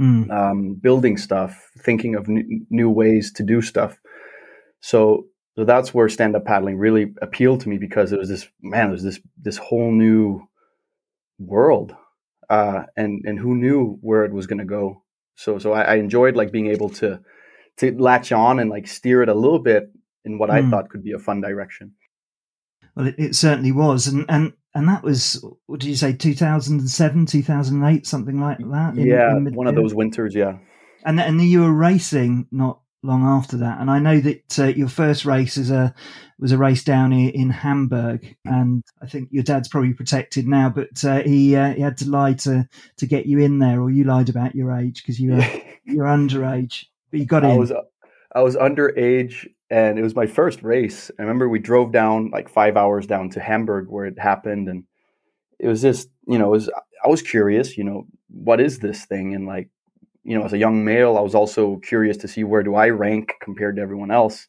mm. 0.00 0.30
um, 0.30 0.74
building 0.74 1.16
stuff, 1.16 1.70
thinking 1.78 2.14
of 2.14 2.28
new, 2.28 2.64
new 2.70 2.90
ways 2.90 3.32
to 3.34 3.42
do 3.42 3.60
stuff. 3.60 3.98
So 4.80 5.26
so 5.56 5.64
that's 5.64 5.92
where 5.92 6.08
stand 6.08 6.36
up 6.36 6.44
paddling 6.44 6.78
really 6.78 7.12
appealed 7.20 7.60
to 7.60 7.68
me 7.68 7.76
because 7.76 8.12
it 8.12 8.18
was 8.18 8.28
this 8.28 8.48
man, 8.62 8.88
it 8.88 8.92
was 8.92 9.02
this 9.02 9.20
this 9.40 9.58
whole 9.58 9.92
new 9.92 10.48
world, 11.38 11.94
uh, 12.48 12.84
and 12.96 13.22
and 13.26 13.38
who 13.38 13.54
knew 13.54 13.98
where 14.00 14.24
it 14.24 14.32
was 14.32 14.46
going 14.46 14.60
to 14.60 14.64
go. 14.64 15.02
So 15.34 15.58
so 15.58 15.72
I, 15.72 15.82
I, 15.82 15.94
enjoyed 15.96 16.36
like 16.36 16.52
being 16.52 16.68
able 16.68 16.90
to 16.90 17.20
to 17.78 17.92
latch 18.00 18.32
on 18.32 18.58
and 18.58 18.70
like 18.70 18.86
steer 18.86 19.22
it 19.22 19.28
a 19.28 19.34
little 19.34 19.58
bit 19.58 19.90
in 20.24 20.38
what 20.38 20.50
mm. 20.50 20.54
I 20.54 20.70
thought 20.70 20.90
could 20.90 21.02
be 21.02 21.12
a 21.12 21.18
fun 21.18 21.40
direction. 21.40 21.92
Well, 23.00 23.08
it, 23.08 23.14
it 23.18 23.34
certainly 23.34 23.72
was, 23.72 24.08
and 24.08 24.26
and 24.28 24.52
and 24.74 24.86
that 24.88 25.02
was 25.02 25.42
what 25.66 25.80
did 25.80 25.88
you 25.88 25.96
say 25.96 26.12
2007 26.12 27.26
2008 27.26 28.06
something 28.06 28.40
like 28.40 28.58
that 28.58 28.94
in, 28.96 29.06
yeah 29.06 29.34
in 29.34 29.52
one 29.54 29.66
of 29.66 29.74
those 29.74 29.94
winters 29.94 30.34
yeah. 30.34 30.58
And 31.04 31.18
and 31.18 31.40
you 31.40 31.62
were 31.62 31.72
racing 31.72 32.46
not 32.52 32.80
long 33.02 33.24
after 33.24 33.56
that 33.56 33.80
and 33.80 33.90
i 33.90 33.98
know 33.98 34.20
that 34.20 34.58
uh, 34.58 34.66
your 34.66 34.86
first 34.86 35.24
race 35.24 35.56
is 35.56 35.70
a 35.70 35.94
was 36.38 36.52
a 36.52 36.58
race 36.58 36.84
down 36.84 37.12
in, 37.14 37.30
in 37.30 37.50
hamburg 37.50 38.36
and 38.44 38.84
i 39.02 39.06
think 39.06 39.30
your 39.32 39.42
dad's 39.42 39.68
probably 39.68 39.94
protected 39.94 40.46
now 40.46 40.68
but 40.68 41.02
uh, 41.04 41.22
he 41.22 41.56
uh, 41.56 41.72
he 41.72 41.80
had 41.80 41.96
to 41.96 42.08
lie 42.10 42.34
to 42.34 42.68
to 42.98 43.06
get 43.06 43.24
you 43.24 43.38
in 43.38 43.58
there 43.58 43.80
or 43.80 43.90
you 43.90 44.04
lied 44.04 44.28
about 44.28 44.54
your 44.54 44.70
age 44.70 45.02
because 45.02 45.18
you 45.18 45.32
were 45.32 45.62
you're 45.84 46.04
underage 46.04 46.84
but 47.10 47.20
you 47.20 47.26
got 47.26 47.44
I 47.44 47.52
in. 47.52 47.58
was, 47.58 47.72
I 48.34 48.42
was 48.42 48.56
underage 48.56 49.46
and 49.70 49.98
it 49.98 50.02
was 50.02 50.14
my 50.14 50.26
first 50.26 50.62
race. 50.62 51.10
I 51.18 51.22
remember 51.22 51.48
we 51.48 51.58
drove 51.58 51.92
down 51.92 52.30
like 52.30 52.48
five 52.48 52.76
hours 52.76 53.06
down 53.06 53.30
to 53.30 53.40
Hamburg 53.40 53.88
where 53.88 54.06
it 54.06 54.18
happened, 54.18 54.68
and 54.68 54.84
it 55.58 55.68
was 55.68 55.82
just 55.82 56.08
you 56.26 56.38
know, 56.38 56.48
it 56.48 56.50
was 56.50 56.70
I 57.04 57.08
was 57.08 57.22
curious, 57.22 57.78
you 57.78 57.84
know, 57.84 58.06
what 58.28 58.60
is 58.60 58.80
this 58.80 59.04
thing, 59.04 59.34
and 59.34 59.46
like 59.46 59.68
you 60.24 60.38
know, 60.38 60.44
as 60.44 60.52
a 60.52 60.58
young 60.58 60.84
male, 60.84 61.16
I 61.16 61.20
was 61.20 61.34
also 61.34 61.76
curious 61.76 62.16
to 62.18 62.28
see 62.28 62.44
where 62.44 62.62
do 62.62 62.74
I 62.74 62.90
rank 62.90 63.34
compared 63.40 63.76
to 63.76 63.82
everyone 63.82 64.10
else. 64.10 64.46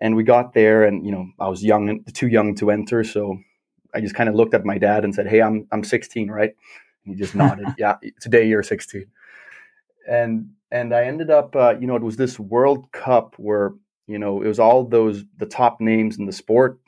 And 0.00 0.14
we 0.16 0.24
got 0.24 0.54
there, 0.54 0.84
and 0.84 1.04
you 1.04 1.12
know, 1.12 1.26
I 1.40 1.48
was 1.48 1.64
young, 1.64 2.04
too 2.12 2.28
young 2.28 2.54
to 2.56 2.70
enter, 2.70 3.02
so 3.02 3.38
I 3.94 4.00
just 4.00 4.14
kind 4.14 4.28
of 4.28 4.34
looked 4.34 4.54
at 4.54 4.64
my 4.64 4.78
dad 4.78 5.04
and 5.04 5.14
said, 5.14 5.26
"Hey, 5.26 5.42
I'm 5.42 5.66
I'm 5.72 5.84
16, 5.84 6.30
right?" 6.30 6.54
And 7.04 7.14
he 7.14 7.18
just 7.20 7.34
nodded, 7.34 7.66
"Yeah, 7.78 7.96
today 8.20 8.46
you're 8.46 8.62
16." 8.62 9.06
And 10.08 10.50
and 10.70 10.94
I 10.94 11.04
ended 11.04 11.30
up, 11.30 11.54
uh, 11.54 11.74
you 11.78 11.86
know, 11.86 11.96
it 11.96 12.02
was 12.02 12.16
this 12.16 12.38
World 12.38 12.90
Cup 12.92 13.34
where 13.38 13.72
you 14.06 14.18
know, 14.18 14.40
it 14.40 14.46
was 14.46 14.60
all 14.60 14.84
those 14.84 15.24
the 15.36 15.46
top 15.46 15.80
names 15.80 16.18
in 16.18 16.26
the 16.26 16.32
sport 16.32 16.78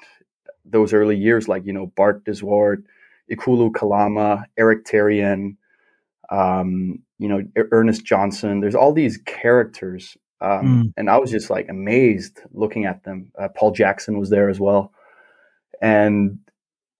those 0.64 0.92
early 0.92 1.16
years, 1.16 1.48
like 1.48 1.66
you 1.66 1.72
know 1.72 1.86
Bart 1.86 2.24
de 2.24 2.32
Zwart, 2.32 2.84
Ekolu 3.30 3.74
Kalama, 3.74 4.44
Eric 4.56 4.84
Terrien, 4.84 5.56
um, 6.30 7.00
you 7.18 7.28
know 7.28 7.42
Ernest 7.72 8.04
Johnson. 8.04 8.60
There's 8.60 8.74
all 8.74 8.92
these 8.92 9.18
characters, 9.26 10.16
um, 10.40 10.84
mm. 10.84 10.92
and 10.96 11.10
I 11.10 11.18
was 11.18 11.30
just 11.30 11.50
like 11.50 11.68
amazed 11.68 12.40
looking 12.52 12.84
at 12.84 13.04
them. 13.04 13.32
Uh, 13.38 13.48
Paul 13.48 13.72
Jackson 13.72 14.18
was 14.18 14.30
there 14.30 14.48
as 14.48 14.60
well, 14.60 14.92
and 15.82 16.38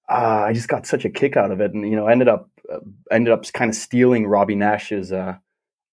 uh, 0.09 0.45
I 0.47 0.53
just 0.53 0.69
got 0.69 0.87
such 0.87 1.05
a 1.05 1.11
kick 1.11 1.37
out 1.37 1.53
of 1.53 1.61
it, 1.61 1.75
and 1.75 1.89
you 1.89 1.97
know 1.97 2.09
ended 2.09 2.29
up 2.29 2.51
uh, 2.73 2.81
ended 3.11 3.33
up 3.33 3.51
kind 3.53 3.69
of 3.69 3.77
stealing 3.77 4.27
Robby 4.27 4.57
Naish's 4.57 5.13
uh, 5.13 5.37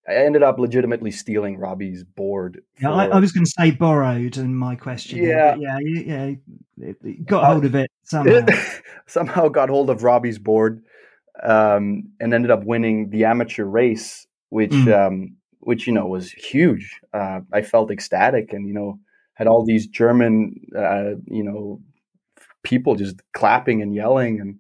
I 0.08 0.16
ended 0.16 0.44
up 0.44 0.60
legitimately 0.60 1.12
stealing 1.12 1.58
Robby's 1.58 2.04
board. 2.04 2.62
Yeah, 2.80 2.92
I, 2.92 3.08
I, 3.08 3.20
was 3.20 3.32
going 3.32 3.46
to 3.46 3.52
say 3.52 3.72
borrowed 3.72 4.38
and 4.38 4.56
my 4.56 4.76
question. 4.76 5.20
Yeah, 5.20 5.56
yeah, 5.56 5.80
yeah, 5.82 6.32
yeah. 6.78 7.14
Got 7.26 7.44
uh, 7.44 7.48
hold 7.48 7.66
of 7.66 7.76
it 7.76 7.90
somehow. 8.04 8.46
somehow 9.08 9.48
got 9.48 9.70
hold 9.70 9.90
of 9.90 10.04
Robby's 10.04 10.38
board, 10.38 10.84
um, 11.42 12.12
and 12.20 12.34
ended 12.34 12.52
up 12.52 12.64
winning 12.64 13.10
the 13.10 13.26
amateur 13.26 13.66
race, 13.66 14.28
which, 14.50 14.72
mm. 14.72 15.08
um, 15.08 15.38
which 15.60 15.88
you 15.88 15.94
know 15.94 16.06
was 16.06 16.32
huge. 16.32 17.00
Uh, 17.12 17.40
I 17.52 17.64
felt 17.64 17.90
ecstatic, 17.90 18.54
and 18.54 18.68
you 18.68 18.74
know 18.76 19.00
had 19.34 19.48
all 19.48 19.66
these 19.66 19.88
German, 19.88 20.68
uh, 20.78 21.16
you 21.26 21.44
know, 21.44 21.82
people 22.64 22.96
just 22.96 23.22
clapping 23.34 23.82
and 23.82 23.94
yelling, 23.94 24.40
and 24.40 24.60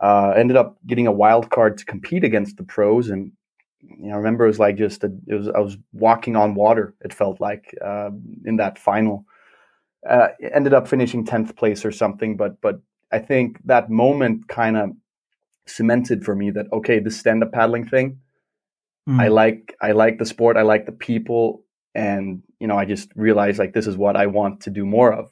uh, 0.00 0.30
ended 0.30 0.56
up 0.56 0.78
getting 0.86 1.06
a 1.06 1.12
wild 1.12 1.50
card 1.50 1.76
to 1.78 1.84
compete 1.84 2.24
against 2.24 2.56
the 2.56 2.64
pros 2.64 3.10
and 3.10 3.32
you 3.82 4.08
know, 4.08 4.14
I 4.14 4.18
remember 4.18 4.44
it 4.44 4.48
was 4.48 4.58
like 4.58 4.76
just 4.76 5.04
a, 5.04 5.12
it 5.26 5.34
was 5.34 5.48
I 5.48 5.60
was 5.60 5.76
walking 5.92 6.36
on 6.36 6.54
water. 6.54 6.94
It 7.00 7.12
felt 7.12 7.40
like 7.40 7.74
uh, 7.84 8.10
in 8.44 8.56
that 8.56 8.78
final. 8.78 9.24
Uh, 10.08 10.28
ended 10.54 10.72
up 10.72 10.88
finishing 10.88 11.26
tenth 11.26 11.54
place 11.56 11.84
or 11.84 11.92
something, 11.92 12.34
but 12.34 12.58
but 12.62 12.80
I 13.12 13.18
think 13.18 13.60
that 13.66 13.90
moment 13.90 14.48
kind 14.48 14.76
of 14.76 14.90
cemented 15.66 16.24
for 16.24 16.34
me 16.34 16.50
that 16.50 16.66
okay, 16.72 17.00
this 17.00 17.18
stand 17.18 17.42
up 17.42 17.52
paddling 17.52 17.86
thing, 17.86 18.20
mm. 19.08 19.20
I 19.20 19.28
like 19.28 19.76
I 19.80 19.92
like 19.92 20.18
the 20.18 20.24
sport, 20.24 20.56
I 20.56 20.62
like 20.62 20.86
the 20.86 20.92
people, 20.92 21.64
and 21.94 22.42
you 22.60 22.66
know 22.66 22.78
I 22.78 22.86
just 22.86 23.10
realized 23.14 23.58
like 23.58 23.74
this 23.74 23.86
is 23.86 23.96
what 23.96 24.16
I 24.16 24.26
want 24.26 24.62
to 24.62 24.70
do 24.70 24.86
more 24.86 25.12
of. 25.12 25.30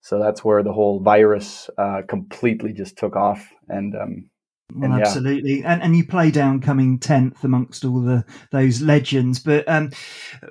So 0.00 0.18
that's 0.18 0.44
where 0.44 0.62
the 0.62 0.72
whole 0.72 1.00
virus 1.00 1.70
uh, 1.78 2.02
completely 2.08 2.72
just 2.72 2.96
took 2.96 3.16
off, 3.16 3.46
and 3.68 3.94
um, 3.94 4.30
well, 4.72 4.92
and, 4.92 5.00
absolutely, 5.00 5.60
yeah. 5.60 5.72
and 5.72 5.82
and 5.82 5.96
you 5.96 6.06
play 6.06 6.30
down 6.30 6.60
coming 6.60 6.98
tenth 6.98 7.44
amongst 7.44 7.84
all 7.84 8.00
the 8.00 8.24
those 8.50 8.80
legends, 8.80 9.38
but 9.38 9.68
um, 9.68 9.90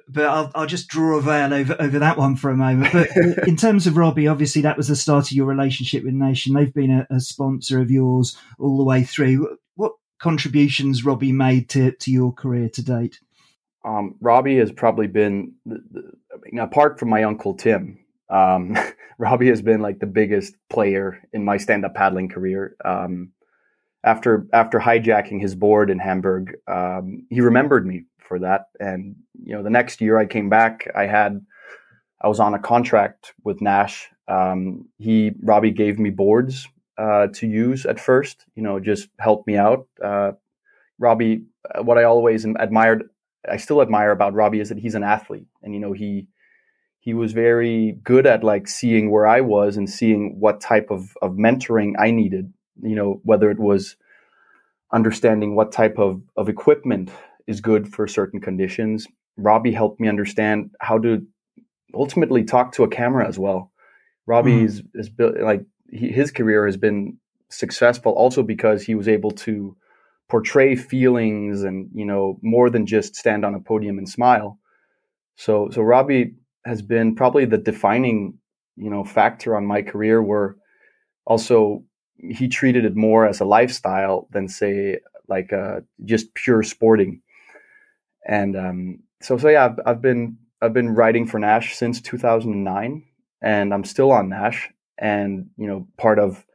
but 0.08 0.26
I'll 0.26 0.52
I'll 0.54 0.68
just 0.68 0.88
draw 0.88 1.18
a 1.18 1.22
veil 1.22 1.54
over 1.54 1.76
over 1.80 2.00
that 2.00 2.18
one 2.18 2.36
for 2.36 2.52
a 2.52 2.56
moment. 2.56 2.94
But 2.94 3.10
in 3.48 3.58
terms 3.58 3.88
of 3.88 3.98
Robby, 3.98 4.28
obviously 4.28 4.62
that 4.62 4.78
was 4.78 4.88
the 4.88 4.96
start 4.96 5.26
of 5.26 5.32
your 5.32 5.48
relationship 5.48 6.04
with 6.04 6.14
Naish. 6.14 6.54
They've 6.54 6.74
been 6.74 6.92
a, 6.92 7.08
a 7.16 7.20
sponsor 7.20 7.82
of 7.82 7.90
yours 7.90 8.38
all 8.60 8.78
the 8.78 8.84
way 8.84 9.04
through. 9.04 9.58
What 9.76 9.94
contributions 10.20 11.04
Robby 11.04 11.32
made 11.32 11.70
to 11.70 11.92
to 11.92 12.12
your 12.12 12.32
career 12.32 12.70
to 12.70 12.84
date? 12.84 13.20
Um, 13.86 14.16
Robby 14.22 14.58
has 14.58 14.72
probably 14.72 15.08
been, 15.08 15.56
the, 15.66 15.84
the, 15.92 16.12
I 16.34 16.38
mean, 16.42 16.60
apart 16.60 17.00
from 17.00 17.10
my 17.10 17.24
uncle 17.24 17.54
Tim, 17.54 18.00
um, 18.30 18.78
Robby 19.18 19.50
has 19.50 19.62
been 19.62 19.82
like 19.82 20.00
the 20.00 20.06
biggest 20.06 20.56
player 20.70 21.22
in 21.34 21.44
my 21.44 21.58
stand 21.58 21.84
up 21.84 21.94
paddling 21.94 22.30
career. 22.30 22.76
Um, 22.86 23.34
after 24.04 24.48
after 24.54 24.80
hijacking 24.80 25.42
his 25.42 25.56
board 25.56 25.90
in 25.90 26.00
Hamburg, 26.00 26.58
um, 26.68 27.26
he 27.30 27.42
remembered 27.42 27.86
me 27.86 28.06
for 28.20 28.40
that. 28.40 28.68
And 28.80 29.16
you 29.42 29.56
know, 29.56 29.64
the 29.64 29.70
next 29.70 30.02
year 30.02 30.18
I 30.18 30.26
came 30.26 30.50
back, 30.50 30.88
I 30.96 31.06
had 31.06 31.46
I 32.22 32.28
was 32.28 32.40
on 32.40 32.54
a 32.54 32.60
contract 32.60 33.34
with 33.44 33.60
Naish. 33.60 34.06
Um, 34.28 34.88
he 34.98 35.32
Robby 35.42 35.72
gave 35.72 36.00
me 36.00 36.10
boards 36.10 36.68
uh, 36.98 37.28
to 37.34 37.48
use 37.48 37.86
at 37.86 38.00
first. 38.00 38.46
You 38.56 38.64
know, 38.64 38.80
just 38.80 39.10
helped 39.20 39.48
me 39.48 39.58
out. 39.58 39.88
Uh, 40.04 40.34
Robby, 41.00 41.44
uh, 41.74 41.84
what 41.84 41.98
I 41.98 42.04
always 42.04 42.46
admired, 42.46 43.10
I 43.50 43.58
still 43.58 43.82
admire 43.82 44.12
about 44.12 44.34
Robby 44.34 44.60
is 44.60 44.70
that 44.70 44.78
he's 44.78 44.96
an 44.96 45.04
athlete, 45.04 45.48
and 45.62 45.74
you 45.74 45.80
know 45.80 45.94
he 45.94 46.28
he 47.00 47.14
was 47.14 47.34
very 47.34 47.98
good 48.04 48.26
at 48.26 48.44
like 48.44 48.68
seeing 48.68 49.12
where 49.12 49.28
I 49.28 49.42
was 49.42 49.78
and 49.78 49.90
seeing 49.90 50.40
what 50.40 50.60
type 50.60 50.92
of 50.92 51.16
of 51.22 51.34
mentoring 51.34 51.94
I 52.00 52.12
needed 52.12 52.54
you 52.82 52.96
know 52.96 53.22
whether 53.24 53.52
it 53.52 53.60
was 53.60 53.96
understanding 54.94 55.56
what 55.56 55.72
type 55.72 55.98
of, 55.98 56.22
of 56.38 56.48
equipment 56.48 57.10
is 57.48 57.60
good 57.60 57.92
for 57.92 58.08
certain 58.08 58.40
conditions. 58.40 59.08
Robby 59.38 59.72
helped 59.72 60.00
me 60.00 60.08
understand 60.08 60.70
how 60.80 61.00
to 61.00 61.26
ultimately 61.96 62.44
talk 62.44 62.72
to 62.74 62.84
a 62.84 62.88
camera 62.88 63.28
as 63.28 63.40
well. 63.40 63.72
Robby's 64.28 64.82
mm. 64.82 64.88
is 64.94 65.10
built 65.10 65.40
like 65.40 65.66
he, 65.92 66.10
his 66.10 66.32
career 66.32 66.66
has 66.66 66.78
been 66.78 67.18
successful 67.50 68.14
also 68.14 68.44
because 68.44 68.84
he 68.84 68.96
was 68.96 69.08
able 69.08 69.32
to 69.32 69.76
portray 70.30 70.76
feelings 70.76 71.64
and 71.64 71.90
you 71.94 72.06
know 72.06 72.40
more 72.42 72.70
than 72.70 72.86
just 72.86 73.16
stand 73.16 73.44
on 73.44 73.56
a 73.56 73.60
podium 73.60 73.98
and 73.98 74.08
smile. 74.08 74.60
So 75.36 75.70
so 75.72 75.82
robby 75.82 76.36
has 76.66 76.82
been 76.82 77.16
probably 77.16 77.46
the 77.46 77.58
defining 77.58 78.38
you 78.78 78.90
know 78.90 79.04
factor 79.04 79.56
on 79.56 79.66
my 79.66 79.82
career 79.82 80.22
where 80.22 80.56
also 81.26 81.84
he 82.18 82.48
treated 82.48 82.86
it 82.86 82.96
more 82.96 83.26
as 83.26 83.40
a 83.40 83.46
lifestyle 83.46 84.28
than 84.32 84.48
say 84.48 85.00
like 85.28 85.54
uh, 85.54 85.82
just 86.06 86.34
pure 86.34 86.64
sporting. 86.64 87.22
And 88.28 88.56
um, 88.56 89.00
so 89.22 89.38
so 89.38 89.50
yeah, 89.50 89.66
I've, 89.66 89.80
I've, 89.86 90.02
been 90.02 90.38
I've 90.62 90.74
been 90.74 90.96
writing 90.96 91.28
for 91.28 91.40
Naish 91.40 91.74
since 91.74 92.02
2009, 92.02 93.04
and 93.42 93.74
I'm 93.74 93.84
still 93.84 94.12
on 94.12 94.30
Naish, 94.30 94.70
and 94.98 95.50
you 95.58 95.68
know 95.68 95.88
part 95.98 96.20
of 96.20 96.46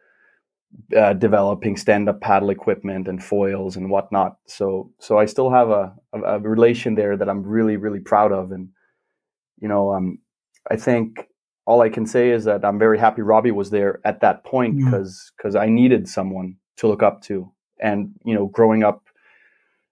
uh, 0.97 1.15
developing 1.15 1.77
stand-up 1.77 2.21
paddle 2.21 2.51
equipment 2.51 3.09
and 3.09 3.23
foils 3.23 3.77
and 3.77 3.91
whatnot. 3.91 4.37
So 4.47 4.93
so 4.99 5.19
I 5.19 5.27
still 5.27 5.51
have 5.51 5.71
a, 5.71 5.95
a, 6.13 6.23
a 6.23 6.39
relation 6.39 6.95
there 6.95 7.17
that 7.17 7.29
I'm 7.29 7.43
really 7.43 7.77
really 7.77 8.01
proud 8.01 8.33
of, 8.33 8.53
and 8.53 8.69
you 9.61 9.69
know 9.69 9.93
um, 9.93 10.19
I 10.71 10.77
think 10.77 11.29
all 11.69 11.83
I 11.83 11.91
can 11.91 12.07
say 12.07 12.31
is 12.31 12.45
that 12.45 12.65
I'm 12.65 12.79
very 12.79 12.99
happy 12.99 13.21
Robby 13.21 13.51
was 13.51 13.69
there 13.69 14.01
at 14.03 14.23
that 14.23 14.43
point 14.43 14.79
because 14.79 15.13
mm. 15.13 15.37
because 15.37 15.55
I 15.55 15.67
needed 15.67 16.09
someone 16.09 16.57
to 16.79 16.89
look 16.89 17.03
up 17.03 17.21
to. 17.25 17.53
And 17.79 18.15
you 18.25 18.35
know, 18.35 18.47
growing 18.47 18.83
up 18.83 19.03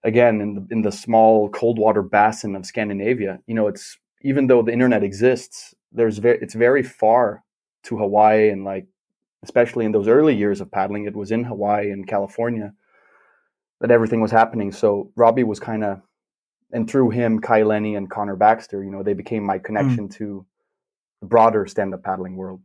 again 0.03 0.41
in 0.41 0.55
the 0.55 0.67
in 0.71 0.81
the 0.81 0.91
small 0.91 1.49
cold 1.49 1.77
water 1.77 2.01
basin 2.01 2.55
of 2.55 2.65
Scandinavia, 2.65 3.41
you 3.45 3.53
know, 3.53 3.67
it's 3.67 3.95
even 4.23 4.47
though 4.47 4.63
the 4.63 4.73
internet 4.73 5.03
exists, 5.03 5.75
there's 5.91 6.17
very 6.17 6.39
it's 6.41 6.55
very 6.55 6.81
far 6.81 7.43
to 7.83 7.97
Hawaii 7.99 8.49
and 8.49 8.65
like 8.65 8.87
especially 9.43 9.85
in 9.85 9.91
those 9.91 10.07
early 10.07 10.35
years 10.35 10.61
of 10.61 10.71
paddling, 10.71 11.05
it 11.05 11.15
was 11.15 11.29
in 11.31 11.43
Hawaii 11.43 11.91
and 11.91 12.07
California 12.07 12.73
that 13.81 13.91
everything 13.91 14.19
was 14.19 14.31
happening. 14.31 14.71
So 14.71 15.11
Robby 15.15 15.43
was 15.43 15.59
kind 15.59 15.83
of 15.83 16.01
and 16.71 16.89
through 16.89 17.11
him, 17.11 17.39
Kai 17.39 17.61
Lenny 17.61 17.93
and 17.93 18.09
Connor 18.09 18.35
Baxter, 18.35 18.83
you 18.83 18.89
know, 18.89 19.03
they 19.03 19.13
became 19.13 19.43
my 19.43 19.59
connection 19.59 20.09
mm. 20.09 20.15
to 20.15 20.43
broader 21.27 21.65
stand-up 21.67 22.03
paddling 22.03 22.35
world. 22.35 22.61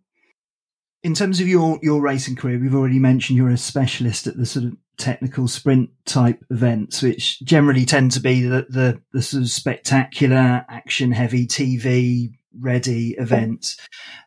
In 1.03 1.15
terms 1.15 1.41
of 1.41 1.49
your 1.49 1.79
your 1.83 2.01
racing 2.01 2.37
career, 2.37 2.59
we've 2.59 2.75
already 2.75 3.01
mentioned 3.01 3.37
you're 3.37 3.51
a 3.51 3.57
specialist 3.57 4.27
at 4.27 4.37
the 4.37 4.47
sort 4.47 4.67
of 4.67 4.77
technical 4.99 5.49
sprint 5.49 5.91
type 6.05 6.45
events, 6.51 7.03
which 7.03 7.41
generally 7.41 7.85
tend 7.85 8.13
to 8.13 8.21
be 8.21 8.43
the 8.43 8.67
the, 8.69 9.01
the 9.13 9.23
sort 9.23 9.43
of 9.43 9.51
spectacular, 9.51 10.65
action 10.69 11.11
heavy, 11.11 11.47
TV 11.47 12.33
ready 12.61 13.15
events. 13.19 13.77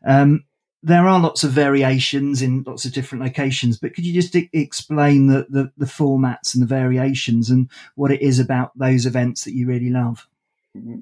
Um, 0.06 0.44
there 0.86 1.08
are 1.08 1.20
lots 1.20 1.44
of 1.44 1.52
variations 1.52 2.44
in 2.44 2.64
lots 2.66 2.86
of 2.86 2.94
different 2.94 3.24
locations, 3.24 3.78
but 3.78 3.96
could 3.96 4.06
you 4.06 4.14
just 4.14 4.36
I- 4.36 4.50
explain 4.54 5.26
the, 5.26 5.48
the, 5.50 5.72
the 5.78 5.88
formats 5.88 6.54
and 6.54 6.62
the 6.62 6.68
variations 6.68 7.50
and 7.50 7.72
what 7.96 8.12
it 8.12 8.22
is 8.22 8.38
about 8.38 8.78
those 8.78 9.08
events 9.08 9.46
that 9.46 9.56
you 9.56 9.66
really 9.66 9.90
love? 9.90 10.28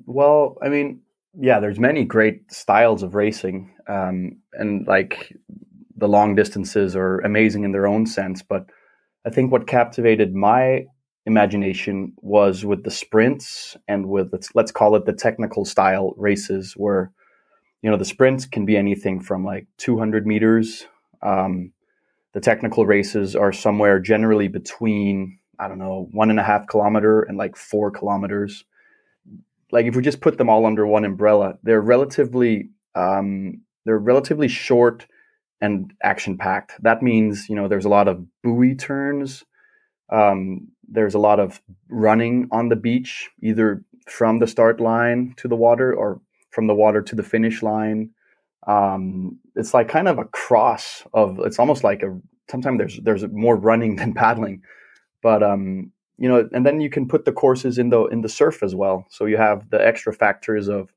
Well, 0.05 0.57
I 0.61 0.69
mean, 0.69 1.01
yeah, 1.39 1.59
there's 1.59 1.79
many 1.79 2.03
great 2.05 2.51
styles 2.51 3.01
of 3.01 3.15
racing, 3.15 3.73
um, 3.87 4.37
and 4.53 4.87
like 4.87 5.35
the 5.95 6.07
long 6.07 6.35
distances 6.35 6.95
are 6.95 7.19
amazing 7.19 7.63
in 7.63 7.71
their 7.71 7.87
own 7.87 8.05
sense. 8.05 8.41
But 8.43 8.67
I 9.25 9.29
think 9.29 9.51
what 9.51 9.67
captivated 9.67 10.35
my 10.35 10.85
imagination 11.25 12.13
was 12.21 12.65
with 12.65 12.83
the 12.83 12.91
sprints 12.91 13.77
and 13.87 14.07
with 14.09 14.29
let's, 14.31 14.53
let's 14.53 14.71
call 14.71 14.95
it 14.95 15.05
the 15.05 15.13
technical 15.13 15.65
style 15.65 16.13
races, 16.17 16.73
where 16.77 17.11
you 17.81 17.89
know 17.89 17.97
the 17.97 18.05
sprints 18.05 18.45
can 18.45 18.65
be 18.65 18.77
anything 18.77 19.19
from 19.19 19.43
like 19.43 19.67
200 19.77 20.27
meters. 20.27 20.85
Um, 21.23 21.71
the 22.33 22.41
technical 22.41 22.85
races 22.85 23.35
are 23.35 23.53
somewhere 23.53 23.99
generally 23.99 24.47
between 24.49 25.39
I 25.57 25.67
don't 25.67 25.79
know 25.79 26.09
one 26.11 26.29
and 26.29 26.39
a 26.39 26.43
half 26.43 26.67
kilometer 26.67 27.23
and 27.23 27.37
like 27.37 27.55
four 27.55 27.89
kilometers 27.89 28.65
like 29.73 29.87
if 29.87 29.95
we 29.95 30.03
just 30.03 30.21
put 30.21 30.37
them 30.37 30.49
all 30.49 30.67
under 30.67 30.85
one 30.85 31.03
umbrella, 31.03 31.57
they're 31.63 31.81
relatively 31.81 32.69
um, 32.93 33.61
they're 33.85 33.97
relatively 33.97 34.47
short 34.47 35.07
and 35.59 35.91
action 36.03 36.37
packed. 36.37 36.73
That 36.83 37.01
means 37.01 37.49
you 37.49 37.55
know 37.55 37.67
there's 37.67 37.85
a 37.85 37.89
lot 37.89 38.07
of 38.07 38.23
buoy 38.43 38.75
turns. 38.75 39.43
Um, 40.11 40.67
there's 40.87 41.15
a 41.15 41.19
lot 41.19 41.39
of 41.39 41.59
running 41.89 42.47
on 42.51 42.69
the 42.69 42.75
beach, 42.75 43.31
either 43.41 43.83
from 44.07 44.37
the 44.37 44.45
start 44.45 44.79
line 44.79 45.33
to 45.37 45.47
the 45.47 45.55
water 45.55 45.91
or 45.91 46.21
from 46.51 46.67
the 46.67 46.75
water 46.75 47.01
to 47.01 47.15
the 47.15 47.23
finish 47.23 47.63
line. 47.63 48.11
Um, 48.67 49.39
it's 49.55 49.73
like 49.73 49.89
kind 49.89 50.07
of 50.07 50.19
a 50.19 50.25
cross 50.25 51.03
of. 51.15 51.39
It's 51.39 51.57
almost 51.57 51.83
like 51.83 52.03
a. 52.03 52.15
Sometimes 52.47 52.77
there's 52.77 52.99
there's 53.01 53.27
more 53.31 53.55
running 53.55 53.95
than 53.99 54.13
paddling, 54.13 54.61
but 55.23 55.41
um, 55.41 55.91
you 56.17 56.29
know, 56.29 56.47
and 56.53 56.65
then 56.65 56.81
you 56.81 56.89
can 56.89 57.07
put 57.07 57.25
the 57.25 57.31
courses 57.31 57.77
in 57.77 57.89
the 57.89 58.05
in 58.05 58.21
the 58.21 58.29
surf 58.29 58.63
as 58.63 58.75
well. 58.75 59.05
So 59.09 59.25
you 59.25 59.37
have 59.37 59.69
the 59.69 59.85
extra 59.85 60.13
factors 60.13 60.67
of 60.67 60.93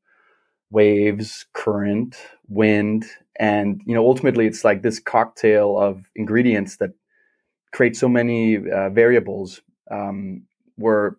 waves, 0.71 1.47
current, 1.53 2.17
wind, 2.49 3.07
and 3.39 3.81
you 3.87 3.95
know, 3.95 4.07
ultimately, 4.07 4.47
it's 4.47 4.64
like 4.64 4.83
this 4.83 4.99
cocktail 4.99 5.79
of 5.79 6.11
ingredients 6.14 6.77
that 6.79 6.91
create 7.73 7.97
so 7.97 8.09
many 8.09 8.59
uh, 8.71 8.91
variables. 8.91 9.62
Um, 9.91 10.43
where 10.77 11.17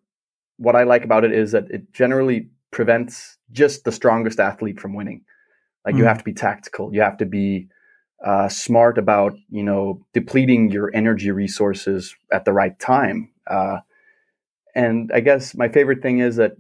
what 0.58 0.76
I 0.76 0.84
like 0.84 1.04
about 1.04 1.24
it 1.24 1.32
is 1.32 1.52
that 1.52 1.70
it 1.72 1.94
generally 1.94 2.50
prevents 2.72 3.38
just 3.52 3.86
the 3.86 3.92
strongest 3.92 4.40
athlete 4.40 4.80
from 4.80 4.94
winning. 4.94 5.24
Like 5.86 5.96
mm. 5.96 6.00
you 6.00 6.06
have 6.06 6.18
to 6.18 6.24
be 6.24 6.34
tactical, 6.34 6.94
you 6.94 7.02
have 7.02 7.18
to 7.18 7.26
be 7.26 7.68
uh, 8.26 8.50
smart 8.50 8.98
about 8.98 9.34
you 9.50 9.64
know 9.64 10.06
depleting 10.14 10.72
your 10.72 10.92
energy 10.94 11.32
resources 11.32 12.16
at 12.32 12.46
the 12.46 12.54
right 12.54 12.78
time. 12.80 13.32
Uh, 13.46 13.80
and 14.78 15.12
I 15.12 15.22
guess 15.22 15.56
my 15.56 15.68
favorite 15.68 16.04
thing 16.04 16.20
is 16.20 16.36
that 16.36 16.52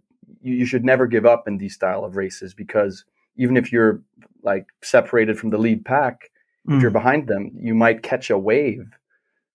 you, 0.41 0.55
you 0.55 0.65
should 0.65 0.83
never 0.83 1.05
give 1.05 1.25
up 1.25 1.47
in 1.47 1.59
these 1.59 1.75
style 1.75 2.03
of 2.03 2.15
races 2.15 2.55
because 2.55 3.05
even 3.35 3.55
if 3.55 3.71
you're 3.71 4.01
like 4.41 4.65
separated 4.81 5.37
from 5.37 5.51
the 5.51 5.59
lead 5.59 5.85
pack, 5.85 6.31
mm. 6.67 6.75
if 6.75 6.81
you're 6.81 6.89
mm. 6.89 6.95
behind 7.01 7.27
them, 7.27 7.51
you 7.53 7.75
might 7.75 8.01
catch 8.01 8.31
a 8.31 8.37
wave 8.37 8.89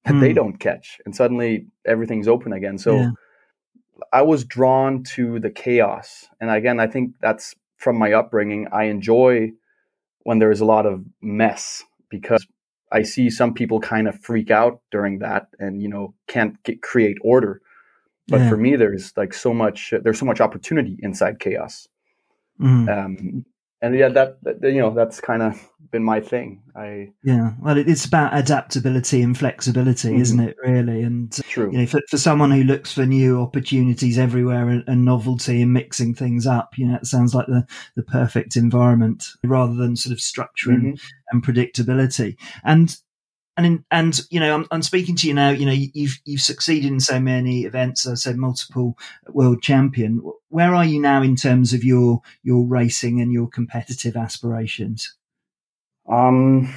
that 0.05 0.15
mm. 0.15 0.21
they 0.21 0.33
don't 0.33 0.59
catch, 0.59 1.01
and 1.05 1.15
suddenly 1.15 1.67
everything's 1.85 2.29
open 2.29 2.53
again. 2.53 2.79
So 2.79 2.95
yeah. 2.97 3.11
I 4.13 4.23
was 4.23 4.45
drawn 4.45 5.03
to 5.15 5.41
the 5.41 5.51
chaos, 5.51 6.29
and 6.41 6.49
again, 6.49 6.79
I 6.79 6.87
think 6.87 7.15
that's 7.21 7.57
from 7.77 7.99
my 7.99 8.13
upbringing. 8.13 8.69
I 8.73 8.85
enjoy 8.85 9.53
when 10.23 10.39
there 10.39 10.53
is 10.53 10.61
a 10.61 10.65
lot 10.65 10.87
of 10.87 11.05
mess 11.21 11.83
because 12.09 12.47
I 12.93 13.03
see 13.03 13.29
some 13.29 13.55
people 13.55 13.81
kind 13.81 14.07
of 14.07 14.21
freak 14.21 14.53
out 14.53 14.81
during 14.93 15.19
that, 15.19 15.49
and 15.59 15.83
you 15.83 15.89
know 15.89 16.15
can't 16.29 16.63
get, 16.63 16.81
create 16.81 17.19
order. 17.23 17.61
But 18.29 18.41
yeah. 18.41 18.49
for 18.49 18.57
me, 18.57 18.77
there's 18.77 19.13
like 19.17 19.35
so 19.35 19.53
much, 19.53 19.93
there's 20.03 20.19
so 20.19 20.27
much 20.27 20.41
opportunity 20.41 20.97
inside 21.03 21.41
chaos. 21.41 21.89
Mm. 22.61 22.89
Um, 22.89 23.45
and 23.83 23.99
yeah, 23.99 24.09
that, 24.11 24.39
that, 24.45 24.63
you 24.63 24.81
know, 24.81 24.95
that's 24.95 25.21
kind 25.21 25.43
of 25.43 25.61
been 25.91 26.05
my 26.05 26.21
thing. 26.21 26.63
I 26.77 27.11
yeah, 27.25 27.53
well, 27.61 27.77
it's 27.77 28.05
about 28.05 28.37
adaptability 28.37 29.23
and 29.23 29.37
flexibility, 29.37 30.09
mm-hmm. 30.11 30.21
isn't 30.21 30.41
it? 30.41 30.57
Really, 30.65 31.03
and 31.03 31.33
True. 31.49 31.71
you 31.73 31.79
know, 31.79 31.87
for, 31.87 32.01
for 32.09 32.17
someone 32.17 32.53
who 32.53 32.63
looks 32.63 32.93
for 32.93 33.05
new 33.05 33.41
opportunities 33.41 34.19
everywhere 34.19 34.69
and, 34.69 34.85
and, 34.87 35.05
novelty 35.05 35.63
and 35.63 35.73
mixing 35.73 36.15
things 36.15 36.47
up, 36.47 36.79
you 36.79 36.87
know, 36.87 36.95
it 36.95 37.07
sounds 37.07 37.35
like 37.35 37.47
the 37.47 37.67
the 37.97 38.05
perfect 38.05 38.57
environment 38.57 39.27
rather 39.45 39.75
than 39.75 39.97
sort 39.97 40.13
of 40.13 40.21
structure 40.21 40.71
mm-hmm. 40.71 40.87
and, 40.87 41.01
and 41.33 41.45
predictability. 41.45 42.37
And 42.65 42.97
and 43.57 43.67
in, 43.67 43.85
and 43.91 44.21
you 44.31 44.41
know 44.41 44.55
I'm, 44.55 44.67
I'm, 44.71 44.83
speaking 44.83 45.17
to 45.17 45.29
you 45.29 45.35
now 45.35 45.51
you 45.51 45.67
know 45.67 45.73
you've 45.73 46.19
you've 46.25 46.41
succeeded 46.41 46.91
in 46.91 47.01
so 47.01 47.21
many 47.21 47.65
events 47.65 48.07
I 48.07 48.15
said 48.15 48.37
multiple 48.37 48.97
world 49.29 49.63
champion. 49.63 50.23
Where 50.49 50.75
are 50.75 50.85
you 50.85 51.01
now 51.01 51.23
in 51.23 51.37
terms 51.37 51.73
of 51.73 51.85
your 51.85 52.23
your 52.43 52.65
racing 52.65 53.21
and 53.21 53.33
your 53.33 53.49
competitive 53.49 54.17
aspirations? 54.17 55.15
Um 56.11 56.73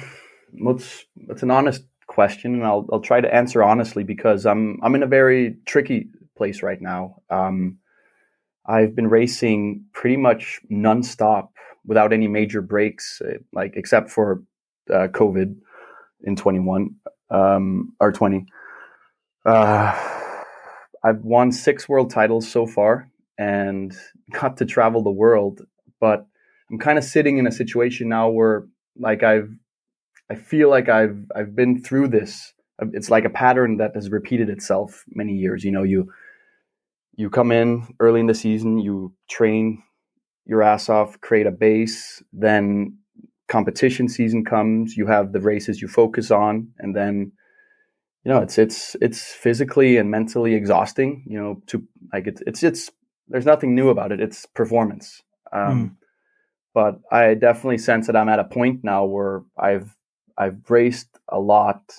that's 0.64 1.04
that's 1.26 1.42
an 1.42 1.50
honest 1.50 1.82
question 2.06 2.54
and 2.54 2.64
I'll 2.64 2.86
I'll 2.92 3.00
try 3.00 3.20
to 3.20 3.34
answer 3.34 3.62
honestly 3.62 4.04
because 4.04 4.46
I'm 4.46 4.78
I'm 4.82 4.94
in 4.94 5.02
a 5.02 5.08
very 5.08 5.56
tricky 5.66 6.08
place 6.36 6.62
right 6.62 6.80
now. 6.80 7.22
Um 7.30 7.78
I've 8.66 8.96
been 8.96 9.08
racing 9.08 9.84
pretty 9.92 10.16
much 10.16 10.60
nonstop 10.70 11.48
without 11.86 12.12
any 12.12 12.28
major 12.28 12.60
breaks 12.60 13.22
uh, 13.24 13.38
like 13.52 13.72
except 13.76 14.10
for 14.10 14.42
uh, 14.90 15.08
covid 15.08 15.56
in 16.26 16.36
21 16.36 16.94
um, 17.30 17.94
or 18.00 18.12
20. 18.12 18.44
Uh, 19.44 19.96
I've 21.04 21.22
won 21.24 21.52
six 21.52 21.88
world 21.88 22.10
titles 22.10 22.50
so 22.50 22.66
far 22.66 23.08
and 23.38 23.96
got 24.32 24.56
to 24.58 24.64
travel 24.64 25.02
the 25.02 25.10
world, 25.10 25.62
but 26.00 26.26
I'm 26.70 26.78
kind 26.78 26.98
of 26.98 27.04
sitting 27.04 27.38
in 27.38 27.46
a 27.46 27.52
situation 27.52 28.08
now 28.08 28.28
where 28.28 28.66
like 28.98 29.22
I've 29.22 29.50
I 30.28 30.34
feel 30.34 30.68
like 30.68 30.88
I've 30.88 31.30
I've 31.34 31.54
been 31.54 31.80
through 31.80 32.08
this. 32.08 32.52
It's 32.92 33.10
like 33.10 33.24
a 33.24 33.30
pattern 33.30 33.76
that 33.78 33.94
has 33.94 34.10
repeated 34.10 34.50
itself 34.50 35.04
many 35.08 35.34
years. 35.34 35.64
You 35.64 35.70
know, 35.70 35.84
you 35.84 36.12
you 37.14 37.30
come 37.30 37.52
in 37.52 37.86
early 38.00 38.20
in 38.20 38.26
the 38.26 38.34
season, 38.34 38.78
you 38.78 39.14
train 39.30 39.82
your 40.44 40.62
ass 40.62 40.88
off, 40.88 41.20
create 41.20 41.46
a 41.46 41.50
base, 41.50 42.22
then 42.32 42.98
competition 43.48 44.08
season 44.08 44.44
comes, 44.44 44.96
you 44.96 45.06
have 45.06 45.32
the 45.32 45.40
races 45.40 45.80
you 45.80 45.88
focus 45.88 46.30
on, 46.30 46.68
and 46.78 46.94
then 46.94 47.32
you 48.24 48.32
know 48.32 48.40
it's 48.40 48.58
it's 48.58 48.96
it's 49.00 49.32
physically 49.32 49.96
and 49.96 50.10
mentally 50.10 50.54
exhausting. 50.54 51.24
You 51.26 51.38
know, 51.40 51.62
to 51.66 51.82
like 52.12 52.26
it's 52.26 52.42
it's 52.46 52.62
it's 52.62 52.90
there's 53.28 53.46
nothing 53.46 53.74
new 53.74 53.88
about 53.88 54.12
it. 54.12 54.20
It's 54.20 54.46
performance. 54.46 55.22
Um, 55.52 55.90
mm. 55.90 55.96
But 56.74 57.00
I 57.10 57.34
definitely 57.34 57.78
sense 57.78 58.06
that 58.06 58.16
I'm 58.16 58.28
at 58.28 58.38
a 58.38 58.44
point 58.44 58.84
now 58.84 59.04
where 59.04 59.42
I've 59.58 59.96
I've 60.36 60.68
raced 60.68 61.18
a 61.28 61.38
lot, 61.38 61.94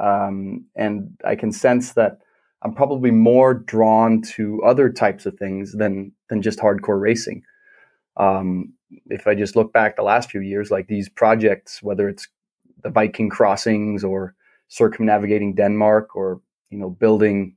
um, 0.00 0.64
and 0.74 1.16
I 1.24 1.36
can 1.36 1.52
sense 1.52 1.92
that 1.92 2.18
I'm 2.62 2.74
probably 2.74 3.10
more 3.10 3.54
drawn 3.54 4.22
to 4.34 4.62
other 4.64 4.90
types 4.90 5.26
of 5.26 5.38
things 5.38 5.72
than 5.72 6.12
than 6.28 6.42
just 6.42 6.58
hardcore 6.58 7.00
racing. 7.00 7.42
Um, 8.16 8.72
if 9.06 9.26
I 9.26 9.34
just 9.34 9.56
look 9.56 9.72
back 9.72 9.96
the 9.96 10.02
last 10.02 10.30
few 10.30 10.40
years, 10.40 10.70
like 10.70 10.86
these 10.86 11.08
projects, 11.08 11.82
whether 11.82 12.08
it's 12.08 12.28
the 12.82 12.90
Viking 12.90 13.28
crossings 13.28 14.04
or 14.04 14.34
circumnavigating 14.68 15.54
Denmark 15.54 16.14
or 16.16 16.40
you 16.70 16.78
know 16.78 16.90
building 16.90 17.56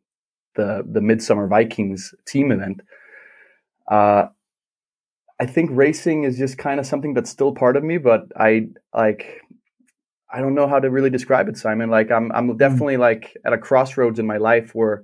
the 0.55 0.83
the 0.89 1.01
Midsummer 1.01 1.47
Vikings 1.47 2.13
team 2.25 2.51
event, 2.51 2.81
uh, 3.89 4.27
I 5.39 5.45
think 5.45 5.69
racing 5.73 6.23
is 6.23 6.37
just 6.37 6.57
kind 6.57 6.79
of 6.79 6.85
something 6.85 7.13
that's 7.13 7.29
still 7.29 7.53
part 7.53 7.77
of 7.77 7.83
me, 7.83 7.97
but 7.97 8.23
I 8.35 8.67
like 8.93 9.41
I 10.31 10.41
don't 10.41 10.53
know 10.53 10.67
how 10.67 10.79
to 10.79 10.89
really 10.89 11.09
describe 11.09 11.47
it, 11.47 11.57
Simon. 11.57 11.89
Like 11.89 12.11
I'm 12.11 12.31
I'm 12.31 12.49
hmm. 12.49 12.57
definitely 12.57 12.97
like 12.97 13.37
at 13.45 13.53
a 13.53 13.57
crossroads 13.57 14.19
in 14.19 14.27
my 14.27 14.37
life 14.37 14.75
where 14.75 15.03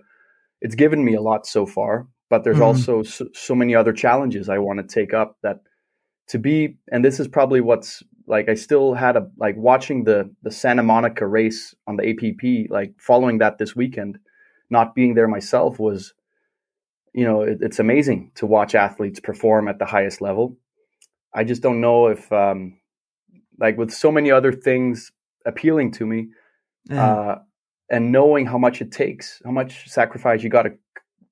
it's 0.62 0.76
given 0.76 1.04
me 1.04 1.16
a 1.16 1.22
lot 1.22 1.46
so 1.46 1.66
far, 1.66 2.08
but 2.30 2.44
there's 2.44 2.56
mm-hmm. 2.56 2.64
also 2.64 3.04
so, 3.04 3.28
so, 3.34 3.56
many 3.56 3.76
other 3.76 3.94
challenges 3.94 4.50
I 4.50 4.58
want 4.58 4.80
to 4.80 4.88
take 4.88 5.14
up 5.14 5.38
that 5.44 5.60
to 6.28 6.40
be 6.40 6.78
and 6.92 7.04
this 7.04 7.20
is 7.20 7.28
probably 7.28 7.62
what's 7.62 8.04
like 8.28 8.50
I 8.50 8.56
still 8.56 8.94
had 8.94 9.16
a 9.16 9.28
like 9.38 9.56
watching 9.58 10.04
the 10.04 10.30
the 10.44 10.52
Santa 10.52 10.84
Monica 10.84 11.28
race 11.28 11.76
on 11.88 11.98
the 11.98 12.10
APP 12.10 12.72
like 12.72 12.94
following 12.98 13.38
that 13.40 13.58
this 13.58 13.76
weekend 13.76 14.18
not 14.70 14.96
being 14.96 15.14
there 15.14 15.28
myself 15.28 15.80
was 15.80 16.14
you 17.14 17.24
know 17.24 17.42
it, 17.42 17.60
it's 17.62 17.80
amazing 17.80 18.32
to 18.36 18.46
watch 18.46 18.76
athletes 18.76 19.20
perform 19.20 19.68
at 19.68 19.80
the 19.80 19.86
highest 19.86 20.22
level. 20.22 20.58
I 21.34 21.44
just 21.44 21.62
don't 21.62 21.82
know 21.82 22.08
if 22.08 22.32
um 22.32 22.80
like 23.60 23.78
with 23.78 23.92
so 23.92 24.12
many 24.12 24.32
other 24.32 24.52
things 24.52 25.12
appealing 25.46 25.92
to 25.92 26.06
me 26.06 26.30
uh 26.98 27.36
and 27.90 28.12
knowing 28.12 28.48
how 28.48 28.58
much 28.58 28.82
it 28.82 28.92
takes 28.92 29.42
how 29.46 29.52
much 29.52 29.88
sacrifice 29.88 30.42
you 30.42 30.50
got 30.50 30.64
to 30.64 30.72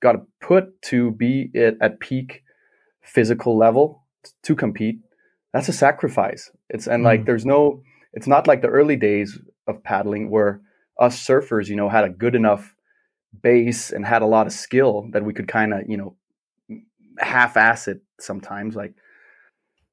got 0.02 0.12
to 0.14 0.22
put 0.41 0.80
to 0.84 1.12
be 1.12 1.50
at, 1.56 1.76
at 1.82 2.00
peak 2.00 2.44
physical 3.02 3.58
level 3.58 4.03
to 4.43 4.55
compete, 4.55 4.99
that's 5.53 5.69
a 5.69 5.74
sacrifice. 5.74 6.51
It's 6.69 6.88
and 6.88 7.01
mm. 7.01 7.05
like 7.05 7.26
there's 7.26 7.45
no 7.45 7.82
it's 8.13 8.28
not 8.28 8.47
like 8.47 8.61
the 8.61 8.67
early 8.67 8.95
days 8.95 9.39
of 9.67 9.84
paddling 9.84 10.30
where 10.30 10.61
us 10.99 11.26
surfers, 11.26 11.67
you 11.67 11.76
know, 11.76 11.89
had 11.89 12.03
a 12.03 12.09
good 12.09 12.36
enough 12.36 12.76
base 13.41 13.91
and 13.91 14.05
had 14.05 14.21
a 14.21 14.28
lot 14.28 14.47
of 14.47 14.53
skill 14.53 15.07
that 15.11 15.26
we 15.26 15.34
could 15.34 15.47
kind 15.47 15.74
of, 15.74 15.82
you 15.88 15.97
know, 15.97 16.15
half-ass 17.17 17.88
it 17.88 18.01
sometimes. 18.19 18.76
Like, 18.76 18.93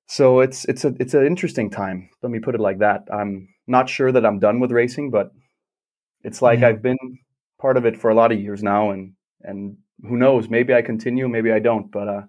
so 0.07 0.41
it's 0.41 0.64
it's 0.66 0.85
a 0.85 0.95
it's 0.99 1.14
an 1.14 1.26
interesting 1.26 1.70
time. 1.70 2.11
Let 2.22 2.31
me 2.31 2.41
put 2.41 2.55
it 2.55 2.61
like 2.61 2.78
that. 2.78 3.05
I'm 3.12 3.49
not 3.66 3.89
sure 3.89 4.12
that 4.12 4.26
I'm 4.26 4.41
done 4.41 4.61
with 4.61 4.72
racing, 4.72 5.11
but 5.11 5.31
it's 6.22 6.43
like 6.43 6.61
yeah. 6.61 6.68
I've 6.68 6.83
been 6.83 6.99
part 7.61 7.76
of 7.76 7.87
it 7.87 7.97
for 7.97 8.11
a 8.11 8.14
lot 8.14 8.33
of 8.33 8.41
years 8.41 8.62
now, 8.62 8.91
and 8.91 9.12
and 9.43 9.76
who 10.03 10.16
knows? 10.16 10.49
Maybe 10.49 10.74
I 10.74 10.83
continue, 10.83 11.28
maybe 11.28 11.53
I 11.53 11.61
don't. 11.61 11.91
But 11.91 12.09
uh, 12.09 12.22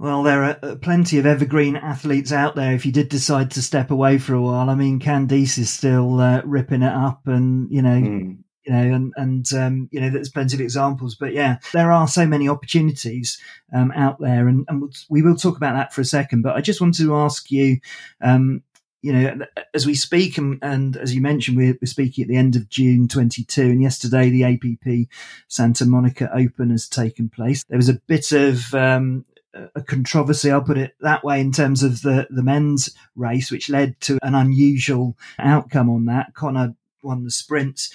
well, 0.00 0.22
there 0.22 0.44
are 0.44 0.58
uh, 0.62 0.76
plenty 0.76 1.18
of 1.18 1.26
evergreen 1.26 1.76
athletes 1.76 2.32
out 2.32 2.56
there. 2.56 2.72
If 2.72 2.86
you 2.86 2.92
did 2.92 3.10
decide 3.10 3.50
to 3.50 3.62
step 3.62 3.90
away 3.90 4.16
for 4.16 4.32
a 4.32 4.40
while, 4.40 4.70
I 4.70 4.74
mean, 4.74 4.98
Candice 4.98 5.58
is 5.58 5.68
still 5.68 6.20
uh, 6.20 6.40
ripping 6.44 6.82
it 6.82 6.92
up, 6.92 7.26
and 7.26 7.70
you 7.70 7.82
know, 7.82 8.00
mm. 8.00 8.38
you 8.64 8.72
know, 8.72 8.94
and 8.94 9.12
and 9.16 9.52
um, 9.52 9.88
you 9.92 10.00
know, 10.00 10.08
there's 10.08 10.30
plenty 10.30 10.56
of 10.56 10.62
examples. 10.62 11.16
But 11.16 11.34
yeah, 11.34 11.58
there 11.74 11.92
are 11.92 12.08
so 12.08 12.26
many 12.26 12.48
opportunities 12.48 13.38
um, 13.74 13.92
out 13.92 14.18
there, 14.20 14.48
and, 14.48 14.64
and 14.68 14.90
we 15.10 15.20
will 15.20 15.36
talk 15.36 15.58
about 15.58 15.74
that 15.74 15.92
for 15.92 16.00
a 16.00 16.06
second. 16.06 16.40
But 16.40 16.56
I 16.56 16.62
just 16.62 16.80
wanted 16.80 17.02
to 17.02 17.16
ask 17.16 17.50
you, 17.50 17.78
um, 18.22 18.62
you 19.02 19.12
know, 19.12 19.38
as 19.74 19.84
we 19.84 19.94
speak, 19.94 20.38
and, 20.38 20.58
and 20.62 20.96
as 20.96 21.14
you 21.14 21.20
mentioned, 21.20 21.58
we're, 21.58 21.76
we're, 21.80 21.86
speaking 21.86 22.22
at 22.22 22.28
the 22.28 22.36
end 22.36 22.56
of 22.56 22.70
June 22.70 23.06
22, 23.06 23.62
and 23.62 23.82
yesterday 23.82 24.30
the 24.30 24.44
APP 24.44 25.08
Santa 25.48 25.84
Monica 25.84 26.30
Open 26.34 26.70
has 26.70 26.88
taken 26.88 27.28
place. 27.28 27.64
There 27.64 27.78
was 27.78 27.90
a 27.90 28.00
bit 28.06 28.32
of 28.32 28.74
um, 28.74 29.26
a 29.74 29.82
controversy, 29.82 30.50
I'll 30.50 30.62
put 30.62 30.78
it 30.78 30.94
that 31.00 31.24
way, 31.24 31.40
in 31.40 31.52
terms 31.52 31.82
of 31.82 32.02
the, 32.02 32.26
the 32.30 32.42
men's 32.42 32.94
race, 33.16 33.50
which 33.50 33.68
led 33.68 34.00
to 34.02 34.18
an 34.22 34.34
unusual 34.34 35.16
outcome 35.38 35.90
on 35.90 36.06
that. 36.06 36.34
Connor 36.34 36.74
won 37.02 37.24
the 37.24 37.30
sprint. 37.30 37.88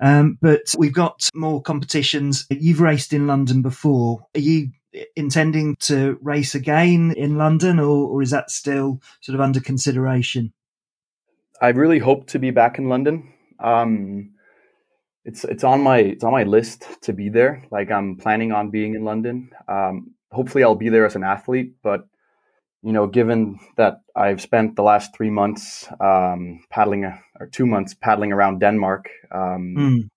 Um, 0.00 0.38
but 0.40 0.74
we've 0.76 0.94
got 0.94 1.28
more 1.34 1.62
competitions. 1.62 2.46
You've 2.50 2.80
raced 2.80 3.12
in 3.12 3.26
London 3.26 3.62
before. 3.62 4.26
Are 4.34 4.40
you 4.40 4.70
intending 5.16 5.76
to 5.80 6.18
race 6.20 6.54
again 6.54 7.12
in 7.16 7.38
London, 7.38 7.78
or, 7.78 8.08
or 8.08 8.22
is 8.22 8.30
that 8.30 8.50
still 8.50 9.00
sort 9.20 9.34
of 9.34 9.40
under 9.40 9.60
consideration? 9.60 10.52
I 11.60 11.68
really 11.68 11.98
hope 11.98 12.26
to 12.28 12.38
be 12.38 12.50
back 12.50 12.78
in 12.78 12.88
London. 12.88 13.32
Um, 13.58 14.32
it's 15.24 15.44
it's 15.44 15.62
on 15.62 15.82
my 15.82 15.98
it's 15.98 16.24
on 16.24 16.32
my 16.32 16.42
list 16.42 16.84
to 17.02 17.12
be 17.12 17.28
there. 17.28 17.64
Like 17.70 17.90
I'm 17.90 18.16
planning 18.16 18.50
on 18.52 18.70
being 18.70 18.94
in 18.94 19.04
London. 19.04 19.50
Um, 19.68 20.14
hopefully, 20.32 20.64
I'll 20.64 20.74
be 20.74 20.88
there 20.88 21.06
as 21.06 21.16
an 21.16 21.24
athlete. 21.24 21.74
But 21.82 22.06
you 22.82 22.92
know, 22.92 23.06
given 23.06 23.60
that 23.76 24.00
I've 24.16 24.40
spent 24.40 24.76
the 24.76 24.82
last 24.82 25.14
three 25.16 25.30
months 25.30 25.88
um, 26.00 26.64
paddling 26.70 27.04
or 27.04 27.46
two 27.46 27.66
months 27.66 27.94
paddling 27.94 28.32
around 28.32 28.58
Denmark, 28.58 29.08
mm. 29.32 30.08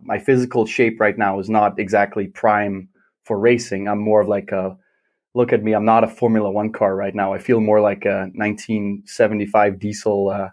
my 0.00 0.18
physical 0.18 0.66
shape 0.66 1.00
right 1.00 1.18
now 1.18 1.38
is 1.38 1.50
not 1.50 1.78
exactly 1.78 2.26
prime 2.26 2.88
for 3.24 3.38
racing. 3.38 3.88
I'm 3.88 4.00
more 4.00 4.22
of 4.22 4.28
like 4.28 4.52
a 4.52 4.76
look 5.34 5.52
at 5.52 5.62
me. 5.62 5.72
I'm 5.74 5.84
not 5.84 6.02
a 6.02 6.08
Formula 6.08 6.50
One 6.50 6.72
car 6.72 6.96
right 6.96 7.14
now. 7.14 7.32
I 7.34 7.38
feel 7.38 7.60
more 7.60 7.80
like 7.80 8.04
a 8.04 8.30
1975 8.34 9.78
diesel 9.78 10.30
uh, 10.30 10.48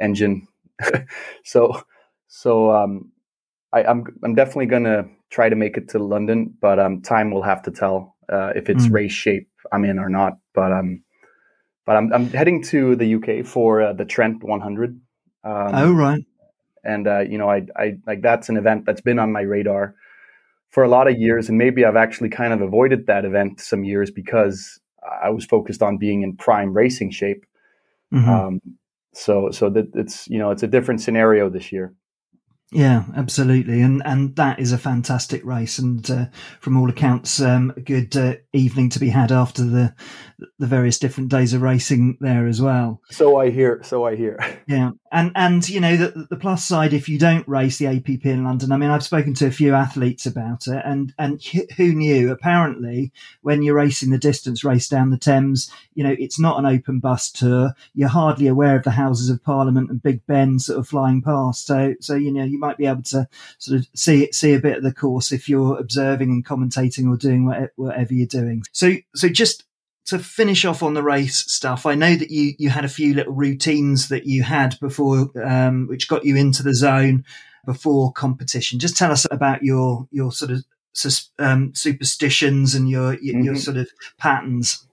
engine. 0.00 0.48
so, 1.44 1.82
so 2.28 2.70
um, 2.70 3.12
I, 3.72 3.82
am 3.82 3.86
I'm, 3.88 4.04
I'm 4.24 4.34
definitely 4.34 4.66
gonna 4.66 5.04
try 5.30 5.48
to 5.48 5.56
make 5.56 5.76
it 5.76 5.90
to 5.90 5.98
London, 5.98 6.54
but 6.60 6.78
um, 6.78 7.02
time 7.02 7.30
will 7.30 7.42
have 7.42 7.62
to 7.62 7.70
tell 7.70 8.13
uh, 8.32 8.52
if 8.54 8.68
it's 8.68 8.86
mm. 8.86 8.92
race 8.92 9.12
shape 9.12 9.48
I'm 9.72 9.84
in 9.84 9.98
or 9.98 10.08
not. 10.08 10.38
But 10.54 10.72
um, 10.72 11.02
but 11.86 11.96
I'm 11.96 12.12
I'm 12.12 12.30
heading 12.30 12.62
to 12.64 12.96
the 12.96 13.14
UK 13.14 13.46
for 13.46 13.82
uh, 13.82 13.92
the 13.92 14.04
Trent 14.04 14.42
100. 14.42 14.90
Um, 14.90 15.00
oh 15.44 15.92
right. 15.92 16.24
And 16.82 17.06
uh, 17.06 17.20
you 17.20 17.38
know, 17.38 17.50
I 17.50 17.62
I 17.76 17.96
like 18.06 18.22
that's 18.22 18.48
an 18.48 18.56
event 18.56 18.84
that's 18.86 19.00
been 19.00 19.18
on 19.18 19.32
my 19.32 19.42
radar 19.42 19.94
for 20.70 20.82
a 20.82 20.88
lot 20.88 21.08
of 21.08 21.18
years, 21.18 21.48
and 21.48 21.56
maybe 21.56 21.84
I've 21.84 21.96
actually 21.96 22.30
kind 22.30 22.52
of 22.52 22.60
avoided 22.60 23.06
that 23.06 23.24
event 23.24 23.60
some 23.60 23.84
years 23.84 24.10
because 24.10 24.80
I 25.22 25.30
was 25.30 25.44
focused 25.44 25.82
on 25.82 25.98
being 25.98 26.22
in 26.22 26.36
prime 26.36 26.74
racing 26.74 27.10
shape. 27.10 27.44
Mm-hmm. 28.12 28.28
Um, 28.28 28.60
so 29.12 29.50
so 29.50 29.70
that 29.70 29.94
it's 29.94 30.28
you 30.28 30.38
know 30.38 30.50
it's 30.50 30.62
a 30.62 30.66
different 30.66 31.00
scenario 31.00 31.48
this 31.48 31.72
year. 31.72 31.94
Yeah, 32.74 33.04
absolutely, 33.16 33.82
and 33.82 34.02
and 34.04 34.34
that 34.34 34.58
is 34.58 34.72
a 34.72 34.78
fantastic 34.78 35.44
race, 35.44 35.78
and 35.78 36.10
uh, 36.10 36.26
from 36.58 36.76
all 36.76 36.90
accounts, 36.90 37.40
um, 37.40 37.72
a 37.76 37.80
good 37.80 38.16
uh, 38.16 38.34
evening 38.52 38.90
to 38.90 38.98
be 38.98 39.10
had 39.10 39.30
after 39.30 39.62
the 39.62 39.94
the 40.58 40.66
various 40.66 40.98
different 40.98 41.30
days 41.30 41.54
of 41.54 41.62
racing 41.62 42.18
there 42.20 42.48
as 42.48 42.60
well. 42.60 43.00
So 43.10 43.36
I 43.36 43.50
hear. 43.50 43.80
So 43.84 44.04
I 44.04 44.16
hear. 44.16 44.40
Yeah, 44.66 44.90
and 45.14 45.30
and 45.36 45.68
you 45.68 45.80
know 45.80 45.96
the, 45.96 46.26
the 46.28 46.36
plus 46.36 46.64
side 46.64 46.92
if 46.92 47.08
you 47.08 47.18
don't 47.18 47.46
race 47.46 47.78
the 47.78 47.86
APP 47.86 48.26
in 48.26 48.42
London. 48.42 48.72
I 48.72 48.76
mean, 48.76 48.90
I've 48.90 49.04
spoken 49.04 49.32
to 49.34 49.46
a 49.46 49.52
few 49.52 49.72
athletes 49.72 50.26
about 50.26 50.66
it, 50.66 50.82
and 50.84 51.14
and 51.18 51.40
who 51.76 51.94
knew? 51.94 52.32
Apparently, 52.32 53.12
when 53.42 53.62
you're 53.62 53.76
racing 53.76 54.10
the 54.10 54.18
distance 54.18 54.64
race 54.64 54.88
down 54.88 55.10
the 55.10 55.16
Thames, 55.16 55.70
you 55.94 56.02
know 56.02 56.14
it's 56.18 56.40
not 56.40 56.58
an 56.58 56.66
open 56.66 56.98
bus 56.98 57.30
tour. 57.30 57.74
You're 57.94 58.08
hardly 58.08 58.48
aware 58.48 58.76
of 58.76 58.82
the 58.82 58.90
Houses 58.90 59.30
of 59.30 59.42
Parliament 59.42 59.88
and 59.88 60.02
Big 60.02 60.26
Ben 60.26 60.58
sort 60.58 60.80
of 60.80 60.88
flying 60.88 61.22
past. 61.22 61.64
So 61.64 61.94
so 62.00 62.16
you 62.16 62.32
know 62.32 62.44
you 62.44 62.58
might 62.58 62.76
be 62.76 62.86
able 62.86 63.02
to 63.04 63.28
sort 63.58 63.78
of 63.78 63.86
see 63.94 64.32
see 64.32 64.52
a 64.52 64.60
bit 64.60 64.78
of 64.78 64.82
the 64.82 64.92
course 64.92 65.30
if 65.30 65.48
you're 65.48 65.78
observing 65.78 66.30
and 66.30 66.44
commentating 66.44 67.08
or 67.08 67.16
doing 67.16 67.46
whatever 67.76 68.12
you're 68.12 68.26
doing. 68.26 68.64
So 68.72 68.94
so 69.14 69.28
just 69.28 69.62
to 70.06 70.18
finish 70.18 70.64
off 70.64 70.82
on 70.82 70.94
the 70.94 71.02
race 71.02 71.38
stuff, 71.50 71.86
I 71.86 71.94
know 71.94 72.14
that 72.14 72.30
you 72.30 72.52
you 72.58 72.70
had 72.70 72.84
a 72.84 72.88
few 72.88 73.14
little 73.14 73.32
routines 73.32 74.08
that 74.08 74.26
you 74.26 74.42
had 74.42 74.78
before, 74.80 75.30
um, 75.42 75.86
which 75.88 76.08
got 76.08 76.24
you 76.24 76.36
into 76.36 76.62
the 76.62 76.74
zone 76.74 77.24
before 77.64 78.12
competition. 78.12 78.78
Just 78.78 78.96
tell 78.96 79.10
us 79.10 79.26
about 79.30 79.62
your 79.62 80.06
your 80.10 80.30
sort 80.30 80.50
of 80.50 80.64
um, 81.38 81.74
superstitions 81.74 82.74
and 82.74 82.88
your 82.88 83.14
your, 83.14 83.34
mm-hmm. 83.34 83.44
your, 83.44 83.56
sort 83.56 83.78
of 83.78 83.88
patterns. 84.18 84.86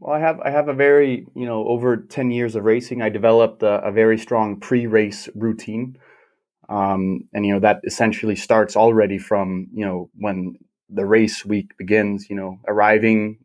Well, 0.00 0.14
I 0.14 0.20
have 0.20 0.40
I 0.40 0.50
have 0.50 0.68
a 0.68 0.74
very 0.74 1.26
you 1.34 1.46
know 1.46 1.66
over 1.66 1.96
ten 1.96 2.30
years 2.30 2.54
of 2.54 2.64
racing, 2.64 3.02
I 3.02 3.08
developed 3.08 3.62
a, 3.62 3.82
a 3.82 3.90
very 3.90 4.18
strong 4.18 4.60
pre-race 4.60 5.28
routine, 5.34 5.98
um, 6.68 7.28
and 7.32 7.44
you 7.44 7.52
know 7.52 7.60
that 7.60 7.80
essentially 7.84 8.36
starts 8.36 8.76
already 8.76 9.18
from 9.18 9.66
you 9.72 9.84
know 9.84 10.08
when 10.14 10.56
the 10.88 11.04
race 11.04 11.44
week 11.44 11.76
begins. 11.76 12.30
You 12.30 12.36
know, 12.36 12.60
arriving 12.68 13.38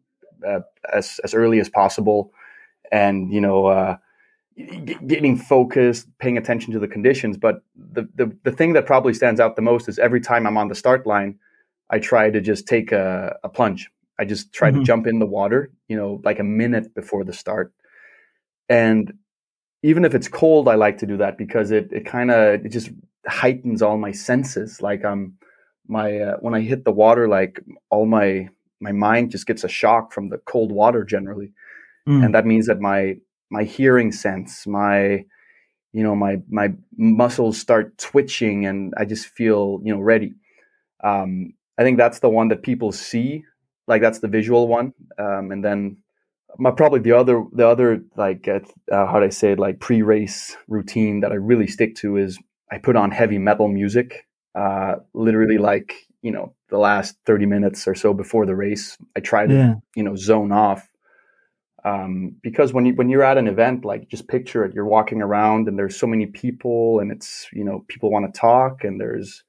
as 0.92 1.20
as 1.24 1.34
early 1.34 1.60
as 1.60 1.70
possible, 1.70 2.34
and 2.92 3.32
you 3.34 3.42
know. 3.42 3.68
Uh, 3.68 3.98
getting 5.08 5.38
focused, 5.38 6.08
paying 6.20 6.38
attention 6.38 6.74
to 6.74 6.78
the 6.78 6.88
conditions. 6.88 7.38
But 7.38 7.64
the, 7.76 8.08
the, 8.16 8.36
the 8.44 8.52
thing 8.52 8.74
that 8.74 8.86
probably 8.86 9.14
stands 9.14 9.40
out 9.40 9.56
the 9.56 9.62
most 9.62 9.88
is 9.88 9.98
every 9.98 10.20
time 10.20 10.46
I'm 10.46 10.58
on 10.58 10.68
the 10.68 10.76
start 10.76 11.08
line, 11.08 11.40
I 11.90 12.00
try 12.00 12.30
to 12.30 12.42
just 12.42 12.68
take 12.68 12.92
a, 12.92 13.38
a 13.44 13.50
plunge. 13.50 13.90
I 14.20 14.26
just 14.26 14.54
try 14.54 14.70
mm-hmm. 14.70 14.80
to 14.80 14.86
jump 14.86 15.08
in 15.08 15.20
the 15.20 15.26
water, 15.26 15.72
you 15.88 15.98
know, 15.98 16.22
like 16.24 16.40
a 16.40 16.44
minute 16.44 16.94
before 16.94 17.24
the 17.24 17.34
start. 17.34 17.74
And 18.70 19.14
even 19.84 20.06
if 20.06 20.14
it's 20.14 20.28
cold, 20.28 20.68
I 20.68 20.76
like 20.76 20.98
to 21.00 21.08
do 21.08 21.18
that 21.18 21.38
because 21.38 21.72
it, 21.72 21.92
it 21.92 22.06
kind 22.06 22.30
of, 22.30 22.66
it 22.66 22.70
just 22.70 22.92
heightens 23.26 23.82
all 23.82 23.98
my 23.98 24.12
senses. 24.12 24.82
Like 24.82 25.04
I'm, 25.04 25.12
um, 25.12 25.34
my, 25.88 26.20
uh, 26.20 26.38
when 26.42 26.54
I 26.54 26.62
hit 26.62 26.86
the 26.86 26.92
water, 26.92 27.28
like 27.28 27.60
all 27.90 28.06
my, 28.06 28.50
my 28.82 28.92
mind 28.92 29.32
just 29.32 29.48
gets 29.48 29.64
a 29.64 29.70
shock 29.70 30.12
from 30.12 30.30
the 30.30 30.38
cold 30.40 30.72
water 30.72 31.04
generally. 31.04 31.52
Mm. 32.08 32.26
And 32.26 32.36
that 32.36 32.46
means 32.46 32.68
that 32.68 32.80
my 32.80 33.18
my 33.50 33.64
hearing 33.64 34.12
sense, 34.12 34.66
my 34.66 35.26
you 35.94 36.04
know 36.04 36.16
my 36.16 36.38
my 36.50 36.74
muscles 36.98 37.60
start 37.60 37.98
twitching 37.98 38.66
and 38.66 38.94
I 38.98 39.06
just 39.06 39.28
feel 39.28 39.80
you 39.84 39.94
know 39.94 40.02
ready. 40.02 40.34
Um, 41.04 41.54
I 41.78 41.84
think 41.84 41.98
that's 41.98 42.20
the 42.20 42.30
one 42.30 42.50
that 42.50 42.64
people 42.64 42.92
see, 42.92 43.44
like 43.88 44.02
that's 44.02 44.20
the 44.20 44.28
visual 44.28 44.68
one, 44.68 44.94
um, 45.18 45.52
and 45.52 45.64
then 45.64 45.98
my 46.58 46.72
probably 46.72 47.00
the 47.00 47.14
other 47.14 47.44
the 47.54 47.68
other 47.68 48.02
like 48.16 48.48
uh, 48.48 48.60
how 48.90 49.20
do 49.20 49.26
I 49.26 49.30
say 49.30 49.54
it 49.54 49.60
like 49.60 49.80
pre 49.80 50.02
race 50.02 50.56
routine 50.68 51.22
that 51.22 51.32
I 51.32 51.36
really 51.36 51.68
stick 51.68 51.96
to 51.98 52.18
is 52.18 52.40
I 52.72 52.78
put 52.78 52.96
on 52.96 53.12
heavy 53.12 53.38
metal 53.38 53.68
music, 53.68 54.28
uh, 54.56 54.96
literally 55.14 55.58
like 55.58 55.94
you 56.22 56.32
know 56.32 56.54
the 56.72 56.78
last 56.78 57.16
30 57.26 57.46
minutes 57.46 57.88
or 57.88 57.94
so 57.94 58.14
before 58.14 58.46
the 58.46 58.56
race 58.56 58.98
i 59.16 59.20
try 59.20 59.46
to 59.46 59.54
yeah. 59.54 59.74
you 59.96 60.04
know 60.04 60.16
zone 60.16 60.52
off. 60.52 60.88
Um, 61.84 62.36
because 62.44 62.74
when 62.74 62.86
you 62.86 62.94
when 62.94 63.10
you're 63.10 63.24
at 63.24 63.40
an 63.40 63.48
event 63.48 63.86
like 63.86 64.08
just 64.08 64.28
picture 64.28 64.64
it 64.64 64.76
you're 64.76 64.86
walking 64.86 65.20
around 65.20 65.68
and 65.68 65.80
there's 65.80 66.00
so 66.00 66.06
many 66.06 66.28
people 66.28 67.00
and 67.00 67.12
it's 67.12 67.48
you 67.52 67.64
know 67.64 67.84
people 67.88 68.12
want 68.12 68.32
to 68.32 68.40
talk 68.40 68.84
and 68.84 69.02
there's 69.02 69.44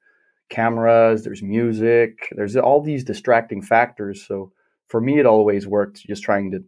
cameras 0.48 1.24
there's 1.24 1.42
music 1.42 2.28
there's 2.32 2.56
all 2.56 2.80
these 2.80 3.04
distracting 3.04 3.60
factors. 3.60 4.26
So 4.26 4.50
for 4.88 4.98
me 4.98 5.18
it 5.18 5.26
always 5.26 5.66
worked 5.66 6.06
just 6.06 6.22
trying 6.22 6.50
to 6.52 6.64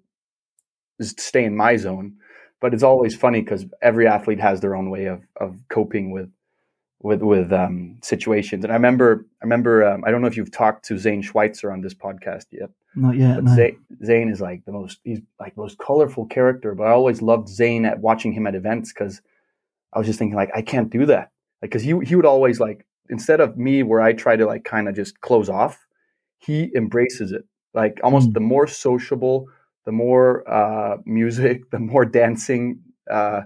just 1.01 1.19
stay 1.19 1.45
in 1.45 1.57
my 1.57 1.77
zone. 1.77 2.17
But 2.61 2.75
it's 2.75 2.83
always 2.83 3.17
funny 3.17 3.41
because 3.41 3.65
every 3.81 4.07
athlete 4.07 4.41
has 4.41 4.61
their 4.61 4.77
own 4.77 4.91
way 4.91 5.07
of 5.07 5.23
of 5.41 5.57
coping 5.71 6.11
with 6.11 6.29
with 7.05 7.23
with 7.23 7.53
um, 7.53 7.99
situations. 8.03 8.65
And 8.65 8.73
I 8.73 8.77
remember, 8.77 9.27
I 9.43 9.45
remember, 9.45 9.87
um, 9.87 10.03
I 10.07 10.11
don't 10.11 10.23
know 10.23 10.27
if 10.27 10.39
you've 10.39 10.51
talked 10.51 10.87
to 10.87 10.99
Zane 10.99 11.21
Schweitzer 11.21 11.71
on 11.71 11.83
this 11.83 11.93
podcast 11.93 12.47
yet. 12.51 12.71
Not 12.97 13.17
yet. 13.17 13.37
But 13.37 13.45
no. 13.45 13.55
Zane, 13.55 13.79
Zane, 14.03 14.29
is 14.31 14.41
like 14.41 14.65
the 14.65 14.73
most, 14.73 15.01
he's 15.05 15.21
like 15.39 15.55
most 15.57 15.77
colorful 15.79 16.25
character. 16.25 16.75
But 16.75 16.85
I 16.85 16.93
always 16.93 17.21
loved 17.21 17.51
Zane 17.51 17.85
at 17.85 18.01
watching 18.01 18.33
him 18.33 18.47
at 18.47 18.55
events 18.55 18.91
because 18.91 19.21
I 19.93 19.99
was 19.99 20.07
just 20.07 20.19
thinking 20.19 20.35
like 20.35 20.51
I 20.55 20.63
can't 20.63 20.89
do 20.89 21.05
that. 21.07 21.31
Like 21.61 21.71
cuz 21.71 21.83
he 21.83 21.95
he 22.05 22.17
would 22.17 22.25
always 22.25 22.59
like 22.59 22.87
instead 23.11 23.41
of 23.41 23.59
me 23.59 23.83
where 23.83 24.01
I 24.01 24.15
try 24.15 24.35
to 24.37 24.47
like 24.47 24.65
kind 24.65 24.89
of 24.89 24.97
just 24.97 25.21
close 25.21 25.51
off, 25.51 25.87
he 26.39 26.73
embraces 26.75 27.33
it. 27.33 27.45
Like 27.75 28.01
almost 28.03 28.31
mm. 28.31 28.35
the 28.35 28.41
more 28.41 28.67
sociable, 28.67 29.47
the 29.85 29.93
more 29.93 30.51
uh, 30.51 30.97
music, 31.05 31.71
the 31.71 31.81
more 31.81 32.07
dancing, 32.07 32.81
uh, 33.11 33.43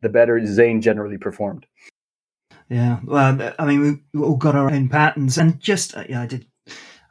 the 0.00 0.08
better 0.08 0.46
Zane 0.46 0.80
generally 0.80 1.18
performed. 1.18 1.66
Yeah, 2.68 3.00
well, 3.04 3.52
I 3.58 3.66
mean, 3.66 4.02
we've 4.12 4.22
all 4.22 4.36
got 4.36 4.56
our 4.56 4.70
own 4.70 4.88
patterns, 4.88 5.36
and 5.38 5.60
just 5.60 5.96
uh, 5.96 6.04
yeah, 6.08 6.22
I 6.22 6.26
did, 6.26 6.46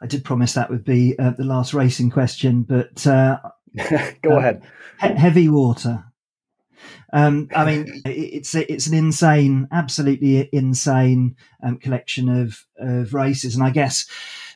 I 0.00 0.06
did 0.06 0.24
promise 0.24 0.54
that 0.54 0.70
would 0.70 0.84
be 0.84 1.16
uh, 1.18 1.30
the 1.30 1.44
last 1.44 1.72
racing 1.74 2.10
question, 2.10 2.62
but 2.62 3.06
uh, 3.06 3.38
go 4.22 4.34
uh, 4.34 4.38
ahead. 4.38 4.62
He- 5.00 5.14
heavy 5.14 5.48
water. 5.48 6.04
Um, 7.12 7.48
I 7.54 7.64
mean, 7.64 8.02
it's 8.04 8.54
it's 8.54 8.88
an 8.88 8.94
insane, 8.94 9.68
absolutely 9.70 10.48
insane 10.52 11.36
um, 11.62 11.78
collection 11.78 12.28
of 12.28 12.66
of 12.76 13.14
races, 13.14 13.54
and 13.54 13.62
I 13.64 13.70
guess 13.70 14.06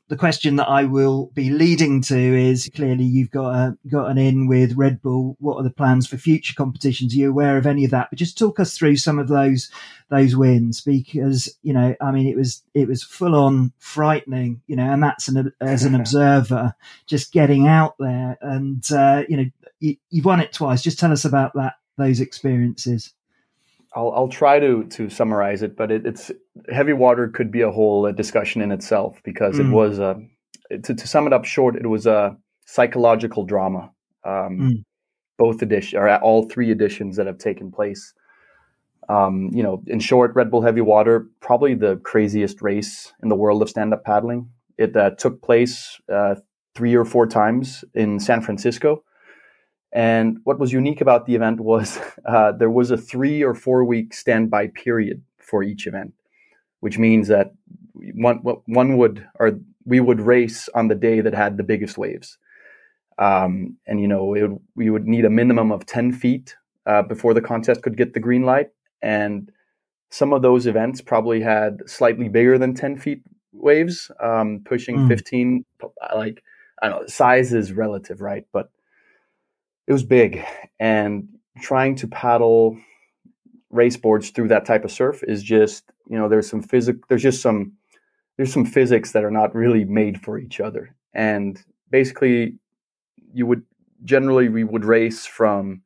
the 0.08 0.16
question 0.16 0.56
that 0.56 0.68
I 0.68 0.84
will 0.84 1.26
be 1.34 1.50
leading 1.50 2.00
to 2.02 2.16
is 2.16 2.70
clearly 2.74 3.04
you've 3.04 3.30
got 3.30 3.54
a, 3.54 3.78
got 3.90 4.10
an 4.10 4.16
in 4.16 4.46
with 4.46 4.76
Red 4.76 5.02
Bull. 5.02 5.36
What 5.38 5.56
are 5.56 5.62
the 5.62 5.70
plans 5.70 6.06
for 6.06 6.16
future 6.16 6.54
competitions? 6.54 7.12
Are 7.12 7.18
you 7.18 7.30
aware 7.30 7.58
of 7.58 7.66
any 7.66 7.84
of 7.84 7.90
that? 7.90 8.08
But 8.10 8.18
just 8.18 8.38
talk 8.38 8.58
us 8.58 8.76
through 8.76 8.96
some 8.96 9.18
of 9.18 9.28
those 9.28 9.70
those 10.10 10.34
wins 10.34 10.80
because 10.80 11.54
you 11.62 11.74
know 11.74 11.94
I 12.00 12.10
mean 12.10 12.26
it 12.26 12.36
was 12.36 12.62
it 12.72 12.88
was 12.88 13.02
full 13.02 13.34
on 13.34 13.72
frightening 13.78 14.62
you 14.66 14.74
know 14.74 14.90
and 14.90 15.02
that's 15.02 15.28
an 15.28 15.52
as 15.60 15.84
an 15.84 15.94
observer 16.00 16.74
just 17.06 17.30
getting 17.30 17.66
out 17.66 17.94
there 17.98 18.38
and 18.40 18.82
uh, 18.90 19.24
you 19.28 19.36
know 19.36 19.44
you, 19.80 19.96
you've 20.10 20.24
won 20.24 20.40
it 20.40 20.52
twice. 20.52 20.82
Just 20.82 20.98
tell 20.98 21.12
us 21.12 21.24
about 21.24 21.52
that 21.54 21.74
those 21.98 22.20
experiences. 22.20 23.12
I'll, 23.98 24.12
I'll 24.12 24.28
try 24.28 24.60
to 24.60 24.84
to 24.84 25.10
summarize 25.10 25.62
it, 25.62 25.76
but 25.76 25.90
it, 25.90 26.06
it's 26.06 26.30
heavy 26.72 26.92
water 26.92 27.26
could 27.26 27.50
be 27.50 27.62
a 27.62 27.70
whole 27.72 28.06
uh, 28.06 28.12
discussion 28.12 28.62
in 28.62 28.70
itself 28.70 29.20
because 29.24 29.56
mm. 29.56 29.66
it 29.66 29.72
was 29.72 29.98
a 29.98 30.20
to, 30.84 30.94
to 30.94 31.06
sum 31.08 31.26
it 31.26 31.32
up 31.32 31.44
short, 31.44 31.74
it 31.74 31.86
was 31.86 32.06
a 32.06 32.36
psychological 32.64 33.44
drama. 33.44 33.90
Um, 34.24 34.58
mm. 34.58 34.84
Both 35.36 35.62
edition 35.62 35.98
or 35.98 36.16
all 36.18 36.48
three 36.48 36.70
editions 36.70 37.16
that 37.16 37.26
have 37.26 37.38
taken 37.38 37.72
place. 37.72 38.14
Um, 39.08 39.50
you 39.52 39.62
know, 39.64 39.82
in 39.86 39.98
short, 40.00 40.32
Red 40.34 40.50
Bull 40.50 40.62
Heavy 40.62 40.80
Water 40.80 41.26
probably 41.40 41.74
the 41.74 41.96
craziest 42.04 42.62
race 42.62 43.12
in 43.22 43.28
the 43.28 43.36
world 43.36 43.62
of 43.62 43.68
stand 43.68 43.92
up 43.92 44.04
paddling. 44.04 44.50
It 44.76 44.96
uh, 44.96 45.10
took 45.10 45.42
place 45.42 46.00
uh, 46.12 46.36
three 46.76 46.94
or 46.94 47.04
four 47.04 47.26
times 47.26 47.84
in 47.94 48.20
San 48.20 48.42
Francisco. 48.42 49.02
And 49.92 50.38
what 50.44 50.58
was 50.58 50.72
unique 50.72 51.00
about 51.00 51.26
the 51.26 51.34
event 51.34 51.60
was 51.60 51.98
uh, 52.26 52.52
there 52.52 52.70
was 52.70 52.90
a 52.90 52.96
three 52.96 53.42
or 53.42 53.54
four 53.54 53.84
week 53.84 54.14
standby 54.14 54.68
period 54.68 55.22
for 55.38 55.62
each 55.62 55.86
event, 55.86 56.12
which 56.80 56.98
means 56.98 57.28
that 57.28 57.54
one 57.94 58.38
one 58.66 58.96
would 58.96 59.26
or 59.38 59.58
we 59.84 60.00
would 60.00 60.20
race 60.20 60.68
on 60.74 60.88
the 60.88 60.94
day 60.94 61.20
that 61.20 61.34
had 61.34 61.56
the 61.56 61.62
biggest 61.62 61.96
waves. 61.96 62.38
Um, 63.18 63.76
and 63.86 64.00
you 64.00 64.06
know 64.06 64.34
it, 64.34 64.50
we 64.76 64.90
would 64.90 65.06
need 65.06 65.24
a 65.24 65.30
minimum 65.30 65.72
of 65.72 65.86
10 65.86 66.12
feet 66.12 66.54
uh, 66.86 67.02
before 67.02 67.34
the 67.34 67.40
contest 67.40 67.82
could 67.82 67.96
get 67.96 68.14
the 68.14 68.20
green 68.20 68.44
light 68.44 68.70
and 69.02 69.50
some 70.10 70.32
of 70.32 70.42
those 70.42 70.66
events 70.66 71.00
probably 71.00 71.40
had 71.40 71.80
slightly 71.86 72.28
bigger 72.28 72.58
than 72.58 72.74
10 72.74 72.96
feet 72.96 73.22
waves 73.52 74.10
um, 74.20 74.62
pushing 74.64 74.98
mm. 74.98 75.08
15 75.08 75.64
like 76.14 76.42
i 76.80 76.88
don't 76.88 77.00
know 77.00 77.06
size 77.06 77.52
is 77.52 77.72
relative 77.72 78.20
right 78.20 78.46
but 78.52 78.70
it 79.88 79.92
was 79.92 80.04
big 80.04 80.44
and 80.78 81.28
trying 81.60 81.96
to 81.96 82.06
paddle 82.06 82.78
race 83.70 83.96
boards 83.96 84.30
through 84.30 84.48
that 84.48 84.64
type 84.64 84.84
of 84.84 84.92
surf 84.92 85.22
is 85.26 85.42
just 85.42 85.84
you 86.08 86.16
know 86.16 86.28
there's 86.28 86.48
some 86.48 86.62
physic 86.62 86.96
there's 87.08 87.22
just 87.22 87.42
some 87.42 87.72
there's 88.38 88.52
some 88.52 88.64
physics 88.64 89.12
that 89.12 89.24
are 89.24 89.30
not 89.30 89.54
really 89.54 89.84
made 89.84 90.22
for 90.22 90.38
each 90.38 90.60
other. 90.60 90.94
And 91.12 91.62
basically 91.90 92.54
you 93.34 93.46
would 93.46 93.62
generally 94.04 94.48
we 94.48 94.64
would 94.64 94.84
race 94.84 95.26
from 95.26 95.82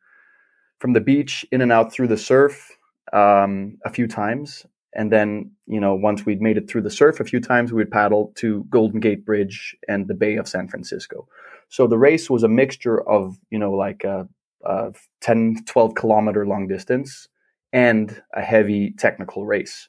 from 0.79 0.93
the 0.93 1.01
beach 1.01 1.47
in 1.51 1.61
and 1.61 1.73
out 1.73 1.93
through 1.93 2.09
the 2.09 2.17
surf 2.17 2.71
um, 3.13 3.79
a 3.85 3.91
few 3.91 4.07
times. 4.07 4.67
And 4.95 5.11
then 5.11 5.51
you 5.67 5.81
know 5.81 5.95
once 5.95 6.27
we'd 6.27 6.43
made 6.43 6.59
it 6.59 6.69
through 6.69 6.83
the 6.83 6.91
surf 6.91 7.19
a 7.19 7.25
few 7.25 7.41
times 7.41 7.73
we 7.73 7.79
would 7.79 7.91
paddle 7.91 8.33
to 8.37 8.65
golden 8.69 9.01
gate 9.01 9.25
bridge 9.25 9.75
and 9.89 10.07
the 10.07 10.15
bay 10.15 10.37
of 10.37 10.47
san 10.47 10.69
francisco 10.69 11.27
so 11.73 11.87
the 11.87 11.97
race 11.97 12.29
was 12.29 12.43
a 12.43 12.49
mixture 12.49 13.01
of, 13.09 13.39
you 13.49 13.59
know, 13.59 13.73
like 13.73 14.05
a, 14.05 14.29
a 14.63 14.93
10, 15.23 15.65
12 15.65 15.95
kilometer 15.95 16.47
long 16.47 16.69
distance 16.69 17.29
and 17.73 18.23
a 18.35 18.43
heavy 18.43 18.93
technical 18.99 19.47
race. 19.47 19.89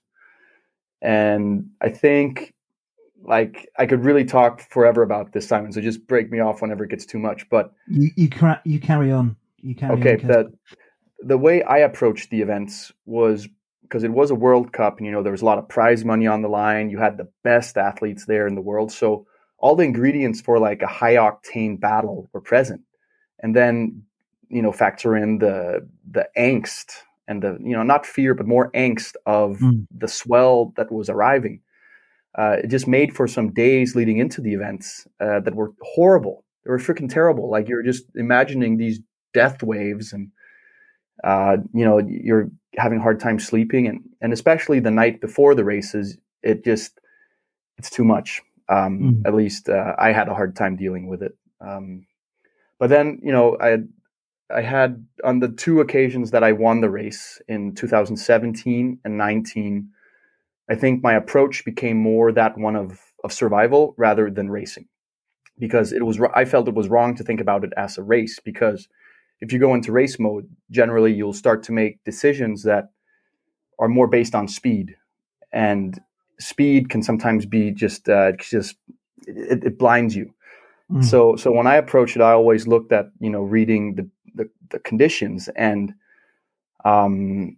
And 1.02 1.72
I 1.82 1.90
think 1.90 2.54
like 3.22 3.68
I 3.78 3.86
could 3.86 4.06
really 4.06 4.24
talk 4.24 4.62
forever 4.72 5.04
about 5.04 5.34
this, 5.34 5.46
Simon. 5.46 5.74
So 5.74 5.82
just 5.82 6.08
break 6.08 6.32
me 6.32 6.40
off 6.40 6.62
whenever 6.62 6.86
it 6.86 6.90
gets 6.90 7.06
too 7.06 7.20
much. 7.20 7.50
But 7.50 7.74
you 7.90 8.12
you, 8.16 8.30
cra- 8.30 8.62
you 8.64 8.80
carry 8.80 9.12
on. 9.12 9.36
You 9.58 9.76
carry 9.76 10.00
okay. 10.00 10.22
On, 10.24 10.28
the 10.28 10.54
the 11.22 11.38
way 11.38 11.64
I 11.64 11.80
approached 11.80 12.30
the 12.30 12.42
events 12.42 12.94
was 13.06 13.46
because 13.82 14.06
it 14.06 14.12
was 14.12 14.32
a 14.32 14.36
World 14.36 14.72
Cup, 14.72 15.00
and 15.00 15.06
you 15.06 15.12
know 15.12 15.22
there 15.22 15.34
was 15.34 15.42
a 15.42 15.46
lot 15.46 15.58
of 15.58 15.68
prize 15.68 16.06
money 16.06 16.28
on 16.28 16.44
the 16.44 16.48
line. 16.48 16.90
You 16.90 17.00
had 17.00 17.18
the 17.18 17.28
best 17.44 17.78
athletes 17.78 18.26
there 18.26 18.48
in 18.48 18.56
the 18.56 18.62
world, 18.62 18.90
so 18.90 19.28
all 19.64 19.78
the 19.78 19.86
ingredients 19.86 20.42
for 20.42 20.60
like 20.60 20.82
a 20.82 20.88
high 20.88 21.16
octane 21.16 21.80
battle 21.80 22.30
were 22.34 22.42
present. 22.42 22.82
And 23.42 23.56
then 23.56 24.04
you 24.50 24.62
know 24.62 24.74
factor 24.74 25.16
in 25.16 25.40
the 25.40 25.88
the 26.12 26.28
angst 26.38 26.92
and 27.28 27.42
the 27.42 27.58
you 27.62 27.76
know 27.76 27.82
not 27.82 28.06
fear 28.06 28.34
but 28.36 28.46
more 28.46 28.70
angst 28.72 29.14
of 29.26 29.58
mm. 29.60 29.88
the 29.98 30.10
swell 30.10 30.74
that 30.76 30.92
was 30.92 31.10
arriving. 31.10 31.62
Uh, 32.38 32.58
it 32.64 32.68
just 32.68 32.88
made 32.88 33.16
for 33.16 33.26
some 33.28 33.54
days 33.54 33.96
leading 33.96 34.18
into 34.18 34.42
the 34.42 34.54
events 34.54 35.08
uh, 35.22 35.40
that 35.40 35.56
were 35.56 35.72
horrible. 35.82 36.44
They 36.64 36.72
were 36.72 36.80
freaking 36.80 37.10
terrible. 37.10 37.50
Like 37.50 37.70
you're 37.70 37.84
just 37.84 38.06
imagining 38.16 38.78
these 38.78 39.00
death 39.34 39.64
waves 39.64 40.12
and 40.12 40.30
uh, 41.24 41.58
you 41.74 41.86
know 41.86 42.00
you're 42.00 42.50
having 42.76 43.00
a 43.00 43.02
hard 43.02 43.22
time 43.22 43.40
sleeping. 43.40 43.88
And 43.88 44.02
and 44.20 44.34
especially 44.34 44.82
the 44.82 44.92
night 44.92 45.22
before 45.22 45.56
the 45.56 45.64
races 45.64 46.18
it 46.42 46.66
just 46.66 47.00
it's 47.78 47.90
too 47.90 48.04
much 48.04 48.42
um, 48.70 49.00
mm. 49.00 49.28
At 49.28 49.36
least 49.36 49.70
uh, 49.70 49.96
I 49.98 50.12
had 50.12 50.30
a 50.30 50.34
hard 50.34 50.56
time 50.56 50.76
dealing 50.76 51.08
with 51.08 51.22
it. 51.22 51.36
Um, 51.62 52.06
but 52.80 52.90
then, 52.90 53.20
you 53.24 53.32
know, 53.32 53.58
I 53.60 53.68
had, 53.68 53.90
I 54.54 54.62
had 54.62 55.06
on 55.24 55.40
the 55.40 55.50
two 55.50 55.82
occasions 55.82 56.32
that 56.32 56.44
I 56.44 56.52
won 56.52 56.82
the 56.82 56.90
race 56.90 57.42
in 57.48 57.76
2017 57.76 59.00
and 59.04 59.18
19. 59.18 59.90
I 60.70 60.76
think 60.76 61.04
my 61.04 61.14
approach 61.14 61.66
became 61.66 61.98
more 61.98 62.32
that 62.32 62.58
one 62.58 62.76
of 62.76 63.00
of 63.24 63.32
survival 63.32 63.96
rather 63.98 64.30
than 64.30 64.50
racing, 64.50 64.88
because 65.58 65.94
it 65.94 66.06
was 66.06 66.20
I 66.36 66.46
felt 66.46 66.68
it 66.68 66.74
was 66.74 66.90
wrong 66.90 67.16
to 67.16 67.24
think 67.24 67.40
about 67.40 67.64
it 67.64 67.72
as 67.78 67.98
a 67.98 68.04
race 68.04 68.40
because 68.44 68.88
if 69.40 69.52
you 69.52 69.60
go 69.60 69.74
into 69.74 69.92
race 69.92 70.20
mode, 70.20 70.50
generally 70.72 71.14
you'll 71.14 71.34
start 71.34 71.64
to 71.64 71.72
make 71.72 72.04
decisions 72.04 72.64
that 72.64 72.90
are 73.80 73.88
more 73.88 74.08
based 74.08 74.36
on 74.36 74.48
speed 74.48 74.96
and 75.52 76.00
speed 76.40 76.90
can 76.90 77.04
sometimes 77.04 77.46
be 77.46 77.72
just 77.72 78.10
uh, 78.10 78.34
just 78.34 78.76
it, 79.28 79.64
it 79.64 79.78
blinds 79.78 80.16
you. 80.16 80.34
Mm. 80.92 81.04
So 81.04 81.36
so 81.36 81.52
when 81.52 81.68
I 81.68 81.76
approach 81.76 82.16
it, 82.16 82.22
I 82.22 82.32
always 82.32 82.68
looked 82.68 82.92
at 82.92 83.08
you 83.20 83.30
know 83.30 83.42
reading 83.42 83.96
the 83.96 84.10
the, 84.36 84.50
the 84.70 84.80
conditions 84.80 85.50
and 85.56 85.94
um 86.86 87.58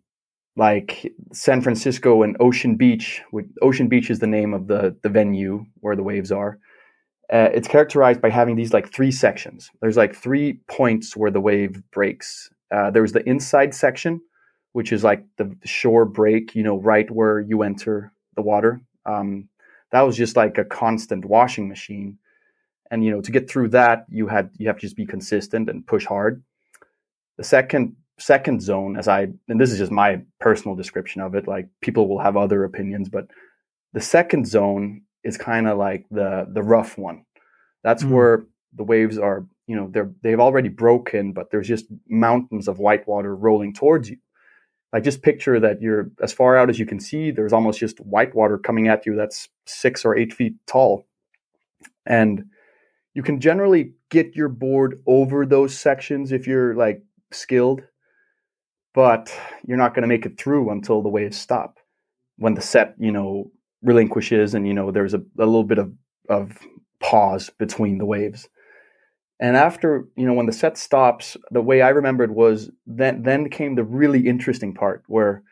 like 0.57 1.11
San 1.33 1.61
Francisco 1.61 2.23
and 2.23 2.37
Ocean 2.39 2.75
Beach. 2.75 3.21
Ocean 3.61 3.87
Beach 3.87 4.09
is 4.09 4.19
the 4.19 4.27
name 4.27 4.53
of 4.53 4.67
the 4.67 4.95
the 5.03 5.09
venue 5.09 5.65
where 5.81 5.95
the 5.95 6.03
waves 6.03 6.31
are. 6.31 6.59
Uh, 7.33 7.49
it's 7.53 7.67
characterized 7.67 8.21
by 8.21 8.29
having 8.29 8.55
these 8.55 8.71
like 8.71 8.93
three 8.93 9.11
sections. 9.11 9.71
There's 9.81 9.97
like 9.97 10.15
three 10.15 10.59
points 10.67 11.17
where 11.17 11.31
the 11.31 11.41
wave 11.41 11.81
breaks. 11.91 12.49
Uh, 12.71 12.91
there's 12.91 13.13
the 13.13 13.27
inside 13.27 13.73
section, 13.73 14.21
which 14.73 14.91
is 14.91 15.03
like 15.03 15.25
the 15.37 15.55
shore 15.63 16.05
break, 16.05 16.53
you 16.53 16.61
know, 16.61 16.79
right 16.79 17.09
where 17.09 17.39
you 17.39 17.63
enter 17.63 18.13
the 18.35 18.41
water. 18.41 18.81
Um, 19.05 19.49
that 19.91 20.01
was 20.01 20.17
just 20.17 20.35
like 20.35 20.57
a 20.57 20.65
constant 20.65 21.25
washing 21.25 21.67
machine. 21.67 22.17
And 22.91 23.03
you 23.03 23.11
know, 23.11 23.21
to 23.21 23.31
get 23.31 23.49
through 23.49 23.69
that, 23.69 24.05
you 24.09 24.27
had 24.27 24.49
you 24.57 24.67
have 24.67 24.77
to 24.77 24.81
just 24.81 24.95
be 24.95 25.05
consistent 25.05 25.69
and 25.69 25.85
push 25.85 26.05
hard. 26.05 26.43
The 27.37 27.43
second 27.43 27.95
second 28.19 28.61
zone, 28.61 28.97
as 28.97 29.07
I 29.07 29.27
and 29.47 29.59
this 29.59 29.71
is 29.71 29.79
just 29.79 29.91
my 29.91 30.21
personal 30.39 30.75
description 30.75 31.21
of 31.21 31.35
it, 31.35 31.47
like 31.47 31.67
people 31.81 32.07
will 32.07 32.19
have 32.19 32.37
other 32.37 32.63
opinions, 32.63 33.09
but 33.09 33.27
the 33.93 34.01
second 34.01 34.47
zone 34.47 35.01
is 35.23 35.37
kind 35.37 35.67
of 35.67 35.77
like 35.77 36.05
the 36.11 36.47
the 36.51 36.63
rough 36.63 36.97
one. 36.97 37.25
That's 37.83 38.03
mm. 38.03 38.11
where 38.11 38.45
the 38.73 38.83
waves 38.83 39.17
are, 39.17 39.45
you 39.67 39.75
know, 39.75 39.89
they're 39.91 40.11
they've 40.21 40.39
already 40.39 40.69
broken, 40.69 41.33
but 41.33 41.49
there's 41.49 41.67
just 41.67 41.85
mountains 42.07 42.67
of 42.67 42.79
white 42.79 43.07
water 43.07 43.35
rolling 43.35 43.73
towards 43.73 44.09
you 44.09 44.17
like 44.93 45.03
just 45.03 45.21
picture 45.21 45.59
that 45.59 45.81
you're 45.81 46.11
as 46.21 46.33
far 46.33 46.57
out 46.57 46.69
as 46.69 46.79
you 46.79 46.85
can 46.85 46.99
see 46.99 47.31
there's 47.31 47.53
almost 47.53 47.79
just 47.79 47.99
white 47.99 48.33
water 48.33 48.57
coming 48.57 48.87
at 48.87 49.05
you 49.05 49.15
that's 49.15 49.49
six 49.65 50.05
or 50.05 50.15
eight 50.15 50.33
feet 50.33 50.55
tall 50.67 51.05
and 52.05 52.45
you 53.13 53.23
can 53.23 53.39
generally 53.39 53.93
get 54.09 54.35
your 54.35 54.49
board 54.49 55.01
over 55.07 55.45
those 55.45 55.77
sections 55.77 56.31
if 56.31 56.47
you're 56.47 56.75
like 56.75 57.01
skilled 57.31 57.81
but 58.95 59.37
you're 59.67 59.77
not 59.77 59.93
going 59.93 60.03
to 60.03 60.07
make 60.07 60.25
it 60.25 60.39
through 60.39 60.71
until 60.71 61.03
the 61.03 61.09
waves 61.09 61.37
stop. 61.37 61.79
When 62.37 62.55
the 62.55 62.61
set, 62.61 62.95
you 62.97 63.11
know, 63.11 63.51
relinquishes 63.83 64.55
and 64.55 64.65
you 64.65 64.73
know 64.73 64.89
there's 64.89 65.13
a, 65.13 65.19
a 65.37 65.45
little 65.45 65.65
bit 65.65 65.77
of, 65.77 65.93
of 66.29 66.57
pause 67.01 67.51
between 67.59 67.97
the 67.97 68.05
waves. 68.05 68.49
And 69.39 69.57
after, 69.57 70.07
you 70.15 70.25
know, 70.25 70.33
when 70.33 70.45
the 70.45 70.53
set 70.53 70.77
stops, 70.77 71.35
the 71.51 71.61
way 71.61 71.81
I 71.81 71.89
remembered 71.89 72.31
was 72.31 72.71
then 72.87 73.23
then 73.23 73.49
came 73.49 73.75
the 73.75 73.83
really 73.83 74.27
interesting 74.27 74.73
part 74.73 75.03
where 75.07 75.43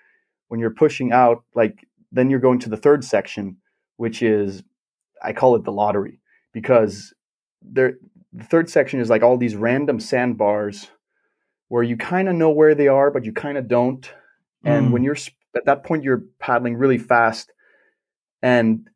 when 0.47 0.59
you're 0.59 0.71
pushing 0.71 1.11
out, 1.11 1.43
like 1.53 1.85
then 2.11 2.29
you're 2.29 2.39
going 2.39 2.59
to 2.59 2.69
the 2.69 2.77
third 2.77 3.03
section, 3.03 3.57
which 3.97 4.21
is 4.21 4.63
I 5.21 5.33
call 5.33 5.55
it 5.55 5.65
the 5.65 5.71
lottery 5.71 6.19
because 6.53 7.13
there 7.61 7.95
the 8.31 8.43
third 8.43 8.69
section 8.69 8.99
is 8.99 9.09
like 9.09 9.21
all 9.21 9.37
these 9.37 9.55
random 9.55 9.99
sandbars 9.99 10.87
where 11.67 11.83
you 11.83 11.97
kind 11.97 12.29
of 12.29 12.35
know 12.35 12.51
where 12.51 12.75
they 12.75 12.87
are, 12.87 13.11
but 13.11 13.25
you 13.25 13.33
kind 13.33 13.57
of 13.57 13.67
don't. 13.67 14.11
And 14.63 14.87
mm. 14.87 14.91
when 14.91 15.03
you're 15.03 15.17
at 15.55 15.65
that 15.65 15.83
point, 15.83 16.03
you're 16.03 16.23
paddling 16.39 16.77
really 16.77 16.97
fast, 16.97 17.51
and 18.41 18.89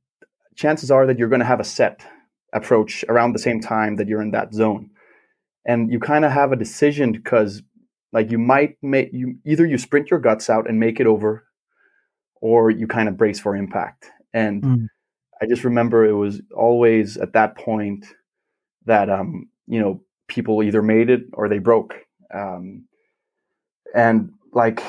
chances 0.55 0.91
are 0.91 1.05
that 1.07 1.19
you're 1.19 1.27
going 1.27 1.39
to 1.39 1.45
have 1.45 1.59
a 1.59 1.65
set 1.65 2.01
approach 2.53 3.03
around 3.09 3.33
the 3.33 3.39
same 3.39 3.59
time 3.59 3.95
that 3.97 4.07
you're 4.07 4.21
in 4.21 4.31
that 4.31 4.53
zone. 4.53 4.89
And 5.65 5.91
you 5.91 5.99
kind 5.99 6.25
of 6.25 6.31
have 6.31 6.51
a 6.51 6.55
decision 6.55 7.11
because 7.11 7.61
like 8.13 8.31
you 8.31 8.37
might 8.37 8.77
make 8.81 9.09
you 9.11 9.35
either 9.45 9.65
you 9.65 9.77
sprint 9.77 10.09
your 10.09 10.19
guts 10.19 10.49
out 10.49 10.69
and 10.69 10.79
make 10.79 10.99
it 10.99 11.07
over 11.07 11.43
or 12.41 12.69
you 12.69 12.87
kind 12.87 13.09
of 13.09 13.17
brace 13.17 13.39
for 13.39 13.55
impact. 13.55 14.09
And 14.33 14.63
mm. 14.63 14.87
I 15.41 15.45
just 15.45 15.63
remember 15.63 16.05
it 16.05 16.13
was 16.13 16.41
always 16.55 17.17
at 17.17 17.33
that 17.33 17.57
point 17.57 18.05
that 18.85 19.09
um, 19.09 19.49
you 19.67 19.79
know, 19.79 20.01
people 20.27 20.63
either 20.63 20.81
made 20.81 21.09
it 21.09 21.23
or 21.33 21.47
they 21.47 21.59
broke. 21.59 21.95
Um, 22.33 22.85
and 23.93 24.31
like 24.53 24.81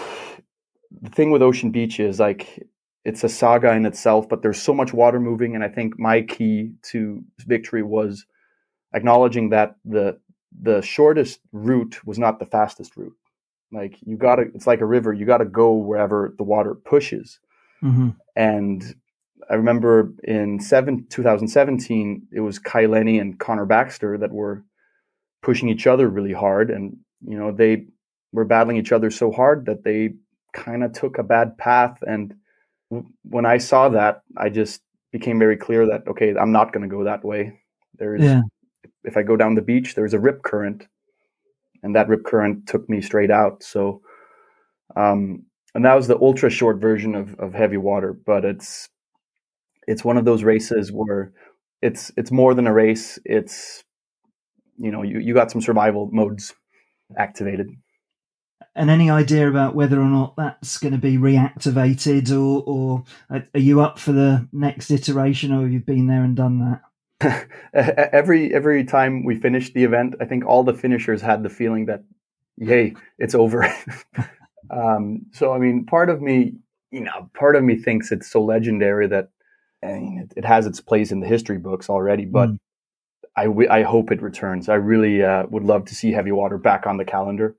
the 1.02 1.10
thing 1.10 1.30
with 1.30 1.42
Ocean 1.42 1.70
Beach 1.70 2.00
is 2.00 2.18
like 2.18 2.66
it's 3.08 3.24
a 3.24 3.28
saga 3.28 3.72
in 3.72 3.86
itself, 3.86 4.28
but 4.28 4.42
there's 4.42 4.60
so 4.60 4.74
much 4.74 4.92
water 4.92 5.18
moving. 5.18 5.54
And 5.54 5.64
I 5.64 5.68
think 5.68 5.98
my 5.98 6.20
key 6.20 6.72
to 6.90 7.24
victory 7.38 7.82
was 7.82 8.26
acknowledging 8.92 9.48
that 9.48 9.76
the 9.84 10.20
the 10.60 10.82
shortest 10.82 11.40
route 11.52 12.04
was 12.04 12.18
not 12.18 12.38
the 12.38 12.44
fastest 12.44 12.98
route. 12.98 13.16
Like 13.72 13.96
you 14.02 14.18
gotta, 14.18 14.42
it's 14.54 14.66
like 14.66 14.82
a 14.82 14.86
river. 14.86 15.14
You 15.14 15.24
gotta 15.24 15.46
go 15.46 15.72
wherever 15.72 16.34
the 16.36 16.44
water 16.44 16.74
pushes. 16.74 17.40
Mm-hmm. 17.82 18.10
And 18.36 18.94
I 19.48 19.54
remember 19.54 20.12
in 20.22 20.60
seven, 20.60 21.06
2017, 21.08 22.28
it 22.30 22.40
was 22.40 22.58
Kai 22.58 22.86
Lenny 22.86 23.18
and 23.18 23.38
Connor 23.38 23.64
Baxter 23.64 24.18
that 24.18 24.32
were 24.32 24.64
pushing 25.42 25.70
each 25.70 25.86
other 25.86 26.08
really 26.08 26.34
hard. 26.34 26.70
And, 26.70 26.98
you 27.26 27.38
know, 27.38 27.52
they 27.52 27.86
were 28.32 28.44
battling 28.44 28.76
each 28.76 28.92
other 28.92 29.10
so 29.10 29.32
hard 29.32 29.64
that 29.64 29.84
they 29.84 30.14
kind 30.52 30.84
of 30.84 30.92
took 30.92 31.16
a 31.16 31.22
bad 31.22 31.56
path. 31.56 32.02
And 32.06 32.34
when 32.90 33.46
I 33.46 33.58
saw 33.58 33.88
that, 33.90 34.22
I 34.36 34.48
just 34.48 34.82
became 35.12 35.38
very 35.38 35.56
clear 35.56 35.86
that 35.86 36.06
okay, 36.08 36.34
I'm 36.36 36.52
not 36.52 36.72
going 36.72 36.88
to 36.88 36.94
go 36.94 37.04
that 37.04 37.24
way. 37.24 37.60
There's 37.94 38.22
yeah. 38.22 38.42
if 39.04 39.16
I 39.16 39.22
go 39.22 39.36
down 39.36 39.54
the 39.54 39.62
beach, 39.62 39.94
there's 39.94 40.14
a 40.14 40.20
rip 40.20 40.42
current, 40.42 40.86
and 41.82 41.94
that 41.94 42.08
rip 42.08 42.24
current 42.24 42.66
took 42.66 42.88
me 42.88 43.00
straight 43.00 43.30
out. 43.30 43.62
So, 43.62 44.02
um, 44.96 45.44
and 45.74 45.84
that 45.84 45.94
was 45.94 46.08
the 46.08 46.18
ultra 46.18 46.50
short 46.50 46.78
version 46.78 47.14
of 47.14 47.34
of 47.38 47.54
heavy 47.54 47.76
water, 47.76 48.12
but 48.12 48.44
it's 48.44 48.88
it's 49.86 50.04
one 50.04 50.18
of 50.18 50.24
those 50.24 50.44
races 50.44 50.92
where 50.92 51.32
it's 51.82 52.12
it's 52.16 52.30
more 52.30 52.54
than 52.54 52.66
a 52.66 52.72
race. 52.72 53.18
It's 53.24 53.84
you 54.76 54.90
know 54.90 55.02
you 55.02 55.18
you 55.18 55.34
got 55.34 55.50
some 55.50 55.60
survival 55.60 56.08
modes 56.12 56.54
activated. 57.16 57.68
And 58.74 58.90
any 58.90 59.10
idea 59.10 59.48
about 59.48 59.74
whether 59.74 60.00
or 60.00 60.06
not 60.06 60.36
that's 60.36 60.78
going 60.78 60.92
to 60.92 60.98
be 60.98 61.16
reactivated, 61.16 62.30
or, 62.30 62.62
or 62.64 63.04
are 63.30 63.60
you 63.60 63.80
up 63.80 63.98
for 63.98 64.12
the 64.12 64.48
next 64.52 64.90
iteration, 64.90 65.52
or 65.52 65.62
have 65.62 65.72
you 65.72 65.80
been 65.80 66.06
there 66.06 66.22
and 66.22 66.36
done 66.36 66.80
that? 67.20 67.48
every 68.12 68.54
every 68.54 68.84
time 68.84 69.24
we 69.24 69.36
finished 69.36 69.74
the 69.74 69.82
event, 69.82 70.14
I 70.20 70.24
think 70.24 70.46
all 70.46 70.62
the 70.62 70.74
finishers 70.74 71.20
had 71.20 71.42
the 71.42 71.48
feeling 71.48 71.86
that, 71.86 72.04
yay, 72.56 72.94
it's 73.18 73.34
over. 73.34 73.64
um, 74.70 75.26
so 75.32 75.52
I 75.52 75.58
mean, 75.58 75.84
part 75.84 76.10
of 76.10 76.22
me, 76.22 76.54
you 76.92 77.00
know, 77.00 77.30
part 77.34 77.56
of 77.56 77.64
me 77.64 77.76
thinks 77.76 78.12
it's 78.12 78.30
so 78.30 78.42
legendary 78.42 79.08
that 79.08 79.30
I 79.82 79.86
mean, 79.88 80.18
it, 80.24 80.38
it 80.38 80.44
has 80.44 80.66
its 80.66 80.80
place 80.80 81.10
in 81.10 81.20
the 81.20 81.26
history 81.26 81.58
books 81.58 81.88
already, 81.88 82.24
but 82.24 82.50
mm. 82.50 82.58
I, 83.36 83.44
w- 83.44 83.70
I 83.70 83.82
hope 83.82 84.10
it 84.10 84.22
returns. 84.22 84.68
I 84.68 84.74
really 84.74 85.22
uh, 85.22 85.46
would 85.50 85.62
love 85.62 85.84
to 85.86 85.94
see 85.94 86.12
heavy 86.12 86.32
water 86.32 86.58
back 86.58 86.86
on 86.86 86.96
the 86.96 87.04
calendar. 87.04 87.56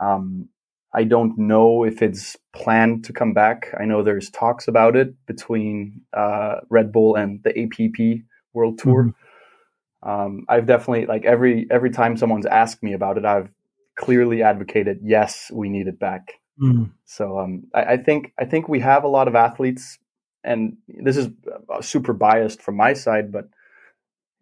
Um, 0.00 0.48
I 0.92 1.04
don't 1.04 1.38
know 1.38 1.84
if 1.84 2.02
it's 2.02 2.36
planned 2.52 3.04
to 3.04 3.12
come 3.12 3.32
back. 3.32 3.72
I 3.78 3.84
know 3.84 4.02
there's 4.02 4.30
talks 4.30 4.66
about 4.66 4.96
it 4.96 5.14
between 5.26 6.02
uh, 6.12 6.56
Red 6.68 6.90
Bull 6.90 7.14
and 7.14 7.40
the 7.44 7.50
APP 7.50 8.22
World 8.52 8.78
Tour. 8.78 9.04
Mm-hmm. 9.04 10.10
Um, 10.10 10.46
I've 10.48 10.66
definitely 10.66 11.06
like 11.06 11.24
every 11.24 11.66
every 11.70 11.90
time 11.90 12.16
someone's 12.16 12.46
asked 12.46 12.82
me 12.82 12.94
about 12.94 13.18
it, 13.18 13.24
I've 13.24 13.50
clearly 13.96 14.42
advocated 14.42 15.00
yes, 15.02 15.50
we 15.52 15.68
need 15.68 15.86
it 15.86 16.00
back. 16.00 16.40
Mm. 16.60 16.90
So 17.04 17.38
um, 17.38 17.64
I, 17.74 17.82
I, 17.82 17.96
think 17.96 18.32
I 18.38 18.44
think 18.44 18.68
we 18.68 18.80
have 18.80 19.04
a 19.04 19.08
lot 19.08 19.28
of 19.28 19.34
athletes, 19.34 19.98
and 20.42 20.76
this 20.88 21.16
is 21.16 21.28
uh, 21.72 21.80
super 21.80 22.12
biased 22.12 22.62
from 22.62 22.76
my 22.76 22.94
side, 22.94 23.30
but 23.30 23.48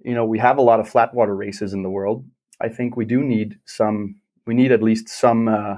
you 0.01 0.15
know 0.15 0.25
we 0.25 0.39
have 0.39 0.59
a 0.59 0.63
lot 0.63 0.81
of 0.81 0.89
flat 0.89 1.13
water 1.13 1.35
races 1.35 1.75
in 1.75 1.83
the 1.83 1.91
world. 1.91 2.25
I 2.61 2.69
think 2.69 2.97
we 2.97 3.05
do 3.05 3.23
need 3.23 3.59
some 3.67 4.21
we 4.49 4.55
need 4.55 4.73
at 4.73 4.83
least 4.83 5.11
some 5.11 5.47
uh, 5.47 5.77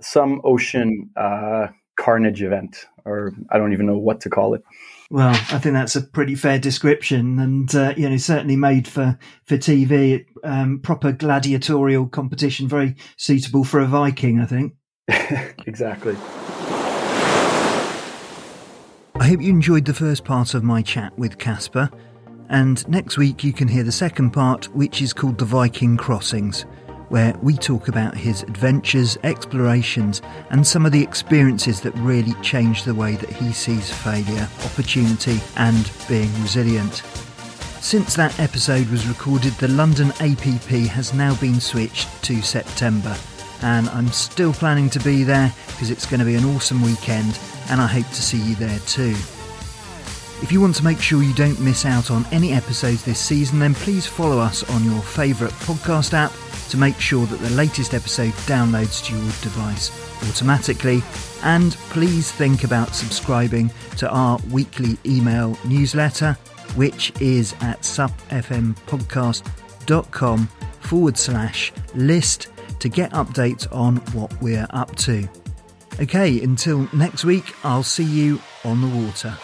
some 0.00 0.40
ocean 0.42 1.08
uh, 1.16 1.68
carnage 1.96 2.42
event, 2.42 2.86
or 3.04 3.32
I 3.50 3.56
don't 3.56 3.72
even 3.72 3.86
know 3.86 3.96
what 3.96 4.20
to 4.22 4.30
call 4.30 4.54
it. 4.54 4.64
Well, 5.10 5.30
I 5.30 5.58
think 5.58 5.74
that's 5.74 5.94
a 5.94 6.02
pretty 6.02 6.34
fair 6.34 6.58
description, 6.58 7.38
and 7.38 7.72
uh, 7.72 7.94
you 7.96 8.10
know, 8.10 8.16
certainly 8.16 8.56
made 8.56 8.88
for 8.88 9.16
for 9.44 9.56
TV. 9.56 10.26
Um, 10.42 10.80
proper 10.80 11.12
gladiatorial 11.12 12.08
competition, 12.08 12.66
very 12.66 12.96
suitable 13.16 13.62
for 13.62 13.78
a 13.78 13.86
Viking, 13.86 14.40
I 14.40 14.46
think. 14.46 14.74
exactly. 15.64 16.16
I 19.14 19.28
hope 19.28 19.40
you 19.40 19.50
enjoyed 19.50 19.84
the 19.84 19.94
first 19.94 20.24
part 20.24 20.54
of 20.54 20.64
my 20.64 20.82
chat 20.82 21.16
with 21.16 21.38
Casper, 21.38 21.88
and 22.48 22.86
next 22.88 23.18
week 23.18 23.44
you 23.44 23.52
can 23.52 23.68
hear 23.68 23.84
the 23.84 23.92
second 23.92 24.32
part, 24.32 24.64
which 24.74 25.00
is 25.00 25.12
called 25.12 25.38
the 25.38 25.44
Viking 25.44 25.96
Crossings 25.96 26.66
where 27.12 27.36
we 27.42 27.54
talk 27.54 27.88
about 27.88 28.16
his 28.16 28.42
adventures, 28.44 29.18
explorations, 29.22 30.22
and 30.48 30.66
some 30.66 30.86
of 30.86 30.92
the 30.92 31.02
experiences 31.02 31.82
that 31.82 31.94
really 31.96 32.32
changed 32.40 32.86
the 32.86 32.94
way 32.94 33.16
that 33.16 33.28
he 33.28 33.52
sees 33.52 33.92
failure, 33.92 34.48
opportunity, 34.64 35.38
and 35.58 35.92
being 36.08 36.32
resilient. 36.40 37.02
Since 37.82 38.14
that 38.14 38.40
episode 38.40 38.88
was 38.88 39.06
recorded, 39.06 39.52
the 39.54 39.68
London 39.68 40.10
APP 40.20 40.70
has 40.88 41.12
now 41.12 41.34
been 41.34 41.60
switched 41.60 42.08
to 42.24 42.40
September, 42.40 43.14
and 43.60 43.90
I'm 43.90 44.08
still 44.08 44.54
planning 44.54 44.88
to 44.88 45.00
be 45.00 45.22
there 45.22 45.52
because 45.66 45.90
it's 45.90 46.06
going 46.06 46.20
to 46.20 46.26
be 46.26 46.36
an 46.36 46.46
awesome 46.46 46.80
weekend, 46.80 47.38
and 47.68 47.78
I 47.78 47.88
hope 47.88 48.06
to 48.06 48.22
see 48.22 48.38
you 48.38 48.54
there 48.54 48.78
too. 48.86 49.14
If 50.40 50.48
you 50.50 50.62
want 50.62 50.76
to 50.76 50.84
make 50.84 50.98
sure 50.98 51.22
you 51.22 51.34
don't 51.34 51.60
miss 51.60 51.84
out 51.84 52.10
on 52.10 52.24
any 52.32 52.54
episodes 52.54 53.04
this 53.04 53.18
season, 53.18 53.58
then 53.58 53.74
please 53.74 54.06
follow 54.06 54.38
us 54.38 54.64
on 54.70 54.82
your 54.82 55.02
favourite 55.02 55.52
podcast 55.52 56.14
app 56.14 56.32
to 56.72 56.78
make 56.78 56.98
sure 56.98 57.26
that 57.26 57.38
the 57.40 57.50
latest 57.50 57.92
episode 57.92 58.32
downloads 58.46 59.04
to 59.04 59.12
your 59.12 59.22
device 59.42 59.90
automatically. 60.26 61.02
And 61.42 61.72
please 61.90 62.32
think 62.32 62.64
about 62.64 62.94
subscribing 62.94 63.70
to 63.98 64.08
our 64.08 64.38
weekly 64.50 64.96
email 65.04 65.58
newsletter, 65.66 66.32
which 66.74 67.12
is 67.20 67.52
at 67.60 67.82
supfmpodcast.com 67.82 70.46
forward 70.80 71.18
slash 71.18 71.74
list 71.94 72.48
to 72.78 72.88
get 72.88 73.12
updates 73.12 73.70
on 73.70 73.96
what 74.14 74.32
we're 74.40 74.66
up 74.70 74.96
to. 74.96 75.28
Okay, 76.00 76.40
until 76.40 76.88
next 76.94 77.26
week, 77.26 77.54
I'll 77.66 77.82
see 77.82 78.02
you 78.02 78.40
on 78.64 78.80
the 78.80 78.88
water. 78.88 79.36